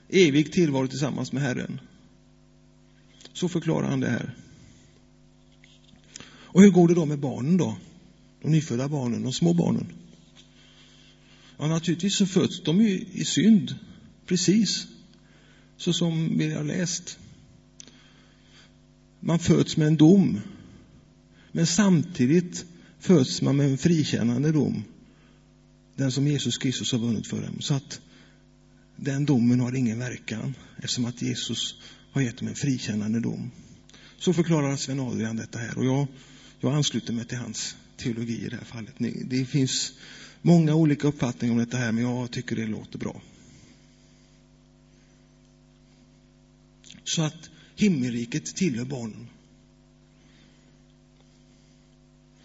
Evig 0.09 0.53
tillvaro 0.53 0.89
tillsammans 0.89 1.33
med 1.33 1.43
Herren. 1.43 1.81
Så 3.33 3.49
förklarar 3.49 3.89
han 3.89 4.01
det 4.01 4.11
här. 4.11 4.35
Och 6.27 6.63
hur 6.63 6.71
går 6.71 6.89
det 6.89 6.95
då 6.95 7.05
med 7.05 7.19
barnen 7.19 7.57
då? 7.57 7.77
De 8.43 8.53
nyfödda 8.53 8.89
barnen, 8.89 9.23
de 9.23 9.33
små 9.33 9.55
barnen. 9.55 9.87
Ja, 11.59 11.67
naturligtvis 11.67 12.17
så 12.17 12.27
föds 12.27 12.63
de 12.63 12.83
ju 12.83 13.05
i 13.13 13.25
synd. 13.25 13.75
Precis 14.27 14.87
så 15.77 15.93
som 15.93 16.39
vi 16.39 16.55
har 16.55 16.65
läst. 16.65 17.19
Man 19.21 19.39
föds 19.39 19.77
med 19.77 19.87
en 19.87 19.97
dom. 19.97 20.41
Men 21.53 21.67
samtidigt 21.67 22.65
föds 22.99 23.43
man 23.43 23.57
med 23.57 23.71
en 23.71 23.79
frikännande 23.79 24.53
dom. 24.53 24.85
Den 25.99 26.13
som 26.13 26.27
Jesus 26.27 26.59
Kristus 26.59 26.93
har 26.93 26.99
vunnit 26.99 27.27
för 27.27 27.43
dem. 27.43 27.61
Så 27.61 27.75
att 27.75 28.01
den 28.97 29.25
domen 29.25 29.61
har 29.61 29.75
ingen 29.75 29.99
verkan 29.99 30.55
eftersom 30.77 31.05
att 31.05 31.23
Jesus 31.23 31.75
har 32.13 32.23
gett 32.23 32.39
dem 32.39 32.49
en 32.49 32.55
frikännande 32.55 33.21
dom. 33.21 33.51
Så 34.19 34.33
förklarar 34.33 34.77
Sven 34.77 35.01
Adrian 35.01 35.37
detta 35.37 35.59
här 35.59 35.79
och 35.79 35.85
jag, 35.85 36.07
jag 36.61 36.75
ansluter 36.75 37.13
mig 37.13 37.25
till 37.25 37.39
hans 37.39 37.77
teologi 37.97 38.45
i 38.45 38.49
det 38.49 38.57
här 38.57 38.65
fallet. 38.65 38.95
Det 39.25 39.45
finns 39.45 39.93
många 40.43 40.75
olika 40.75 41.09
uppfattningar 41.09 41.53
om 41.53 41.59
detta 41.59 41.77
här 41.77 41.93
men 41.93 42.05
jag 42.05 42.31
tycker 42.31 42.57
det 42.57 42.67
låter 42.67 42.99
bra. 42.99 43.23
så 47.09 47.23
att 47.23 47.51
himmelriket 47.77 48.57
tillhör 48.57 48.85
barnen. 48.85 49.29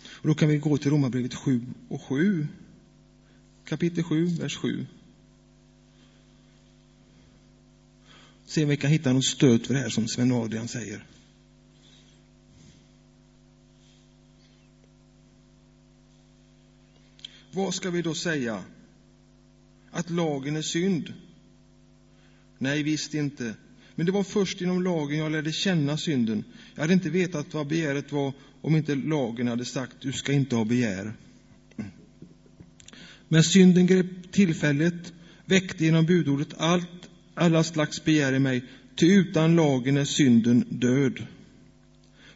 Och 0.06 0.28
då 0.28 0.34
kan 0.34 0.50
vi 0.50 0.58
gå 0.58 0.78
till 0.78 0.92
Romarbrevet 0.92 1.34
7 1.34 1.62
och 1.90 2.02
7. 2.02 2.48
Kapitel 3.66 4.04
7, 4.04 4.26
vers 4.26 4.58
7. 4.58 4.86
Se 8.46 8.64
om 8.64 8.70
vi 8.70 8.78
kan 8.78 8.92
hitta 8.92 9.14
något 9.14 9.26
stöd 9.26 9.66
för 9.66 9.74
det 9.74 9.80
här 9.80 9.90
som 9.90 10.08
Sven 10.08 10.32
Adrian 10.32 10.68
säger. 10.68 11.06
Vad 17.52 17.74
ska 17.74 17.90
vi 17.90 18.02
då 18.02 18.14
säga? 18.14 18.64
Att 19.92 20.10
lagen 20.10 20.56
är 20.56 20.62
synd? 20.62 21.14
Nej, 22.58 22.84
visst 22.84 23.14
inte. 23.14 23.56
Men 23.96 24.06
det 24.06 24.12
var 24.12 24.24
först 24.24 24.62
inom 24.62 24.84
lagen 24.84 25.18
jag 25.18 25.32
lärde 25.32 25.52
känna 25.52 25.98
synden. 25.98 26.44
Jag 26.76 26.82
hade 26.82 26.94
inte 26.94 27.10
vetat 27.10 27.54
vad 27.54 27.68
begäret 27.68 28.12
var 28.12 28.34
om 28.62 28.76
inte 28.76 28.96
lagen 28.96 29.48
hade 29.48 29.66
sagt 29.66 29.96
du 30.02 30.12
ska 30.12 30.34
inte 30.34 30.56
ha 30.56 30.66
begär. 30.66 31.14
Men 33.28 33.44
synden 33.44 33.88
grep 33.88 34.32
tillfället, 34.32 35.14
väckte 35.46 35.86
genom 35.86 36.06
budordet 36.06 36.54
allt, 36.58 37.10
alla 37.34 37.64
slags 37.64 38.04
begär 38.04 38.34
i 38.34 38.40
mig. 38.40 38.64
ty 38.96 39.14
utan 39.14 39.56
lagen 39.56 39.98
är 39.98 40.06
synden 40.06 40.66
död. 40.70 41.28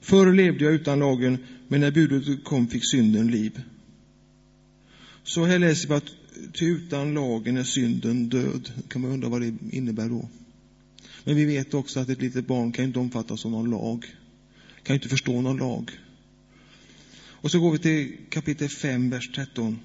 Förr 0.02 0.34
levde 0.34 0.66
jag 0.66 0.74
utan 0.74 1.00
lagen, 1.00 1.38
men 1.68 1.82
när 1.82 1.92
budet 1.92 2.44
kom 2.44 2.68
fick 2.68 2.92
synden 2.92 3.28
liv. 3.28 3.62
Så 5.24 5.46
här 5.46 5.60
läser 5.60 5.88
vi 5.88 5.94
att 5.94 6.12
ty 6.54 6.66
utan 6.66 7.14
lagen 7.14 7.58
är 7.58 7.64
synden 7.64 8.30
död. 8.30 8.72
kan 8.88 9.02
man 9.02 9.12
undra 9.12 9.30
vad 9.30 9.42
det 9.42 9.54
innebär 9.72 10.10
då. 10.10 10.30
Men 11.24 11.36
vi 11.36 11.46
vet 11.46 11.74
också 11.74 12.00
att 12.00 12.10
ett 12.10 12.22
litet 12.22 12.48
barn 12.48 12.72
kan 12.72 12.86
inte 12.86 13.00
omfattas 13.00 13.46
av 13.46 13.52
någon 13.52 13.70
lag. 13.70 14.06
Kan 14.84 14.94
inte 14.94 15.10
förstå 15.10 15.42
någon 15.42 15.58
lag. 15.58 15.92
Och 17.20 17.52
så 17.52 17.60
går 17.60 17.72
vi 17.72 17.78
till 17.78 18.18
kapitel 18.30 18.70
5, 18.70 19.10
vers 19.10 19.32
13. 19.36 19.80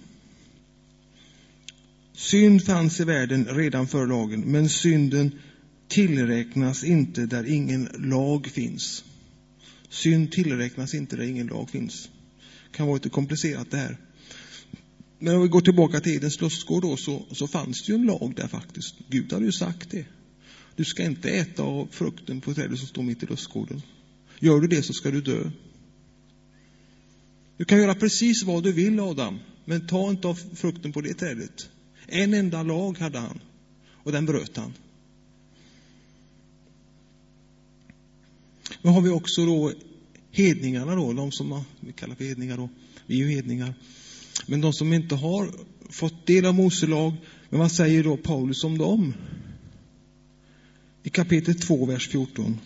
Synd 2.15 2.65
fanns 2.65 3.01
i 3.01 3.05
världen 3.05 3.45
redan 3.45 3.87
före 3.87 4.07
lagen, 4.07 4.41
men 4.41 4.69
synden 4.69 5.31
tillräknas 5.89 6.85
inte 6.85 7.27
där 7.27 7.45
ingen 7.45 7.89
lag 7.95 8.47
finns. 8.47 9.05
Synd 9.89 10.33
tillräknas 10.33 10.95
inte 10.95 11.17
där 11.17 11.25
ingen 11.25 11.47
lag 11.47 11.71
finns. 11.71 12.11
Det 12.71 12.77
kan 12.77 12.87
vara 12.87 12.97
lite 12.97 13.09
komplicerat 13.09 13.71
det 13.71 13.77
här. 13.77 13.97
Men 15.19 15.35
om 15.35 15.43
vi 15.43 15.49
går 15.49 15.61
tillbaka 15.61 16.01
till 16.01 16.13
Edens 16.13 16.41
lustgård 16.41 16.83
då, 16.83 16.97
så, 16.97 17.27
så 17.33 17.47
fanns 17.47 17.83
det 17.83 17.93
ju 17.93 17.99
en 17.99 18.07
lag 18.07 18.33
där 18.37 18.49
faktiskt. 18.49 18.95
Gud 19.09 19.33
hade 19.33 19.45
ju 19.45 19.53
sagt 19.53 19.91
det. 19.91 20.05
Du 20.77 20.85
ska 20.85 21.03
inte 21.03 21.31
äta 21.31 21.63
av 21.63 21.89
frukten 21.91 22.41
på 22.41 22.55
trädet 22.55 22.79
som 22.79 22.89
står 22.89 23.03
mitt 23.03 23.23
i 23.23 23.27
lustgården. 23.27 23.83
Gör 24.39 24.61
du 24.61 24.67
det 24.69 24.83
så 24.83 24.93
ska 24.93 25.11
du 25.11 25.21
dö. 25.21 25.51
Du 27.57 27.65
kan 27.65 27.79
göra 27.79 27.95
precis 27.95 28.43
vad 28.43 28.63
du 28.63 28.73
vill, 28.73 29.01
Adam, 29.01 29.39
men 29.65 29.87
ta 29.87 30.11
inte 30.11 30.29
av 30.29 30.39
frukten 30.55 30.93
på 30.93 31.01
det 31.01 31.15
trädet. 31.15 31.69
En 32.15 32.35
enda 32.35 32.63
lag 32.63 32.99
hade 32.99 33.19
han, 33.19 33.41
och 33.93 34.13
den 34.13 34.27
bröt 34.27 34.57
han. 34.57 34.73
Nu 38.83 38.91
har 38.91 39.01
vi 39.01 39.11
också 39.11 39.47
då 39.47 39.73
hedningarna 40.31 40.95
då, 40.95 41.13
de 41.13 41.33
som 41.33 41.65
vi 41.81 41.93
kallar 41.93 42.15
för 42.15 42.25
hedningar 42.25 42.57
då. 42.57 42.69
Vi 43.07 43.15
är 43.15 43.27
ju 43.27 43.35
hedningar. 43.35 43.75
Men 44.47 44.61
de 44.61 44.73
som 44.73 44.93
inte 44.93 45.15
har 45.15 45.51
fått 45.91 46.27
del 46.27 46.47
av 46.47 46.55
Mose 46.55 46.87
lag, 46.87 47.13
men 47.51 47.61
vad 47.61 47.73
säger 47.73 48.05
då 48.05 48.17
Paulus 48.17 48.65
om 48.65 48.79
dem? 48.79 49.15
I 51.03 51.11
kapitel 51.11 51.55
2, 51.61 51.87
vers 51.87 52.09
14. 52.09 52.59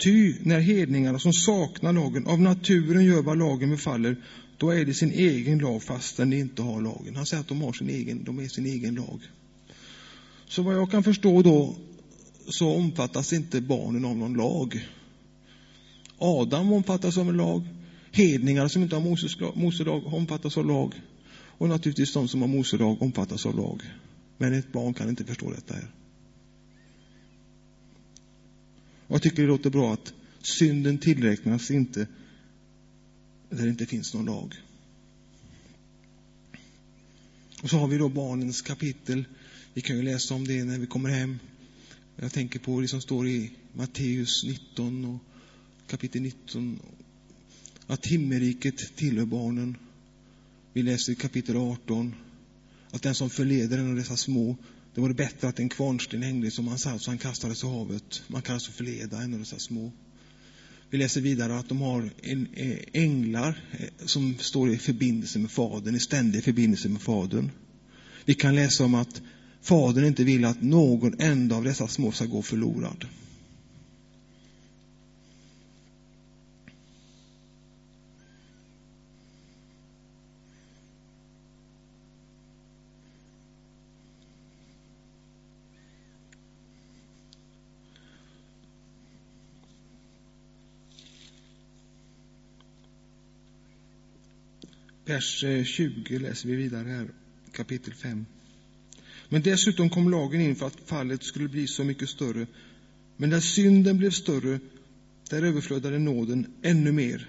Ty 0.00 0.34
när 0.42 0.60
hedningarna 0.60 1.18
som 1.18 1.32
saknar 1.32 1.92
lagen 1.92 2.26
av 2.26 2.40
naturen 2.40 3.04
gör 3.04 3.22
vad 3.22 3.38
lagen 3.38 3.70
befaller, 3.70 4.16
då 4.56 4.70
är 4.70 4.84
det 4.84 4.94
sin 4.94 5.12
egen 5.12 5.58
lag 5.58 5.82
fastän 5.82 6.30
de 6.30 6.36
inte 6.36 6.62
har 6.62 6.80
lagen. 6.80 7.16
Han 7.16 7.26
säger 7.26 7.40
att 7.40 7.48
de 7.48 7.62
har 7.62 7.72
sin 7.72 7.88
egen, 7.88 8.24
de 8.24 8.38
är 8.38 8.48
sin 8.48 8.66
egen 8.66 8.94
lag. 8.94 9.20
Så 10.48 10.62
vad 10.62 10.74
jag 10.74 10.90
kan 10.90 11.02
förstå 11.02 11.42
då, 11.42 11.76
så 12.48 12.74
omfattas 12.74 13.32
inte 13.32 13.60
barnen 13.60 14.04
av 14.04 14.16
någon 14.16 14.34
lag. 14.34 14.88
Adam 16.18 16.72
omfattas 16.72 17.18
av 17.18 17.28
en 17.28 17.36
lag. 17.36 17.62
Hedningar 18.12 18.68
som 18.68 18.82
inte 18.82 18.96
har 18.96 19.02
Moses, 19.02 19.36
Mose 19.54 19.84
lag 19.84 20.06
omfattas 20.06 20.58
av 20.58 20.66
lag. 20.66 20.94
Och 21.58 21.68
naturligtvis 21.68 22.12
de 22.12 22.28
som 22.28 22.40
har 22.40 22.48
Mose 22.48 22.76
lag 22.76 23.02
omfattas 23.02 23.46
av 23.46 23.56
lag. 23.56 23.82
Men 24.38 24.54
ett 24.54 24.72
barn 24.72 24.94
kan 24.94 25.08
inte 25.08 25.24
förstå 25.24 25.50
detta 25.50 25.74
här. 25.74 25.88
Och 29.10 29.14
jag 29.14 29.22
tycker 29.22 29.42
det 29.42 29.48
låter 29.48 29.70
bra 29.70 29.92
att 29.92 30.12
synden 30.42 30.98
tillräknas 30.98 31.70
inte 31.70 32.06
där 33.48 33.62
det 33.62 33.68
inte 33.70 33.86
finns 33.86 34.14
någon 34.14 34.24
lag. 34.24 34.54
Och 37.62 37.70
så 37.70 37.76
har 37.76 37.88
vi 37.88 37.98
då 37.98 38.08
barnens 38.08 38.62
kapitel. 38.62 39.24
Vi 39.74 39.80
kan 39.80 39.96
ju 39.96 40.02
läsa 40.02 40.34
om 40.34 40.46
det 40.46 40.64
när 40.64 40.78
vi 40.78 40.86
kommer 40.86 41.08
hem. 41.08 41.38
Jag 42.16 42.32
tänker 42.32 42.58
på 42.58 42.80
det 42.80 42.88
som 42.88 43.00
står 43.00 43.28
i 43.28 43.50
Matteus 43.72 44.44
19 44.44 45.04
och 45.04 45.20
kapitel 45.86 46.22
19. 46.22 46.80
Att 47.86 48.06
himmelriket 48.06 48.96
tillhör 48.96 49.26
barnen. 49.26 49.76
Vi 50.72 50.82
läser 50.82 51.12
i 51.12 51.16
kapitel 51.16 51.56
18 51.56 52.14
att 52.90 53.02
den 53.02 53.14
som 53.14 53.30
förleder 53.30 53.78
en 53.78 53.90
av 53.90 53.96
dessa 53.96 54.16
små 54.16 54.56
det 54.94 55.00
vore 55.00 55.14
bättre 55.14 55.48
att 55.48 55.58
en 55.58 55.68
kvarnsten 55.68 56.22
hängde 56.22 56.50
som 56.50 56.68
han 56.68 56.78
satt 56.78 57.02
så 57.02 57.10
han 57.10 57.18
kastades 57.18 57.64
i 57.64 57.66
havet. 57.66 58.22
Man 58.26 58.42
kan 58.42 58.54
alltså 58.54 58.72
förleda 58.72 59.22
en 59.22 59.34
av 59.34 59.40
dessa 59.40 59.58
små. 59.58 59.92
Vi 60.90 60.98
läser 60.98 61.20
vidare 61.20 61.58
att 61.58 61.68
de 61.68 61.80
har 61.80 62.10
en, 62.22 62.48
eh, 62.54 62.78
änglar 62.92 63.64
eh, 63.70 64.06
som 64.06 64.38
står 64.38 64.70
i 64.70 64.78
förbindelse 64.78 65.38
med 65.38 65.50
Fadern, 65.50 65.94
i 65.94 66.00
ständig 66.00 66.44
förbindelse 66.44 66.88
med 66.88 67.02
Fadern. 67.02 67.50
Vi 68.24 68.34
kan 68.34 68.54
läsa 68.54 68.84
om 68.84 68.94
att 68.94 69.22
Fadern 69.62 70.04
inte 70.04 70.24
vill 70.24 70.44
att 70.44 70.62
någon 70.62 71.20
enda 71.20 71.56
av 71.56 71.64
dessa 71.64 71.88
små 71.88 72.12
ska 72.12 72.26
gå 72.26 72.42
förlorad. 72.42 73.06
Vers 95.10 95.44
eh, 95.44 95.64
20 95.64 96.18
läser 96.18 96.48
vi 96.48 96.56
vidare 96.56 96.88
här, 96.88 97.10
kapitel 97.52 97.94
5. 97.94 98.26
Men 99.28 99.42
dessutom 99.42 99.90
kom 99.90 100.10
lagen 100.10 100.40
in 100.40 100.56
för 100.56 100.66
att 100.66 100.80
fallet 100.86 101.22
skulle 101.22 101.48
bli 101.48 101.66
så 101.66 101.84
mycket 101.84 102.08
större. 102.08 102.46
Men 103.16 103.30
när 103.30 103.40
synden 103.40 103.98
blev 103.98 104.10
större, 104.10 104.60
där 105.30 105.42
överflödade 105.42 105.98
nåden 105.98 106.46
ännu 106.62 106.92
mer. 106.92 107.28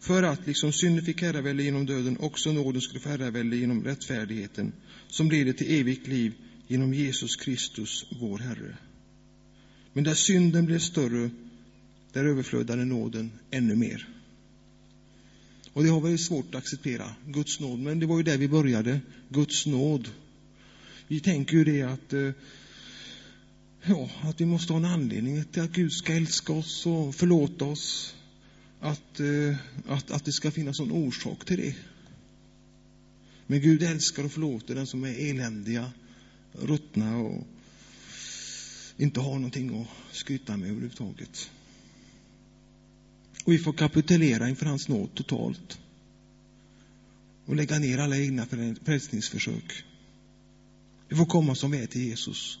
För 0.00 0.22
att, 0.22 0.46
liksom 0.46 0.72
synden 0.72 1.04
fick 1.04 1.22
herravälde 1.22 1.62
genom 1.62 1.86
döden, 1.86 2.16
också 2.20 2.52
nåden 2.52 2.80
skulle 2.80 3.00
få 3.00 3.08
herravälde 3.08 3.56
genom 3.56 3.84
rättfärdigheten, 3.84 4.72
som 5.08 5.30
leder 5.30 5.52
till 5.52 5.80
evigt 5.80 6.06
liv 6.06 6.32
genom 6.66 6.94
Jesus 6.94 7.36
Kristus, 7.36 8.06
vår 8.20 8.38
Herre. 8.38 8.76
Men 9.92 10.04
där 10.04 10.14
synden 10.14 10.66
blev 10.66 10.78
större, 10.78 11.30
där 12.12 12.24
överflödade 12.24 12.84
nåden 12.84 13.30
ännu 13.50 13.76
mer. 13.76 14.19
Och 15.72 15.84
det 15.84 15.90
har 15.90 16.00
varit 16.00 16.20
svårt 16.20 16.54
att 16.54 16.54
acceptera, 16.54 17.14
Guds 17.26 17.60
nåd. 17.60 17.78
Men 17.78 18.00
det 18.00 18.06
var 18.06 18.16
ju 18.16 18.22
där 18.22 18.38
vi 18.38 18.48
började, 18.48 19.00
Guds 19.28 19.66
nåd. 19.66 20.08
Vi 21.08 21.20
tänker 21.20 21.56
ju 21.56 21.64
det 21.64 21.82
att, 21.82 22.12
eh, 22.12 22.30
ja, 23.82 24.10
att 24.22 24.40
vi 24.40 24.46
måste 24.46 24.72
ha 24.72 24.78
en 24.80 24.84
anledning 24.84 25.44
till 25.44 25.62
att 25.62 25.72
Gud 25.72 25.92
ska 25.92 26.12
älska 26.12 26.52
oss 26.52 26.86
och 26.86 27.14
förlåta 27.14 27.64
oss. 27.64 28.14
Att, 28.80 29.20
eh, 29.20 29.56
att, 29.88 30.10
att 30.10 30.24
det 30.24 30.32
ska 30.32 30.50
finnas 30.50 30.80
en 30.80 30.92
orsak 30.92 31.44
till 31.44 31.56
det. 31.56 31.74
Men 33.46 33.60
Gud 33.60 33.82
älskar 33.82 34.24
och 34.24 34.32
förlåter 34.32 34.74
den 34.74 34.86
som 34.86 35.04
är 35.04 35.30
eländiga, 35.30 35.92
ruttna 36.52 37.18
och 37.18 37.46
inte 38.96 39.20
har 39.20 39.34
någonting 39.34 39.80
att 39.80 40.16
skryta 40.16 40.56
med 40.56 40.70
överhuvudtaget. 40.70 41.50
Och 43.44 43.52
vi 43.52 43.58
får 43.58 43.72
kapitulera 43.72 44.48
inför 44.48 44.66
hans 44.66 44.88
nåd 44.88 45.14
totalt. 45.14 45.78
Och 47.46 47.56
lägga 47.56 47.78
ner 47.78 47.98
alla 47.98 48.16
egna 48.18 48.46
frälsningsförsök. 48.84 49.84
Vi 51.08 51.16
får 51.16 51.26
komma 51.26 51.54
som 51.54 51.70
vi 51.70 51.78
är 51.78 51.86
till 51.86 52.02
Jesus. 52.02 52.58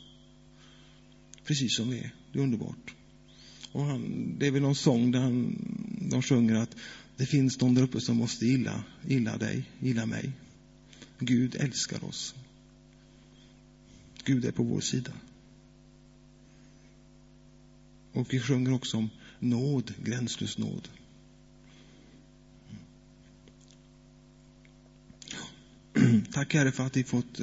Precis 1.44 1.76
som 1.76 1.90
vi 1.90 1.98
är. 1.98 2.14
Det 2.32 2.38
är 2.38 2.42
underbart. 2.42 2.94
Och 3.72 3.84
han, 3.84 4.34
det 4.38 4.46
är 4.46 4.50
väl 4.50 4.62
någon 4.62 4.74
sång 4.74 5.10
där 5.10 5.20
han, 5.20 5.56
de 6.10 6.22
sjunger 6.22 6.54
att 6.54 6.76
det 7.16 7.26
finns 7.26 7.56
de 7.56 7.74
där 7.74 7.82
uppe 7.82 8.00
som 8.00 8.16
måste 8.16 8.46
gilla, 8.46 8.84
gilla 9.06 9.36
dig, 9.36 9.64
gilla 9.80 10.06
mig. 10.06 10.32
Gud 11.18 11.56
älskar 11.60 12.04
oss. 12.04 12.34
Gud 14.24 14.44
är 14.44 14.52
på 14.52 14.62
vår 14.62 14.80
sida. 14.80 15.12
Och 18.12 18.34
vi 18.34 18.40
sjunger 18.40 18.72
också 18.72 18.96
om 18.96 19.10
nåd, 19.40 19.92
gränslös 20.04 20.58
nåd. 20.58 20.88
Tack 26.32 26.54
Herre 26.54 26.72
för 26.72 26.86
att 26.86 26.96
vi 26.96 27.04
fått 27.04 27.40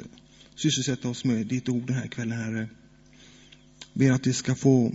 sysselsätta 0.54 1.08
oss 1.08 1.24
med 1.24 1.46
ditt 1.46 1.68
ord 1.68 1.86
den 1.86 1.96
här 1.96 2.06
kvällen 2.06 2.38
Herre. 2.38 2.68
Ber 3.92 4.12
att 4.12 4.22
det 4.22 4.32
ska 4.32 4.54
få 4.54 4.92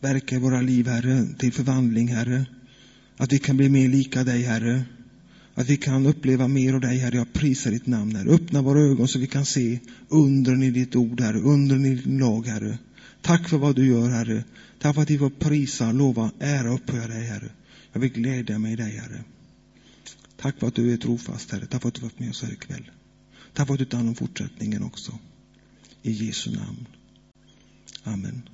verka 0.00 0.36
i 0.36 0.38
våra 0.38 0.60
liv 0.60 0.88
Herre, 0.88 1.26
till 1.38 1.52
förvandling 1.52 2.08
Herre. 2.08 2.46
Att 3.16 3.32
vi 3.32 3.38
kan 3.38 3.56
bli 3.56 3.68
mer 3.68 3.88
lika 3.88 4.24
dig 4.24 4.42
Herre. 4.42 4.84
Att 5.54 5.68
vi 5.68 5.76
kan 5.76 6.06
uppleva 6.06 6.48
mer 6.48 6.74
av 6.74 6.80
dig 6.80 6.98
Herre. 6.98 7.16
Jag 7.16 7.32
prisar 7.32 7.70
ditt 7.70 7.86
namn 7.86 8.16
Herre. 8.16 8.30
Öppna 8.30 8.62
våra 8.62 8.80
ögon 8.80 9.08
så 9.08 9.18
vi 9.18 9.26
kan 9.26 9.46
se 9.46 9.78
undren 10.08 10.62
i 10.62 10.70
ditt 10.70 10.96
ord 10.96 11.20
Herre, 11.20 11.38
undren 11.38 11.86
i 11.86 11.94
din 11.94 12.18
lag 12.18 12.46
Herre. 12.46 12.78
Tack 13.26 13.48
för 13.48 13.58
vad 13.58 13.76
du 13.76 13.86
gör, 13.86 14.08
Herre. 14.08 14.44
Tack 14.78 14.94
för 14.94 15.02
att 15.02 15.10
vi 15.10 15.18
får 15.18 15.30
prisa, 15.30 15.92
lova, 15.92 16.30
ära 16.38 16.68
och 16.68 16.74
upphöja 16.74 17.06
dig, 17.08 17.24
Herre. 17.24 17.50
Jag 17.92 18.00
vill 18.00 18.12
glädja 18.12 18.58
mig 18.58 18.72
i 18.72 18.76
dig, 18.76 18.96
Herre. 18.96 19.24
Tack 20.36 20.58
för 20.58 20.66
att 20.66 20.74
du 20.74 20.92
är 20.92 20.96
trofast, 20.96 21.50
Herre. 21.50 21.66
Tack 21.66 21.82
för 21.82 21.88
att 21.88 21.94
du 21.94 22.00
varit 22.00 22.18
med 22.18 22.30
oss 22.30 22.42
här 22.42 22.52
ikväll. 22.52 22.90
Tack 23.52 23.66
för 23.66 23.74
att 23.74 23.78
du 23.78 23.84
tar 23.84 23.98
hand 23.98 24.08
om 24.08 24.14
fortsättningen 24.14 24.82
också. 24.82 25.18
I 26.02 26.12
Jesu 26.12 26.50
namn. 26.50 26.86
Amen. 28.02 28.48